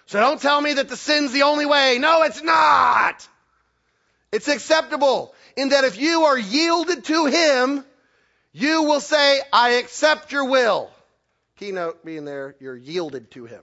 So 0.07 0.21
don't 0.21 0.41
tell 0.41 0.61
me 0.61 0.75
that 0.75 0.91
the 0.91 0.97
sin's 0.97 1.33
the 1.33 1.43
only 1.43 1.65
way. 1.65 1.99
No, 1.99 2.23
it's 2.23 2.43
not. 2.43 3.27
It's 4.31 4.49
acceptable 4.49 5.35
in 5.57 5.71
that 5.71 5.85
if 5.85 5.99
you 5.99 6.25
are 6.25 6.39
yielded 6.39 7.05
to 7.07 7.27
him, 7.27 7.85
you 8.53 8.83
will 8.83 9.01
say, 9.01 9.41
I 9.53 9.71
accept 9.73 10.33
your 10.33 10.45
will. 10.45 10.91
Keynote 11.57 12.05
being 12.05 12.27
there, 12.27 12.57
you're 12.61 12.77
yielded 12.77 13.31
to 13.33 13.47
him. 13.47 13.63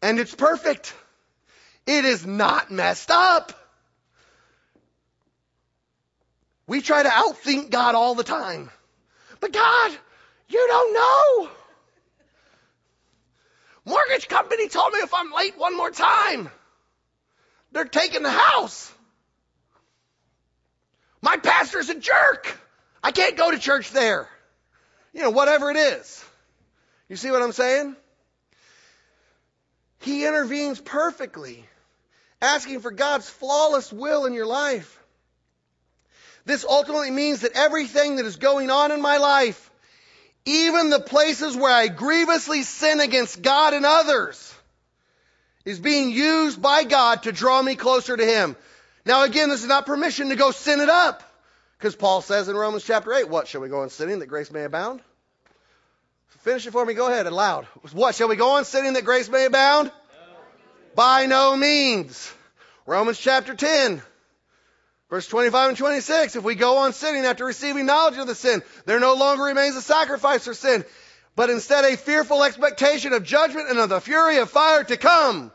And 0.00 0.18
it's 0.18 0.34
perfect. 0.34 0.94
It 1.86 2.06
is 2.06 2.24
not 2.24 2.70
messed 2.70 3.10
up. 3.10 3.52
We 6.70 6.80
try 6.80 7.02
to 7.02 7.08
outthink 7.08 7.70
God 7.70 7.96
all 7.96 8.14
the 8.14 8.22
time. 8.22 8.70
But 9.40 9.52
God, 9.52 9.90
you 10.48 10.66
don't 10.68 10.94
know. 10.94 11.50
Mortgage 13.84 14.28
company 14.28 14.68
told 14.68 14.92
me 14.92 15.00
if 15.00 15.12
I'm 15.12 15.32
late 15.32 15.58
one 15.58 15.76
more 15.76 15.90
time, 15.90 16.48
they're 17.72 17.86
taking 17.86 18.22
the 18.22 18.30
house. 18.30 18.88
My 21.20 21.38
pastor's 21.38 21.88
a 21.88 21.98
jerk. 21.98 22.56
I 23.02 23.10
can't 23.10 23.36
go 23.36 23.50
to 23.50 23.58
church 23.58 23.90
there. 23.90 24.28
You 25.12 25.22
know, 25.22 25.30
whatever 25.30 25.72
it 25.72 25.76
is. 25.76 26.24
You 27.08 27.16
see 27.16 27.32
what 27.32 27.42
I'm 27.42 27.50
saying? 27.50 27.96
He 30.02 30.24
intervenes 30.24 30.80
perfectly, 30.80 31.64
asking 32.40 32.78
for 32.78 32.92
God's 32.92 33.28
flawless 33.28 33.92
will 33.92 34.24
in 34.24 34.34
your 34.34 34.46
life. 34.46 34.99
This 36.44 36.64
ultimately 36.64 37.10
means 37.10 37.40
that 37.40 37.52
everything 37.52 38.16
that 38.16 38.26
is 38.26 38.36
going 38.36 38.70
on 38.70 38.92
in 38.92 39.02
my 39.02 39.18
life, 39.18 39.70
even 40.44 40.90
the 40.90 41.00
places 41.00 41.56
where 41.56 41.72
I 41.72 41.88
grievously 41.88 42.62
sin 42.62 43.00
against 43.00 43.42
God 43.42 43.74
and 43.74 43.84
others, 43.84 44.54
is 45.64 45.78
being 45.78 46.10
used 46.10 46.60
by 46.60 46.84
God 46.84 47.24
to 47.24 47.32
draw 47.32 47.60
me 47.60 47.74
closer 47.74 48.16
to 48.16 48.24
Him. 48.24 48.56
Now 49.04 49.24
again, 49.24 49.48
this 49.48 49.62
is 49.62 49.68
not 49.68 49.86
permission 49.86 50.30
to 50.30 50.36
go 50.36 50.50
sin 50.50 50.80
it 50.80 50.88
up. 50.88 51.22
Because 51.78 51.96
Paul 51.96 52.20
says 52.20 52.48
in 52.48 52.56
Romans 52.56 52.84
chapter 52.84 53.12
8, 53.12 53.28
what? 53.28 53.48
Shall 53.48 53.62
we 53.62 53.68
go 53.68 53.80
on 53.80 53.90
sinning 53.90 54.18
that 54.18 54.26
grace 54.26 54.50
may 54.50 54.64
abound? 54.64 55.00
Finish 56.40 56.66
it 56.66 56.70
for 56.70 56.84
me. 56.86 56.94
Go 56.94 57.06
ahead 57.06 57.26
and 57.26 57.36
loud. 57.36 57.66
What? 57.92 58.14
Shall 58.14 58.28
we 58.28 58.36
go 58.36 58.56
on 58.56 58.64
sinning 58.64 58.94
that 58.94 59.04
grace 59.04 59.28
may 59.28 59.44
abound? 59.44 59.88
No. 59.88 60.36
By 60.94 61.26
no 61.26 61.54
means. 61.54 62.32
Romans 62.86 63.18
chapter 63.18 63.54
10. 63.54 64.00
Verse 65.10 65.26
25 65.26 65.70
and 65.70 65.78
26, 65.78 66.36
if 66.36 66.44
we 66.44 66.54
go 66.54 66.78
on 66.78 66.92
sinning 66.92 67.24
after 67.24 67.44
receiving 67.44 67.84
knowledge 67.84 68.16
of 68.16 68.28
the 68.28 68.34
sin, 68.36 68.62
there 68.86 69.00
no 69.00 69.14
longer 69.14 69.42
remains 69.42 69.74
a 69.74 69.82
sacrifice 69.82 70.44
for 70.44 70.54
sin, 70.54 70.84
but 71.34 71.50
instead 71.50 71.84
a 71.84 71.96
fearful 71.96 72.44
expectation 72.44 73.12
of 73.12 73.24
judgment 73.24 73.68
and 73.68 73.80
of 73.80 73.88
the 73.88 74.00
fury 74.00 74.38
of 74.38 74.48
fire 74.48 74.84
to 74.84 74.96
come. 74.96 75.50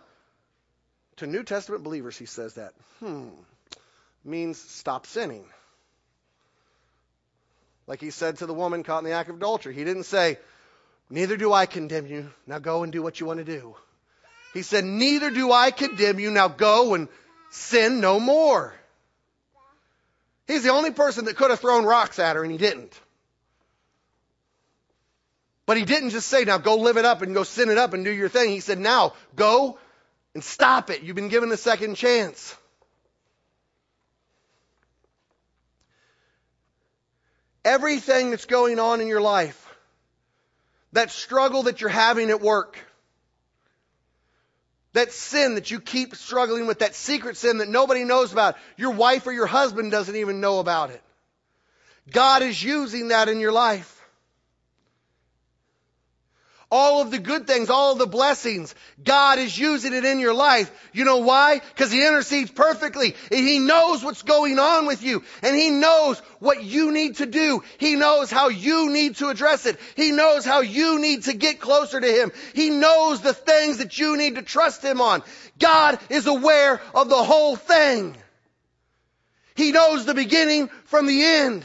To 1.18 1.28
New 1.28 1.44
Testament 1.44 1.84
believers, 1.84 2.18
he 2.18 2.26
says 2.26 2.56
that. 2.56 2.74
Hmm. 3.00 3.30
Means 4.26 4.58
stop 4.60 5.06
sinning. 5.06 5.46
Like 7.88 8.02
he 8.02 8.10
said 8.10 8.40
to 8.40 8.48
the 8.48 8.54
woman 8.54 8.84
caught 8.84 9.00
in 9.00 9.06
the 9.06 9.12
act 9.12 9.30
of 9.30 9.38
adultery. 9.38 9.74
He 9.74 9.86
didn't 9.86 10.04
say, 10.04 10.38
Neither 11.10 11.38
do 11.38 11.54
I 11.54 11.66
condemn 11.66 12.08
you. 12.08 12.30
Now 12.46 12.60
go 12.60 12.84
and 12.84 12.92
do 12.92 13.02
what 13.02 13.22
you 13.22 13.28
want 13.28 13.38
to 13.38 13.46
do. 13.46 13.76
He 14.54 14.64
said, 14.64 14.84
Neither 14.84 15.30
do 15.30 15.52
I 15.54 15.72
condemn 15.72 16.20
you. 16.20 16.32
Now 16.32 16.50
go 16.50 16.94
and 16.96 17.08
sin 17.52 18.02
no 18.02 18.20
more. 18.20 18.74
He's 20.48 20.64
the 20.64 20.72
only 20.72 20.92
person 20.92 21.26
that 21.26 21.36
could 21.36 21.50
have 21.50 21.60
thrown 21.60 21.86
rocks 21.86 22.20
at 22.20 22.36
her 22.36 22.44
and 22.44 22.52
he 22.52 22.58
didn't. 22.58 23.00
But 25.66 25.78
he 25.78 25.86
didn't 25.86 26.12
just 26.12 26.28
say, 26.28 26.44
now 26.44 26.60
go 26.60 26.76
live 26.76 26.98
it 26.98 27.06
up 27.06 27.24
and 27.24 27.34
go 27.34 27.44
sin 27.44 27.70
it 27.70 27.78
up 27.78 27.94
and 27.94 28.06
do 28.06 28.12
your 28.12 28.30
thing. 28.30 28.52
He 28.52 28.60
said, 28.60 28.78
now 28.78 29.14
go 29.36 29.80
and 30.36 30.44
stop 30.44 30.92
it. 30.92 31.02
You've 31.02 31.16
been 31.16 31.30
given 31.30 31.52
a 31.52 31.58
second 31.58 31.96
chance. 31.96 32.56
Everything 37.64 38.30
that's 38.30 38.46
going 38.46 38.78
on 38.78 39.02
in 39.02 39.08
your 39.08 39.22
life, 39.22 39.76
that 40.94 41.10
struggle 41.10 41.64
that 41.64 41.82
you're 41.82 41.90
having 41.90 42.30
at 42.30 42.42
work, 42.42 42.78
that 44.96 45.12
sin 45.12 45.56
that 45.56 45.72
you 45.72 45.80
keep 45.80 46.16
struggling 46.16 46.68
with, 46.68 46.80
that 46.80 46.96
secret 46.96 47.38
sin 47.38 47.60
that 47.60 47.68
nobody 47.70 48.06
knows 48.06 48.32
about, 48.32 48.56
your 48.78 48.92
wife 48.92 49.28
or 49.28 49.34
your 49.34 49.46
husband 49.46 49.92
doesn't 49.92 50.16
even 50.16 50.40
know 50.40 50.60
about 50.60 50.90
it. 50.90 51.02
God 52.12 52.42
is 52.42 52.62
using 52.64 53.10
that 53.10 53.28
in 53.28 53.40
your 53.40 53.52
life. 53.52 53.95
All 56.76 57.02
of 57.02 57.10
the 57.10 57.20
good 57.20 57.48
things, 57.48 57.70
all 57.70 57.94
of 57.94 58.00
the 58.00 58.06
blessings. 58.06 58.76
God 59.02 59.40
is 59.40 59.58
using 59.58 59.94
it 59.94 60.04
in 60.04 60.20
your 60.20 60.34
life. 60.34 60.70
You 60.92 61.06
know 61.06 61.20
why? 61.20 61.60
Because 61.60 61.90
He 61.90 62.06
intercedes 62.06 62.52
perfectly. 62.52 63.16
He 63.32 63.60
knows 63.60 64.04
what's 64.04 64.24
going 64.24 64.60
on 64.60 64.86
with 64.86 65.02
you. 65.02 65.24
And 65.42 65.56
He 65.56 65.70
knows 65.70 66.20
what 66.40 66.66
you 66.66 66.92
need 66.92 67.16
to 67.18 67.26
do. 67.26 67.64
He 67.78 67.96
knows 67.96 68.30
how 68.30 68.50
you 68.50 68.92
need 68.92 69.16
to 69.18 69.30
address 69.30 69.66
it. 69.66 69.80
He 69.96 70.12
knows 70.12 70.44
how 70.44 70.60
you 70.60 71.00
need 71.00 71.24
to 71.24 71.34
get 71.34 71.62
closer 71.62 72.02
to 72.02 72.08
Him. 72.08 72.34
He 72.54 72.70
knows 72.70 73.22
the 73.22 73.34
things 73.34 73.78
that 73.78 73.98
you 73.98 74.18
need 74.18 74.36
to 74.36 74.42
trust 74.42 74.84
Him 74.84 75.00
on. 75.00 75.24
God 75.58 75.98
is 76.10 76.28
aware 76.28 76.82
of 76.94 77.08
the 77.08 77.24
whole 77.24 77.56
thing. 77.56 78.18
He 79.56 79.72
knows 79.72 80.06
the 80.06 80.14
beginning 80.14 80.68
from 80.88 81.08
the 81.08 81.24
end. 81.24 81.64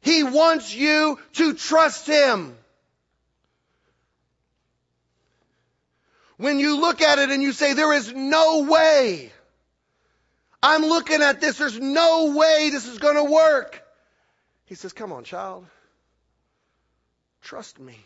He 0.00 0.24
wants 0.24 0.74
you 0.74 1.18
to 1.34 1.52
trust 1.52 2.06
Him. 2.06 2.56
When 6.42 6.58
you 6.58 6.80
look 6.80 7.02
at 7.02 7.20
it 7.20 7.30
and 7.30 7.40
you 7.40 7.52
say, 7.52 7.74
there 7.74 7.92
is 7.92 8.12
no 8.12 8.64
way, 8.64 9.30
I'm 10.60 10.82
looking 10.82 11.22
at 11.22 11.40
this, 11.40 11.56
there's 11.56 11.78
no 11.78 12.34
way 12.36 12.70
this 12.70 12.88
is 12.88 12.98
going 12.98 13.14
to 13.14 13.30
work. 13.32 13.80
He 14.64 14.74
says, 14.74 14.92
come 14.92 15.12
on, 15.12 15.22
child. 15.22 15.64
Trust 17.42 17.78
me. 17.78 17.96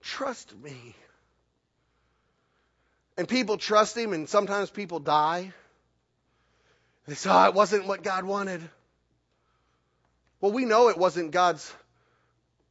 Trust 0.00 0.54
me. 0.62 0.94
And 3.18 3.28
people 3.28 3.58
trust 3.58 3.94
him, 3.94 4.14
and 4.14 4.26
sometimes 4.26 4.70
people 4.70 5.00
die. 5.00 5.52
They 7.06 7.16
say, 7.16 7.28
oh, 7.30 7.48
it 7.48 7.54
wasn't 7.54 7.86
what 7.86 8.02
God 8.02 8.24
wanted. 8.24 8.62
Well, 10.40 10.52
we 10.52 10.64
know 10.64 10.88
it 10.88 10.96
wasn't 10.96 11.32
God's 11.32 11.70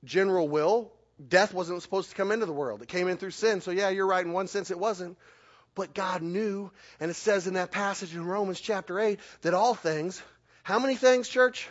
general 0.04 0.49
will. 0.49 0.91
Death 1.28 1.53
wasn't 1.53 1.82
supposed 1.82 2.09
to 2.09 2.16
come 2.16 2.32
into 2.32 2.45
the 2.45 2.53
world. 2.53 2.82
It 2.82 2.88
came 2.88 3.07
in 3.07 3.18
through 3.18 3.32
sin. 3.32 3.61
So, 3.61 3.72
yeah, 3.72 3.89
you're 3.89 4.07
right. 4.07 4.26
In 4.26 4.34
one 4.34 4.47
sense, 4.47 4.72
it 4.72 4.80
wasn't. 4.80 5.18
But 5.76 5.93
God 5.93 6.22
knew, 6.22 6.72
and 6.99 7.09
it 7.09 7.16
says 7.16 7.47
in 7.47 7.55
that 7.55 7.72
passage 7.72 8.14
in 8.16 8.26
Romans 8.26 8.59
chapter 8.59 8.99
8 8.99 9.20
that 9.41 9.53
all 9.53 9.74
things, 9.74 10.22
how 10.64 10.80
many 10.80 10.95
things, 10.95 11.28
church? 11.28 11.68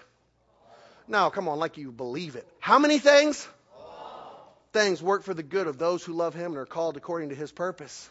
No, 1.09 1.31
come 1.31 1.49
on, 1.49 1.59
like 1.59 1.77
you 1.77 1.93
believe 1.93 2.37
it. 2.37 2.49
How 2.59 2.79
many 2.79 2.99
things? 2.99 3.47
Things 4.73 5.03
work 5.03 5.23
for 5.23 5.35
the 5.35 5.43
good 5.43 5.67
of 5.67 5.79
those 5.79 6.03
who 6.03 6.15
love 6.15 6.35
Him 6.35 6.53
and 6.53 6.57
are 6.57 6.67
called 6.67 6.97
according 6.97 7.29
to 7.29 7.35
His 7.35 7.53
purpose 7.53 8.11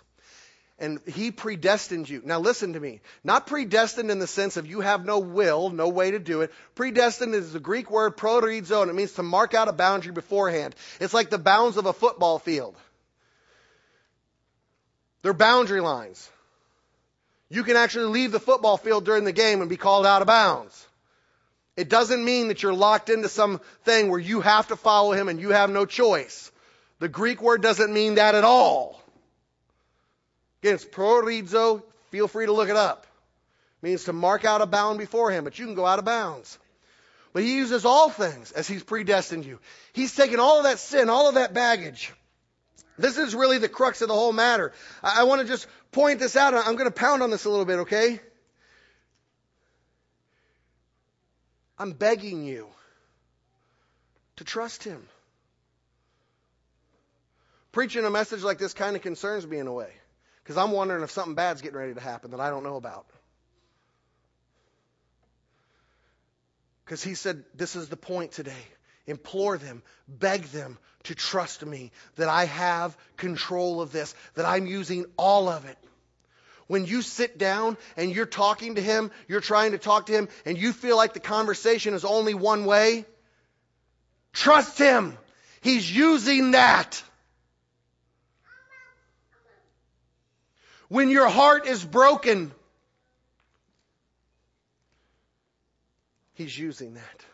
and 0.81 0.99
he 1.05 1.31
predestined 1.31 2.09
you. 2.09 2.23
Now 2.25 2.39
listen 2.39 2.73
to 2.73 2.79
me. 2.79 3.01
Not 3.23 3.45
predestined 3.45 4.09
in 4.09 4.17
the 4.17 4.27
sense 4.27 4.57
of 4.57 4.65
you 4.65 4.81
have 4.81 5.05
no 5.05 5.19
will, 5.19 5.69
no 5.69 5.87
way 5.87 6.11
to 6.11 6.19
do 6.19 6.41
it. 6.41 6.51
Predestined 6.73 7.35
is 7.35 7.53
the 7.53 7.59
Greek 7.59 7.91
word 7.91 8.17
proterizo, 8.17 8.81
and 8.81 8.89
it 8.89 8.95
means 8.95 9.13
to 9.13 9.23
mark 9.23 9.53
out 9.53 9.67
a 9.67 9.73
boundary 9.73 10.11
beforehand. 10.11 10.75
It's 10.99 11.13
like 11.13 11.29
the 11.29 11.37
bounds 11.37 11.77
of 11.77 11.85
a 11.85 11.93
football 11.93 12.39
field. 12.39 12.75
They're 15.21 15.33
boundary 15.33 15.81
lines. 15.81 16.27
You 17.47 17.63
can 17.63 17.77
actually 17.77 18.05
leave 18.05 18.31
the 18.31 18.39
football 18.39 18.77
field 18.77 19.05
during 19.05 19.23
the 19.23 19.31
game 19.31 19.61
and 19.61 19.69
be 19.69 19.77
called 19.77 20.07
out 20.07 20.21
of 20.21 20.27
bounds. 20.27 20.87
It 21.77 21.89
doesn't 21.89 22.25
mean 22.25 22.47
that 22.47 22.63
you're 22.63 22.73
locked 22.73 23.09
into 23.09 23.29
some 23.29 23.61
thing 23.83 24.09
where 24.09 24.19
you 24.19 24.41
have 24.41 24.69
to 24.69 24.75
follow 24.75 25.11
him 25.11 25.29
and 25.29 25.39
you 25.39 25.49
have 25.49 25.69
no 25.69 25.85
choice. 25.85 26.51
The 26.99 27.07
Greek 27.07 27.41
word 27.41 27.61
doesn't 27.61 27.93
mean 27.93 28.15
that 28.15 28.33
at 28.33 28.43
all. 28.43 29.00
Again, 30.61 30.75
it's 30.75 30.85
prorizo. 30.85 31.83
Feel 32.11 32.27
free 32.27 32.45
to 32.45 32.51
look 32.51 32.69
it 32.69 32.75
up. 32.75 33.07
It 33.81 33.85
means 33.85 34.03
to 34.05 34.13
mark 34.13 34.45
out 34.45 34.61
a 34.61 34.65
bound 34.65 34.99
before 34.99 35.31
him, 35.31 35.43
but 35.43 35.57
you 35.57 35.65
can 35.65 35.75
go 35.75 35.85
out 35.85 35.99
of 35.99 36.05
bounds. 36.05 36.57
But 37.33 37.43
he 37.43 37.55
uses 37.55 37.85
all 37.85 38.09
things 38.09 38.51
as 38.51 38.67
he's 38.67 38.83
predestined 38.83 39.45
you. 39.45 39.59
He's 39.93 40.15
taken 40.15 40.39
all 40.39 40.57
of 40.57 40.63
that 40.65 40.79
sin, 40.79 41.09
all 41.09 41.29
of 41.29 41.35
that 41.35 41.53
baggage. 41.53 42.13
This 42.97 43.17
is 43.17 43.33
really 43.33 43.57
the 43.57 43.69
crux 43.69 44.01
of 44.01 44.09
the 44.09 44.13
whole 44.13 44.33
matter. 44.33 44.73
I, 45.01 45.21
I 45.21 45.23
want 45.23 45.41
to 45.41 45.47
just 45.47 45.65
point 45.91 46.19
this 46.19 46.35
out. 46.35 46.53
I'm 46.53 46.75
going 46.75 46.85
to 46.85 46.91
pound 46.91 47.23
on 47.23 47.31
this 47.31 47.45
a 47.45 47.49
little 47.49 47.65
bit, 47.65 47.79
okay? 47.79 48.19
I'm 51.79 51.93
begging 51.93 52.43
you 52.43 52.67
to 54.35 54.43
trust 54.43 54.83
him. 54.83 55.07
Preaching 57.71 58.05
a 58.05 58.09
message 58.09 58.43
like 58.43 58.59
this 58.59 58.73
kind 58.73 58.95
of 58.95 59.01
concerns 59.01 59.47
me 59.47 59.57
in 59.57 59.65
a 59.65 59.73
way. 59.73 59.91
Because 60.43 60.57
I'm 60.57 60.71
wondering 60.71 61.03
if 61.03 61.11
something 61.11 61.35
bad's 61.35 61.61
getting 61.61 61.77
ready 61.77 61.93
to 61.93 62.01
happen 62.01 62.31
that 62.31 62.39
I 62.39 62.49
don't 62.49 62.63
know 62.63 62.75
about. 62.75 63.05
Because 66.85 67.03
he 67.03 67.15
said, 67.15 67.43
This 67.55 67.75
is 67.75 67.89
the 67.89 67.97
point 67.97 68.31
today. 68.31 68.51
Implore 69.07 69.57
them, 69.57 69.81
beg 70.07 70.43
them 70.45 70.77
to 71.03 71.15
trust 71.15 71.65
me 71.65 71.91
that 72.15 72.29
I 72.29 72.45
have 72.45 72.95
control 73.17 73.81
of 73.81 73.91
this, 73.91 74.13
that 74.35 74.45
I'm 74.45 74.67
using 74.67 75.05
all 75.17 75.49
of 75.49 75.65
it. 75.65 75.77
When 76.67 76.85
you 76.85 77.01
sit 77.01 77.37
down 77.37 77.77
and 77.97 78.15
you're 78.15 78.25
talking 78.25 78.75
to 78.75 78.81
him, 78.81 79.11
you're 79.27 79.41
trying 79.41 79.71
to 79.71 79.77
talk 79.77 80.05
to 80.05 80.13
him, 80.13 80.29
and 80.45 80.57
you 80.57 80.71
feel 80.71 80.95
like 80.95 81.13
the 81.13 81.19
conversation 81.19 81.93
is 81.93 82.05
only 82.05 82.33
one 82.33 82.65
way, 82.65 83.05
trust 84.31 84.77
him. 84.77 85.17
He's 85.61 85.93
using 85.93 86.51
that. 86.51 87.03
When 90.91 91.07
your 91.07 91.29
heart 91.29 91.67
is 91.67 91.85
broken. 91.85 92.51
He's 96.33 96.57
using 96.57 96.95
that. 96.95 97.25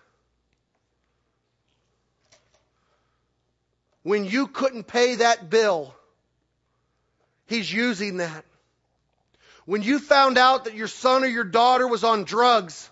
When 4.03 4.25
you 4.25 4.45
couldn't 4.45 4.83
pay 4.83 5.15
that 5.15 5.49
bill, 5.49 5.95
He's 7.47 7.73
using 7.73 8.17
that. 8.17 8.45
When 9.65 9.81
you 9.81 9.97
found 9.97 10.37
out 10.37 10.65
that 10.65 10.75
your 10.75 10.87
son 10.87 11.23
or 11.23 11.27
your 11.27 11.43
daughter 11.43 11.87
was 11.87 12.03
on 12.03 12.25
drugs, 12.25 12.87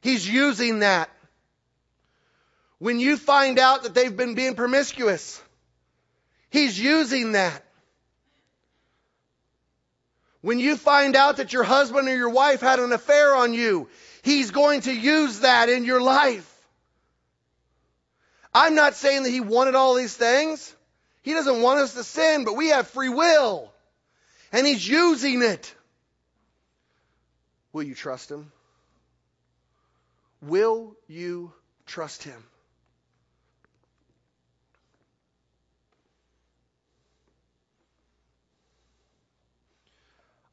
He's 0.00 0.26
using 0.26 0.78
that. 0.78 1.10
When 2.78 2.98
you 2.98 3.18
find 3.18 3.58
out 3.58 3.82
that 3.82 3.92
they've 3.92 4.16
been 4.16 4.34
being 4.34 4.54
promiscuous, 4.54 5.38
He's 6.48 6.80
using 6.80 7.32
that. 7.32 7.62
When 10.44 10.60
you 10.60 10.76
find 10.76 11.16
out 11.16 11.38
that 11.38 11.54
your 11.54 11.62
husband 11.62 12.06
or 12.06 12.14
your 12.14 12.28
wife 12.28 12.60
had 12.60 12.78
an 12.78 12.92
affair 12.92 13.34
on 13.34 13.54
you, 13.54 13.88
he's 14.20 14.50
going 14.50 14.82
to 14.82 14.92
use 14.92 15.40
that 15.40 15.70
in 15.70 15.86
your 15.86 16.02
life. 16.02 16.46
I'm 18.52 18.74
not 18.74 18.94
saying 18.94 19.22
that 19.22 19.30
he 19.30 19.40
wanted 19.40 19.74
all 19.74 19.94
these 19.94 20.14
things. 20.14 20.76
He 21.22 21.32
doesn't 21.32 21.62
want 21.62 21.80
us 21.80 21.94
to 21.94 22.04
sin, 22.04 22.44
but 22.44 22.56
we 22.56 22.68
have 22.68 22.88
free 22.88 23.08
will. 23.08 23.72
And 24.52 24.66
he's 24.66 24.86
using 24.86 25.40
it. 25.40 25.74
Will 27.72 27.84
you 27.84 27.94
trust 27.94 28.30
him? 28.30 28.52
Will 30.42 30.94
you 31.08 31.54
trust 31.86 32.22
him? 32.22 32.44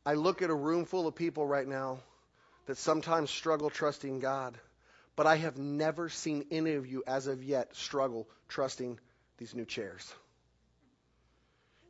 I 0.06 0.16
look 0.16 0.42
at 0.42 0.50
a 0.50 0.56
room 0.56 0.86
full 0.86 1.08
of 1.08 1.16
people 1.16 1.46
right 1.46 1.68
now 1.68 2.00
that 2.66 2.78
sometimes 2.78 3.30
struggle 3.30 3.70
trusting 3.70 4.20
God, 4.20 4.58
but 5.16 5.28
I 5.28 5.36
have 5.36 5.58
never 5.58 6.10
seen 6.10 6.46
any 6.52 6.74
of 6.74 6.88
you 6.88 7.04
as 7.06 7.28
of 7.28 7.44
yet 7.44 7.76
struggle 7.76 8.28
trusting 8.48 9.00
these 9.38 9.54
new 9.54 9.66
chairs. 9.66 10.12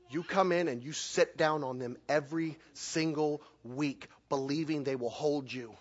You 0.09 0.23
come 0.23 0.51
in 0.51 0.67
and 0.67 0.83
you 0.83 0.91
sit 0.91 1.37
down 1.37 1.63
on 1.63 1.79
them 1.79 1.95
every 2.09 2.57
single 2.73 3.41
week, 3.63 4.09
believing 4.27 4.83
they 4.83 4.97
will 4.97 5.09
hold 5.09 5.51
you. 5.51 5.73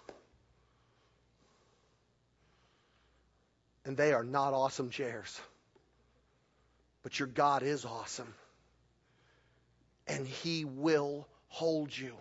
And 3.85 3.97
they 3.97 4.12
are 4.12 4.22
not 4.22 4.53
awesome 4.53 4.91
chairs. 4.91 5.41
But 7.03 7.18
your 7.18 7.26
God 7.26 7.64
is 7.64 7.85
awesome. 7.85 8.33
And 10.07 10.26
He 10.28 10.64
will 10.64 11.26
hold 11.51 11.96
you. 11.96 12.14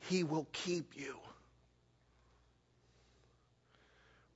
He 0.00 0.24
will 0.24 0.46
keep 0.52 0.92
you. 0.96 1.16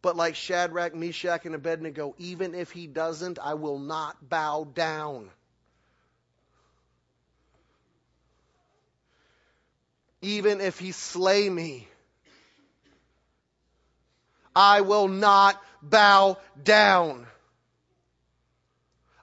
But 0.01 0.17
like 0.17 0.35
Shadrach, 0.35 0.95
Meshach, 0.95 1.47
and 1.47 1.55
Abednego, 1.55 2.15
even 2.19 2.55
if 2.55 2.73
he 2.73 2.87
doesn't, 2.87 3.39
I 3.39 3.55
will 3.55 3.79
not 3.79 4.17
bow 4.29 4.67
down. 4.75 5.31
Even 10.21 10.61
if 10.61 10.79
he 10.79 10.93
slay 10.93 11.49
me, 11.49 11.89
I 14.55 14.83
will 14.83 15.09
not 15.09 15.61
bow 15.83 16.39
down. 16.63 17.27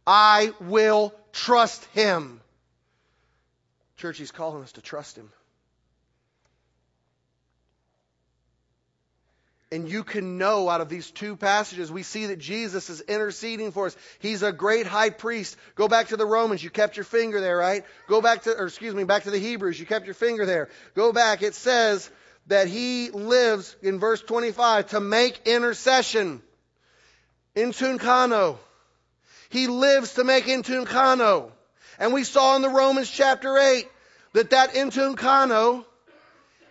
I 0.08 0.54
will 0.60 1.14
trust 1.32 1.86
him. 1.94 2.42
Church, 3.98 4.18
he's 4.18 4.32
calling 4.32 4.64
us 4.64 4.72
to 4.74 4.82
trust 4.82 5.18
him. 5.18 5.30
And 9.72 9.88
you 9.88 10.04
can 10.04 10.40
know 10.40 10.68
out 10.68 10.82
of 10.82 10.90
these 10.90 11.12
two 11.12 11.36
passages, 11.36 11.92
we 11.92 12.02
see 12.02 12.28
that 12.28 12.40
Jesus 12.40 12.90
is 12.90 13.02
interceding 13.02 13.72
for 13.72 13.86
us. 13.86 13.96
He's 14.18 14.42
a 14.42 14.52
great 14.52 14.88
high 14.88 15.12
priest. 15.12 15.58
Go 15.76 15.88
back 15.88 16.08
to 16.08 16.18
the 16.18 16.26
Romans. 16.26 16.64
You 16.64 16.72
kept 16.72 16.98
your 16.98 17.04
finger 17.04 17.40
there, 17.40 17.58
right? 17.58 17.84
Go 18.08 18.20
back 18.20 18.44
to, 18.44 18.56
or 18.56 18.66
excuse 18.66 18.96
me, 18.96 19.04
back 19.04 19.24
to 19.24 19.32
the 19.32 19.38
Hebrews. 19.38 19.80
You 19.80 19.86
kept 19.86 20.06
your 20.06 20.16
finger 20.16 20.48
there. 20.48 20.70
Go 20.96 21.14
back. 21.14 21.44
It 21.44 21.54
says 21.54 22.10
that 22.48 22.68
he 22.68 23.12
lives 23.12 23.76
in 23.84 24.00
verse 24.00 24.22
25 24.22 24.88
to 24.88 25.00
make 25.00 25.42
intercession. 25.46 26.42
Intunkano. 27.56 28.58
He 29.50 29.68
lives 29.68 30.14
to 30.14 30.24
make 30.24 30.46
intunkano. 30.46 31.52
And 32.00 32.14
we 32.14 32.24
saw 32.24 32.56
in 32.56 32.62
the 32.62 32.70
Romans 32.70 33.10
chapter 33.10 33.58
8 33.58 33.88
that 34.34 34.52
that 34.52 34.74
intunkano 34.74 35.86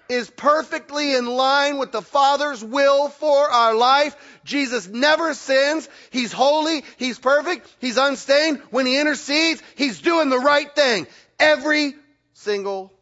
is 0.08 0.30
perfectly 0.30 1.14
in 1.14 1.26
line 1.26 1.76
with 1.76 1.92
the 1.92 2.00
Father's 2.00 2.64
will 2.64 3.10
for 3.10 3.50
our 3.50 3.74
life. 3.74 4.16
Jesus 4.44 4.88
never 4.88 5.34
sins. 5.34 5.88
He's 6.10 6.32
holy. 6.32 6.82
He's 6.96 7.18
perfect. 7.18 7.68
He's 7.78 7.98
unstained. 7.98 8.62
When 8.70 8.86
he 8.86 8.98
intercedes, 8.98 9.62
he's 9.76 10.00
doing 10.00 10.30
the 10.30 10.38
right 10.38 10.74
thing 10.74 11.06
every 11.38 11.94
single 12.32 12.92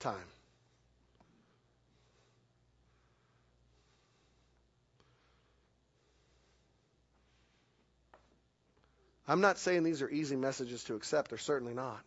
time. 0.00 0.16
I'm 9.28 9.40
not 9.40 9.58
saying 9.58 9.82
these 9.82 10.02
are 10.02 10.08
easy 10.08 10.36
messages 10.36 10.84
to 10.84 10.94
accept. 10.94 11.30
They're 11.30 11.38
certainly 11.38 11.74
not. 11.74 12.00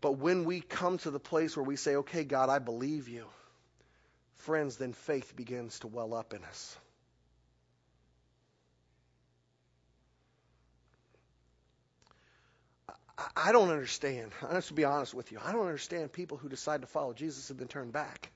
But 0.00 0.12
when 0.12 0.44
we 0.44 0.60
come 0.60 0.98
to 0.98 1.10
the 1.10 1.20
place 1.20 1.56
where 1.56 1.64
we 1.64 1.76
say, 1.76 1.96
okay, 1.96 2.24
God, 2.24 2.48
I 2.48 2.58
believe 2.58 3.08
you, 3.08 3.26
friends, 4.36 4.76
then 4.76 4.94
faith 4.94 5.36
begins 5.36 5.80
to 5.80 5.88
well 5.88 6.14
up 6.14 6.32
in 6.32 6.42
us. 6.44 6.78
I 13.36 13.52
don't 13.52 13.68
understand. 13.68 14.32
I 14.48 14.54
have 14.54 14.66
to 14.68 14.74
be 14.74 14.84
honest 14.84 15.12
with 15.12 15.30
you. 15.30 15.38
I 15.44 15.52
don't 15.52 15.66
understand 15.66 16.10
people 16.10 16.38
who 16.38 16.48
decide 16.48 16.80
to 16.80 16.86
follow 16.86 17.12
Jesus 17.12 17.50
and 17.50 17.58
then 17.58 17.68
turn 17.68 17.90
back. 17.90 18.30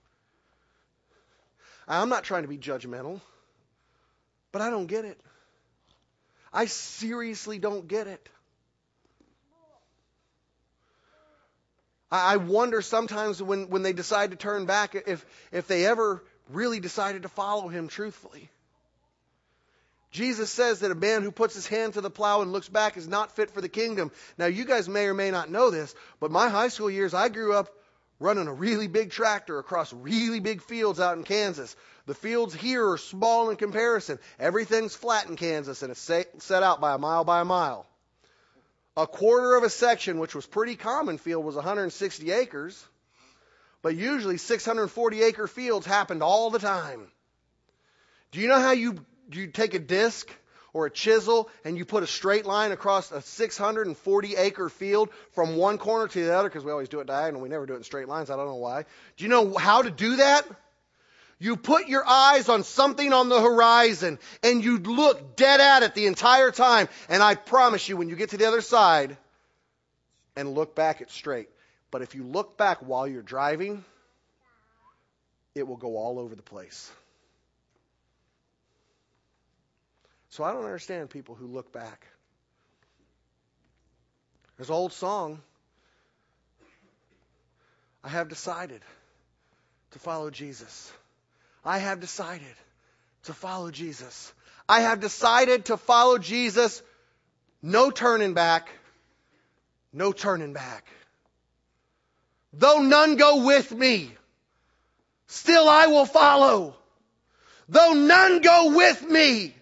I'm 1.88 2.10
not 2.10 2.24
trying 2.24 2.42
to 2.42 2.48
be 2.48 2.58
judgmental, 2.58 3.20
but 4.52 4.62
I 4.62 4.70
don't 4.70 4.86
get 4.86 5.06
it. 5.06 5.18
I 6.54 6.66
seriously 6.66 7.58
don't 7.58 7.88
get 7.88 8.06
it. 8.06 8.28
I 12.12 12.36
wonder 12.36 12.80
sometimes 12.80 13.42
when, 13.42 13.70
when 13.70 13.82
they 13.82 13.92
decide 13.92 14.30
to 14.30 14.36
turn 14.36 14.66
back 14.66 14.94
if, 14.94 15.26
if 15.50 15.66
they 15.66 15.84
ever 15.84 16.22
really 16.48 16.78
decided 16.78 17.22
to 17.22 17.28
follow 17.28 17.66
him 17.66 17.88
truthfully. 17.88 18.48
Jesus 20.12 20.48
says 20.48 20.78
that 20.80 20.92
a 20.92 20.94
man 20.94 21.22
who 21.22 21.32
puts 21.32 21.56
his 21.56 21.66
hand 21.66 21.94
to 21.94 22.00
the 22.00 22.10
plow 22.10 22.42
and 22.42 22.52
looks 22.52 22.68
back 22.68 22.96
is 22.96 23.08
not 23.08 23.34
fit 23.34 23.50
for 23.50 23.60
the 23.60 23.68
kingdom. 23.68 24.12
Now, 24.38 24.46
you 24.46 24.64
guys 24.64 24.88
may 24.88 25.06
or 25.06 25.14
may 25.14 25.32
not 25.32 25.50
know 25.50 25.70
this, 25.70 25.92
but 26.20 26.30
my 26.30 26.48
high 26.48 26.68
school 26.68 26.88
years, 26.88 27.14
I 27.14 27.30
grew 27.30 27.52
up 27.52 27.68
running 28.20 28.46
a 28.46 28.52
really 28.52 28.86
big 28.86 29.10
tractor 29.10 29.58
across 29.58 29.92
really 29.92 30.40
big 30.40 30.62
fields 30.62 31.00
out 31.00 31.16
in 31.16 31.24
Kansas. 31.24 31.74
The 32.06 32.14
fields 32.14 32.54
here 32.54 32.90
are 32.90 32.98
small 32.98 33.50
in 33.50 33.56
comparison. 33.56 34.18
Everything's 34.38 34.94
flat 34.94 35.28
in 35.28 35.36
Kansas, 35.36 35.82
and 35.82 35.90
it's 35.90 36.00
set 36.00 36.62
out 36.62 36.80
by 36.80 36.94
a 36.94 36.98
mile 36.98 37.24
by 37.24 37.40
a 37.40 37.44
mile. 37.44 37.86
A 38.96 39.06
quarter 39.06 39.56
of 39.56 39.64
a 39.64 39.70
section, 39.70 40.18
which 40.18 40.34
was 40.34 40.46
pretty 40.46 40.76
common 40.76 41.18
field, 41.18 41.44
was 41.44 41.56
160 41.56 42.30
acres. 42.30 42.84
But 43.82 43.96
usually 43.96 44.38
640 44.38 45.22
acre 45.22 45.46
fields 45.46 45.84
happened 45.84 46.22
all 46.22 46.50
the 46.50 46.58
time. 46.58 47.06
Do 48.32 48.40
you 48.40 48.48
know 48.48 48.60
how 48.60 48.72
you, 48.72 49.04
you 49.30 49.48
take 49.48 49.74
a 49.74 49.78
disc 49.78 50.28
or 50.74 50.84
a 50.84 50.90
chisel 50.90 51.48
and 51.64 51.78
you 51.78 51.86
put 51.86 52.02
a 52.02 52.06
straight 52.06 52.44
line 52.44 52.72
across 52.72 53.10
a 53.10 53.22
640 53.22 54.36
acre 54.36 54.68
field 54.68 55.08
from 55.32 55.56
one 55.56 55.78
corner 55.78 56.06
to 56.08 56.24
the 56.24 56.36
other? 56.36 56.50
Because 56.50 56.64
we 56.64 56.70
always 56.70 56.90
do 56.90 57.00
it 57.00 57.06
diagonal. 57.06 57.40
We 57.40 57.48
never 57.48 57.64
do 57.64 57.72
it 57.72 57.78
in 57.78 57.84
straight 57.84 58.08
lines. 58.08 58.28
I 58.28 58.36
don't 58.36 58.46
know 58.46 58.56
why. 58.56 58.84
Do 59.16 59.24
you 59.24 59.30
know 59.30 59.56
how 59.56 59.80
to 59.80 59.90
do 59.90 60.16
that? 60.16 60.46
You 61.38 61.56
put 61.56 61.88
your 61.88 62.06
eyes 62.06 62.48
on 62.48 62.64
something 62.64 63.12
on 63.12 63.28
the 63.28 63.40
horizon 63.40 64.18
and 64.42 64.62
you 64.62 64.78
look 64.78 65.36
dead 65.36 65.60
at 65.60 65.82
it 65.82 65.94
the 65.94 66.06
entire 66.06 66.50
time. 66.50 66.88
And 67.08 67.22
I 67.22 67.34
promise 67.34 67.88
you, 67.88 67.96
when 67.96 68.08
you 68.08 68.16
get 68.16 68.30
to 68.30 68.36
the 68.36 68.46
other 68.46 68.60
side 68.60 69.16
and 70.36 70.54
look 70.54 70.74
back, 70.74 71.00
it's 71.00 71.14
straight. 71.14 71.48
But 71.90 72.02
if 72.02 72.14
you 72.14 72.24
look 72.24 72.56
back 72.56 72.78
while 72.78 73.06
you're 73.06 73.22
driving, 73.22 73.84
it 75.54 75.66
will 75.66 75.76
go 75.76 75.96
all 75.96 76.18
over 76.18 76.34
the 76.34 76.42
place. 76.42 76.90
So 80.34 80.42
I 80.42 80.52
don't 80.52 80.64
understand 80.64 81.10
people 81.10 81.36
who 81.36 81.46
look 81.46 81.72
back. 81.72 82.08
There's 84.56 84.68
an 84.68 84.74
old 84.74 84.92
song. 84.92 85.40
I 88.02 88.08
have 88.08 88.28
decided 88.28 88.80
to 89.92 90.00
follow 90.00 90.30
Jesus. 90.30 90.92
I 91.64 91.78
have 91.78 92.00
decided 92.00 92.56
to 93.26 93.32
follow 93.32 93.70
Jesus. 93.70 94.32
I 94.68 94.80
have 94.80 94.98
decided 94.98 95.66
to 95.66 95.76
follow 95.76 96.18
Jesus. 96.18 96.82
No 97.62 97.92
turning 97.92 98.34
back. 98.34 98.68
No 99.92 100.10
turning 100.10 100.52
back. 100.52 100.84
Though 102.52 102.80
none 102.80 103.14
go 103.14 103.46
with 103.46 103.70
me, 103.70 104.10
still 105.28 105.68
I 105.68 105.86
will 105.86 106.06
follow. 106.06 106.74
Though 107.68 107.92
none 107.92 108.40
go 108.40 108.74
with 108.74 109.00
me, 109.08 109.54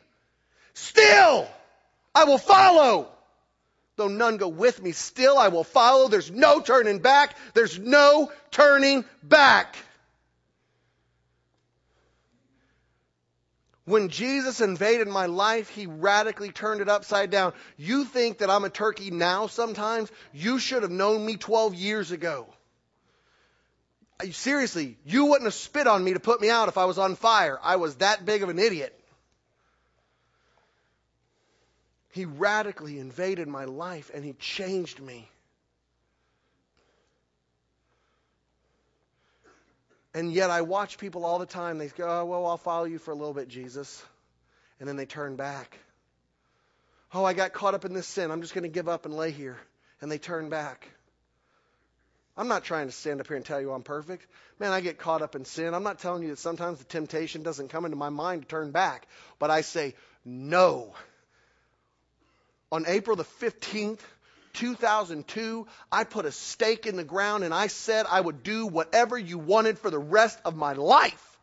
still 0.74 1.48
I 2.14 2.24
will 2.24 2.38
follow. 2.38 3.08
Though 3.96 4.08
none 4.08 4.38
go 4.38 4.48
with 4.48 4.82
me, 4.82 4.92
still 4.92 5.36
I 5.36 5.48
will 5.48 5.64
follow. 5.64 6.08
There's 6.08 6.30
no 6.30 6.60
turning 6.60 6.98
back. 6.98 7.36
There's 7.54 7.78
no 7.78 8.32
turning 8.50 9.04
back. 9.22 9.76
When 13.84 14.08
Jesus 14.08 14.60
invaded 14.60 15.08
my 15.08 15.26
life, 15.26 15.68
he 15.68 15.86
radically 15.86 16.52
turned 16.52 16.80
it 16.80 16.88
upside 16.88 17.30
down. 17.30 17.52
You 17.76 18.04
think 18.04 18.38
that 18.38 18.48
I'm 18.48 18.64
a 18.64 18.70
turkey 18.70 19.10
now 19.10 19.48
sometimes? 19.48 20.10
You 20.32 20.58
should 20.58 20.82
have 20.82 20.92
known 20.92 21.26
me 21.26 21.36
12 21.36 21.74
years 21.74 22.12
ago. 22.12 22.46
Seriously, 24.30 24.96
you 25.04 25.26
wouldn't 25.26 25.44
have 25.44 25.54
spit 25.54 25.88
on 25.88 26.02
me 26.02 26.14
to 26.14 26.20
put 26.20 26.40
me 26.40 26.48
out 26.48 26.68
if 26.68 26.78
I 26.78 26.84
was 26.84 26.96
on 26.96 27.16
fire. 27.16 27.58
I 27.60 27.76
was 27.76 27.96
that 27.96 28.24
big 28.24 28.44
of 28.44 28.48
an 28.48 28.58
idiot. 28.60 28.96
He 32.12 32.26
radically 32.26 32.98
invaded 32.98 33.48
my 33.48 33.64
life 33.64 34.10
and 34.12 34.22
he 34.22 34.34
changed 34.34 35.00
me. 35.00 35.28
And 40.14 40.30
yet 40.30 40.50
I 40.50 40.60
watch 40.60 40.98
people 40.98 41.24
all 41.24 41.38
the 41.38 41.46
time. 41.46 41.78
They 41.78 41.88
go, 41.88 42.06
oh, 42.06 42.24
well, 42.26 42.46
I'll 42.46 42.58
follow 42.58 42.84
you 42.84 42.98
for 42.98 43.12
a 43.12 43.14
little 43.14 43.32
bit, 43.32 43.48
Jesus. 43.48 44.04
And 44.78 44.86
then 44.86 44.96
they 44.96 45.06
turn 45.06 45.36
back. 45.36 45.78
Oh, 47.14 47.24
I 47.24 47.32
got 47.32 47.54
caught 47.54 47.72
up 47.72 47.86
in 47.86 47.94
this 47.94 48.06
sin. 48.06 48.30
I'm 48.30 48.42
just 48.42 48.52
going 48.52 48.64
to 48.64 48.68
give 48.68 48.88
up 48.88 49.06
and 49.06 49.14
lay 49.14 49.30
here. 49.30 49.56
And 50.02 50.12
they 50.12 50.18
turn 50.18 50.50
back. 50.50 50.86
I'm 52.36 52.48
not 52.48 52.64
trying 52.64 52.88
to 52.88 52.92
stand 52.92 53.20
up 53.20 53.26
here 53.26 53.36
and 53.36 53.44
tell 53.44 53.60
you 53.60 53.72
I'm 53.72 53.82
perfect. 53.82 54.26
Man, 54.58 54.72
I 54.72 54.82
get 54.82 54.98
caught 54.98 55.22
up 55.22 55.34
in 55.34 55.46
sin. 55.46 55.72
I'm 55.72 55.82
not 55.82 55.98
telling 55.98 56.22
you 56.22 56.28
that 56.28 56.38
sometimes 56.38 56.78
the 56.78 56.84
temptation 56.84 57.42
doesn't 57.42 57.68
come 57.68 57.86
into 57.86 57.96
my 57.96 58.10
mind 58.10 58.42
to 58.42 58.48
turn 58.48 58.70
back. 58.70 59.06
But 59.38 59.50
I 59.50 59.62
say, 59.62 59.94
no. 60.26 60.94
On 62.72 62.84
April 62.86 63.16
the 63.16 63.24
15th, 63.24 64.00
2002, 64.54 65.66
I 65.90 66.04
put 66.04 66.24
a 66.24 66.32
stake 66.32 66.86
in 66.86 66.96
the 66.96 67.04
ground 67.04 67.44
and 67.44 67.52
I 67.52 67.66
said 67.66 68.06
I 68.08 68.20
would 68.20 68.42
do 68.42 68.66
whatever 68.66 69.18
you 69.18 69.38
wanted 69.38 69.78
for 69.78 69.90
the 69.90 69.98
rest 69.98 70.38
of 70.44 70.56
my 70.56 70.72
life. 70.72 71.38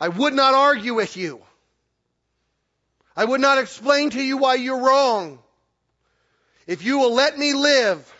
I 0.00 0.08
would 0.08 0.32
not 0.32 0.54
argue 0.54 0.94
with 0.94 1.16
you. 1.16 1.42
I 3.16 3.24
would 3.24 3.40
not 3.40 3.58
explain 3.58 4.10
to 4.10 4.22
you 4.22 4.36
why 4.36 4.54
you're 4.54 4.80
wrong. 4.80 5.40
If 6.68 6.84
you 6.84 6.98
will 6.98 7.14
let 7.14 7.36
me 7.36 7.54
live, 7.54 8.14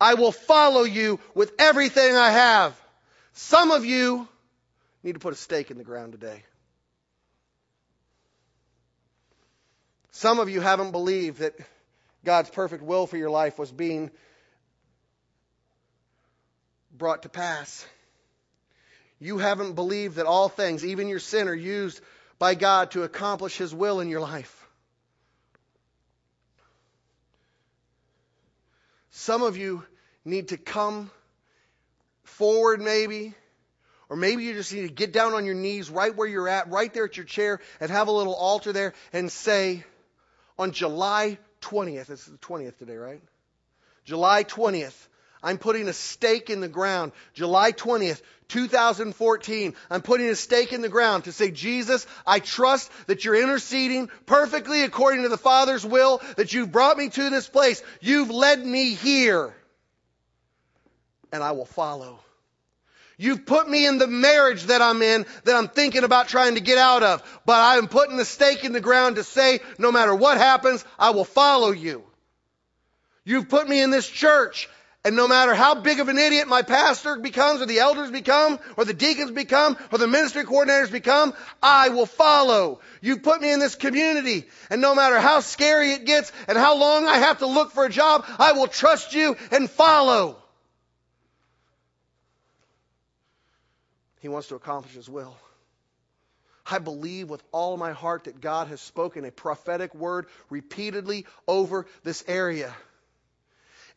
I 0.00 0.14
will 0.14 0.30
follow 0.30 0.84
you 0.84 1.18
with 1.34 1.52
everything 1.58 2.14
I 2.14 2.30
have. 2.30 2.80
Some 3.32 3.72
of 3.72 3.84
you 3.84 4.28
need 5.02 5.14
to 5.14 5.18
put 5.18 5.32
a 5.32 5.36
stake 5.36 5.72
in 5.72 5.78
the 5.78 5.84
ground 5.84 6.12
today. 6.12 6.44
Some 10.16 10.38
of 10.38 10.48
you 10.48 10.60
haven't 10.60 10.92
believed 10.92 11.40
that 11.40 11.58
God's 12.24 12.48
perfect 12.48 12.84
will 12.84 13.08
for 13.08 13.16
your 13.16 13.30
life 13.30 13.58
was 13.58 13.72
being 13.72 14.12
brought 16.96 17.24
to 17.24 17.28
pass. 17.28 17.84
You 19.18 19.38
haven't 19.38 19.72
believed 19.72 20.14
that 20.14 20.26
all 20.26 20.48
things, 20.48 20.84
even 20.84 21.08
your 21.08 21.18
sin, 21.18 21.48
are 21.48 21.54
used 21.54 22.00
by 22.38 22.54
God 22.54 22.92
to 22.92 23.02
accomplish 23.02 23.56
His 23.56 23.74
will 23.74 23.98
in 23.98 24.08
your 24.08 24.20
life. 24.20 24.64
Some 29.10 29.42
of 29.42 29.56
you 29.56 29.84
need 30.24 30.48
to 30.48 30.56
come 30.56 31.10
forward, 32.22 32.80
maybe, 32.80 33.34
Or 34.08 34.16
maybe 34.16 34.44
you 34.44 34.54
just 34.54 34.72
need 34.72 34.82
to 34.82 34.92
get 34.92 35.12
down 35.12 35.34
on 35.34 35.44
your 35.44 35.56
knees 35.56 35.90
right 35.90 36.14
where 36.14 36.28
you're 36.28 36.48
at, 36.48 36.70
right 36.70 36.92
there 36.94 37.06
at 37.06 37.16
your 37.16 37.26
chair, 37.26 37.60
and 37.80 37.90
have 37.90 38.06
a 38.06 38.12
little 38.12 38.34
altar 38.34 38.72
there 38.72 38.92
and 39.12 39.30
say, 39.32 39.82
on 40.58 40.72
July 40.72 41.38
20th, 41.62 42.10
it's 42.10 42.26
the 42.26 42.38
20th 42.38 42.78
today, 42.78 42.96
right? 42.96 43.22
July 44.04 44.44
20th, 44.44 45.08
I'm 45.42 45.58
putting 45.58 45.88
a 45.88 45.92
stake 45.92 46.50
in 46.50 46.60
the 46.60 46.68
ground. 46.68 47.12
July 47.34 47.72
20th, 47.72 48.22
2014, 48.48 49.74
I'm 49.90 50.02
putting 50.02 50.28
a 50.28 50.36
stake 50.36 50.72
in 50.72 50.82
the 50.82 50.88
ground 50.88 51.24
to 51.24 51.32
say, 51.32 51.50
Jesus, 51.50 52.06
I 52.26 52.38
trust 52.38 52.90
that 53.06 53.24
you're 53.24 53.42
interceding 53.42 54.08
perfectly 54.26 54.82
according 54.82 55.22
to 55.22 55.28
the 55.28 55.38
Father's 55.38 55.84
will, 55.84 56.22
that 56.36 56.52
you've 56.52 56.72
brought 56.72 56.96
me 56.96 57.08
to 57.10 57.30
this 57.30 57.48
place. 57.48 57.82
You've 58.00 58.30
led 58.30 58.64
me 58.64 58.94
here. 58.94 59.54
And 61.32 61.42
I 61.42 61.52
will 61.52 61.66
follow. 61.66 62.20
You've 63.16 63.46
put 63.46 63.68
me 63.68 63.86
in 63.86 63.98
the 63.98 64.06
marriage 64.06 64.64
that 64.64 64.82
I'm 64.82 65.02
in 65.02 65.26
that 65.44 65.54
I'm 65.54 65.68
thinking 65.68 66.04
about 66.04 66.28
trying 66.28 66.54
to 66.54 66.60
get 66.60 66.78
out 66.78 67.02
of. 67.02 67.42
But 67.46 67.60
I'm 67.60 67.88
putting 67.88 68.16
the 68.16 68.24
stake 68.24 68.64
in 68.64 68.72
the 68.72 68.80
ground 68.80 69.16
to 69.16 69.24
say, 69.24 69.60
no 69.78 69.92
matter 69.92 70.14
what 70.14 70.38
happens, 70.38 70.84
I 70.98 71.10
will 71.10 71.24
follow 71.24 71.70
you. 71.70 72.02
You've 73.24 73.48
put 73.48 73.68
me 73.68 73.80
in 73.80 73.90
this 73.90 74.08
church 74.08 74.68
and 75.06 75.16
no 75.16 75.28
matter 75.28 75.54
how 75.54 75.74
big 75.74 76.00
of 76.00 76.08
an 76.08 76.16
idiot 76.16 76.48
my 76.48 76.62
pastor 76.62 77.16
becomes, 77.18 77.60
or 77.60 77.66
the 77.66 77.80
elders 77.80 78.10
become, 78.10 78.58
or 78.78 78.86
the 78.86 78.94
deacons 78.94 79.32
become, 79.32 79.76
or 79.92 79.98
the 79.98 80.06
ministry 80.06 80.44
coordinators 80.44 80.90
become, 80.90 81.34
I 81.62 81.90
will 81.90 82.06
follow. 82.06 82.80
You've 83.02 83.22
put 83.22 83.42
me 83.42 83.52
in 83.52 83.60
this 83.60 83.74
community, 83.74 84.46
and 84.70 84.80
no 84.80 84.94
matter 84.94 85.20
how 85.20 85.40
scary 85.40 85.92
it 85.92 86.06
gets, 86.06 86.32
and 86.48 86.56
how 86.56 86.78
long 86.78 87.06
I 87.06 87.18
have 87.18 87.40
to 87.40 87.46
look 87.46 87.72
for 87.72 87.84
a 87.84 87.90
job, 87.90 88.24
I 88.38 88.52
will 88.52 88.66
trust 88.66 89.14
you 89.14 89.36
and 89.50 89.68
follow. 89.68 90.38
He 94.24 94.28
wants 94.30 94.48
to 94.48 94.54
accomplish 94.54 94.94
His 94.94 95.06
will. 95.06 95.36
I 96.64 96.78
believe 96.78 97.28
with 97.28 97.42
all 97.52 97.76
my 97.76 97.92
heart 97.92 98.24
that 98.24 98.40
God 98.40 98.68
has 98.68 98.80
spoken 98.80 99.26
a 99.26 99.30
prophetic 99.30 99.94
word 99.94 100.28
repeatedly 100.48 101.26
over 101.46 101.84
this 102.04 102.24
area 102.26 102.74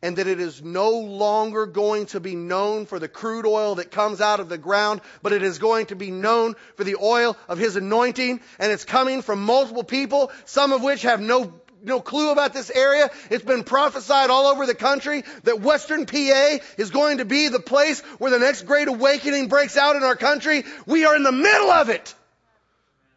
and 0.02 0.16
that 0.16 0.26
it 0.26 0.38
is 0.38 0.60
no 0.62 0.90
longer 0.90 1.64
going 1.64 2.04
to 2.08 2.20
be 2.20 2.34
known 2.34 2.84
for 2.84 2.98
the 2.98 3.08
crude 3.08 3.46
oil 3.46 3.76
that 3.76 3.90
comes 3.90 4.20
out 4.20 4.38
of 4.38 4.50
the 4.50 4.58
ground, 4.58 5.00
but 5.22 5.32
it 5.32 5.42
is 5.42 5.58
going 5.58 5.86
to 5.86 5.96
be 5.96 6.10
known 6.10 6.56
for 6.76 6.84
the 6.84 6.96
oil 6.96 7.34
of 7.48 7.56
His 7.56 7.76
anointing, 7.76 8.42
and 8.58 8.70
it's 8.70 8.84
coming 8.84 9.22
from 9.22 9.42
multiple 9.42 9.82
people, 9.82 10.30
some 10.44 10.74
of 10.74 10.82
which 10.82 11.02
have 11.02 11.22
no 11.22 11.54
no 11.82 12.00
clue 12.00 12.30
about 12.32 12.52
this 12.52 12.70
area. 12.70 13.10
It's 13.30 13.44
been 13.44 13.64
prophesied 13.64 14.30
all 14.30 14.46
over 14.46 14.66
the 14.66 14.74
country 14.74 15.24
that 15.44 15.60
Western 15.60 16.06
PA 16.06 16.58
is 16.76 16.90
going 16.90 17.18
to 17.18 17.24
be 17.24 17.48
the 17.48 17.60
place 17.60 18.00
where 18.18 18.30
the 18.30 18.38
next 18.38 18.62
great 18.62 18.88
awakening 18.88 19.48
breaks 19.48 19.76
out 19.76 19.96
in 19.96 20.02
our 20.02 20.16
country. 20.16 20.64
We 20.86 21.04
are 21.04 21.16
in 21.16 21.22
the 21.22 21.32
middle 21.32 21.70
of 21.70 21.88
it. 21.88 22.14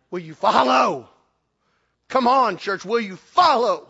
Will 0.10 0.20
you 0.20 0.34
follow? 0.34 1.10
Come 2.10 2.28
on, 2.28 2.58
church, 2.58 2.84
will 2.84 3.00
you 3.00 3.16
follow? 3.16 3.88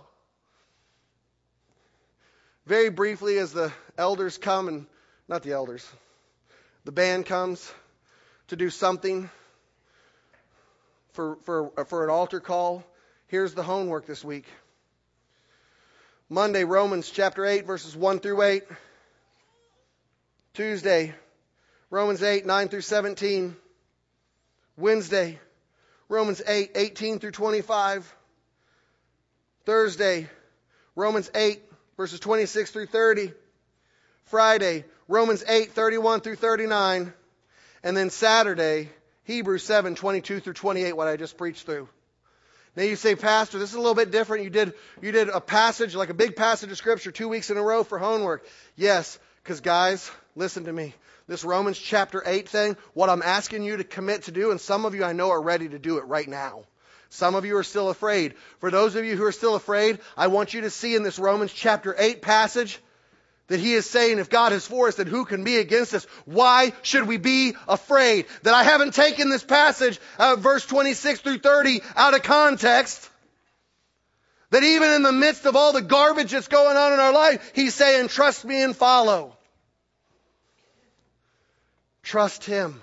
very 2.71 2.89
briefly 2.89 3.37
as 3.37 3.51
the 3.51 3.69
elders 3.97 4.37
come 4.37 4.69
and 4.69 4.85
not 5.27 5.43
the 5.43 5.51
elders, 5.51 5.85
the 6.85 6.91
band 6.91 7.25
comes 7.25 7.69
to 8.47 8.55
do 8.55 8.69
something 8.69 9.29
for, 11.11 11.35
for, 11.43 11.71
for 11.85 12.03
an 12.05 12.09
altar 12.09 12.39
call. 12.39 12.83
Here's 13.27 13.53
the 13.53 13.63
homework 13.63 14.05
this 14.05 14.23
week. 14.23 14.45
Monday, 16.31 16.63
Romans 16.63 17.09
chapter 17.09 17.45
8, 17.45 17.65
verses 17.65 17.93
1 17.93 18.19
through 18.21 18.41
8. 18.41 18.63
Tuesday, 20.53 21.13
Romans 21.89 22.23
8, 22.23 22.45
9 22.45 22.69
through 22.69 22.79
17. 22.79 23.53
Wednesday, 24.77 25.37
Romans 26.07 26.41
8, 26.47 26.71
18 26.73 27.19
through 27.19 27.31
25. 27.31 28.15
Thursday, 29.65 30.29
Romans 30.95 31.29
8, 31.35 31.61
verses 31.97 32.21
26 32.21 32.71
through 32.71 32.85
30. 32.85 33.33
Friday, 34.23 34.85
Romans 35.09 35.43
8, 35.45 35.73
31 35.73 36.21
through 36.21 36.37
39. 36.37 37.11
And 37.83 37.97
then 37.97 38.09
Saturday, 38.09 38.89
Hebrews 39.25 39.63
7, 39.63 39.95
22 39.95 40.39
through 40.39 40.53
28, 40.53 40.93
what 40.93 41.09
I 41.09 41.17
just 41.17 41.37
preached 41.37 41.65
through. 41.65 41.89
Now 42.75 42.83
you 42.83 42.95
say, 42.95 43.15
Pastor, 43.15 43.59
this 43.59 43.69
is 43.69 43.75
a 43.75 43.79
little 43.79 43.95
bit 43.95 44.11
different. 44.11 44.45
You 44.45 44.49
did, 44.49 44.73
you 45.01 45.11
did 45.11 45.27
a 45.27 45.41
passage, 45.41 45.93
like 45.93 46.09
a 46.09 46.13
big 46.13 46.35
passage 46.35 46.71
of 46.71 46.77
Scripture, 46.77 47.11
two 47.11 47.27
weeks 47.27 47.49
in 47.49 47.57
a 47.57 47.61
row 47.61 47.83
for 47.83 47.99
homework. 47.99 48.45
Yes, 48.77 49.19
because 49.43 49.59
guys, 49.59 50.09
listen 50.35 50.65
to 50.65 50.73
me. 50.73 50.93
This 51.27 51.43
Romans 51.43 51.77
chapter 51.77 52.23
8 52.25 52.47
thing, 52.47 52.77
what 52.93 53.09
I'm 53.09 53.21
asking 53.21 53.63
you 53.63 53.77
to 53.77 53.83
commit 53.83 54.23
to 54.23 54.31
do, 54.31 54.51
and 54.51 54.59
some 54.59 54.85
of 54.85 54.95
you 54.95 55.03
I 55.03 55.13
know 55.13 55.31
are 55.31 55.41
ready 55.41 55.69
to 55.69 55.79
do 55.79 55.97
it 55.97 56.05
right 56.05 56.27
now. 56.27 56.63
Some 57.09 57.35
of 57.35 57.43
you 57.43 57.57
are 57.57 57.63
still 57.63 57.89
afraid. 57.89 58.35
For 58.59 58.71
those 58.71 58.95
of 58.95 59.03
you 59.03 59.17
who 59.17 59.25
are 59.25 59.33
still 59.33 59.55
afraid, 59.55 59.99
I 60.15 60.27
want 60.27 60.53
you 60.53 60.61
to 60.61 60.69
see 60.69 60.95
in 60.95 61.03
this 61.03 61.19
Romans 61.19 61.51
chapter 61.51 61.93
8 61.97 62.21
passage 62.21 62.79
that 63.51 63.59
he 63.59 63.73
is 63.73 63.89
saying, 63.89 64.19
if 64.19 64.29
God 64.29 64.53
is 64.53 64.65
for 64.65 64.87
us, 64.87 64.95
then 64.95 65.07
who 65.07 65.25
can 65.25 65.43
be 65.43 65.57
against 65.57 65.93
us? 65.93 66.05
Why 66.25 66.73
should 66.81 67.07
we 67.07 67.17
be 67.17 67.55
afraid? 67.67 68.25
That 68.43 68.53
I 68.53 68.63
haven't 68.63 68.93
taken 68.93 69.29
this 69.29 69.43
passage, 69.43 69.99
uh, 70.17 70.35
verse 70.37 70.65
26 70.65 71.21
through 71.21 71.39
30, 71.39 71.81
out 71.95 72.13
of 72.13 72.23
context. 72.23 73.09
That 74.49 74.63
even 74.63 74.91
in 74.91 75.03
the 75.03 75.11
midst 75.11 75.45
of 75.45 75.55
all 75.55 75.71
the 75.71 75.81
garbage 75.81 76.31
that's 76.31 76.47
going 76.47 76.75
on 76.75 76.93
in 76.93 76.99
our 76.99 77.13
life, 77.13 77.51
he's 77.55 77.73
saying, 77.73 78.09
trust 78.09 78.43
me 78.43 78.61
and 78.61 78.75
follow. 78.75 79.37
Trust 82.03 82.43
him. 82.43 82.81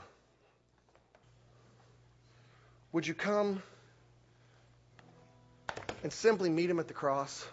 Would 2.92 3.06
you 3.06 3.14
come? 3.14 3.62
and 6.02 6.12
simply 6.12 6.50
meet 6.50 6.70
him 6.70 6.78
at 6.78 6.88
the 6.88 6.94
cross. 6.94 7.46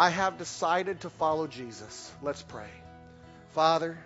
I 0.00 0.08
have 0.08 0.38
decided 0.38 1.02
to 1.02 1.10
follow 1.10 1.46
Jesus. 1.46 2.10
Let's 2.22 2.40
pray. 2.40 2.70
Father, 3.50 3.98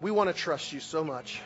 we 0.00 0.12
want 0.12 0.30
to 0.30 0.32
trust 0.32 0.72
you 0.72 0.78
so 0.78 1.02
much, 1.02 1.40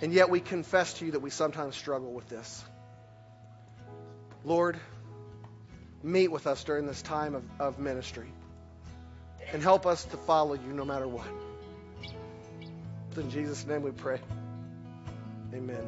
and 0.00 0.14
yet 0.14 0.30
we 0.30 0.40
confess 0.40 0.94
to 0.94 1.04
you 1.04 1.12
that 1.12 1.20
we 1.20 1.28
sometimes 1.28 1.76
struggle 1.76 2.10
with 2.10 2.26
this. 2.30 2.64
Lord, 4.46 4.80
meet 6.02 6.28
with 6.28 6.46
us 6.46 6.64
during 6.64 6.86
this 6.86 7.02
time 7.02 7.34
of, 7.34 7.44
of 7.58 7.78
ministry 7.78 8.32
and 9.52 9.62
help 9.62 9.84
us 9.84 10.04
to 10.04 10.16
follow 10.16 10.54
you 10.54 10.72
no 10.72 10.86
matter 10.86 11.06
what. 11.06 11.26
In 13.14 13.28
Jesus' 13.28 13.66
name 13.66 13.82
we 13.82 13.90
pray. 13.90 14.20
Amen. 15.52 15.86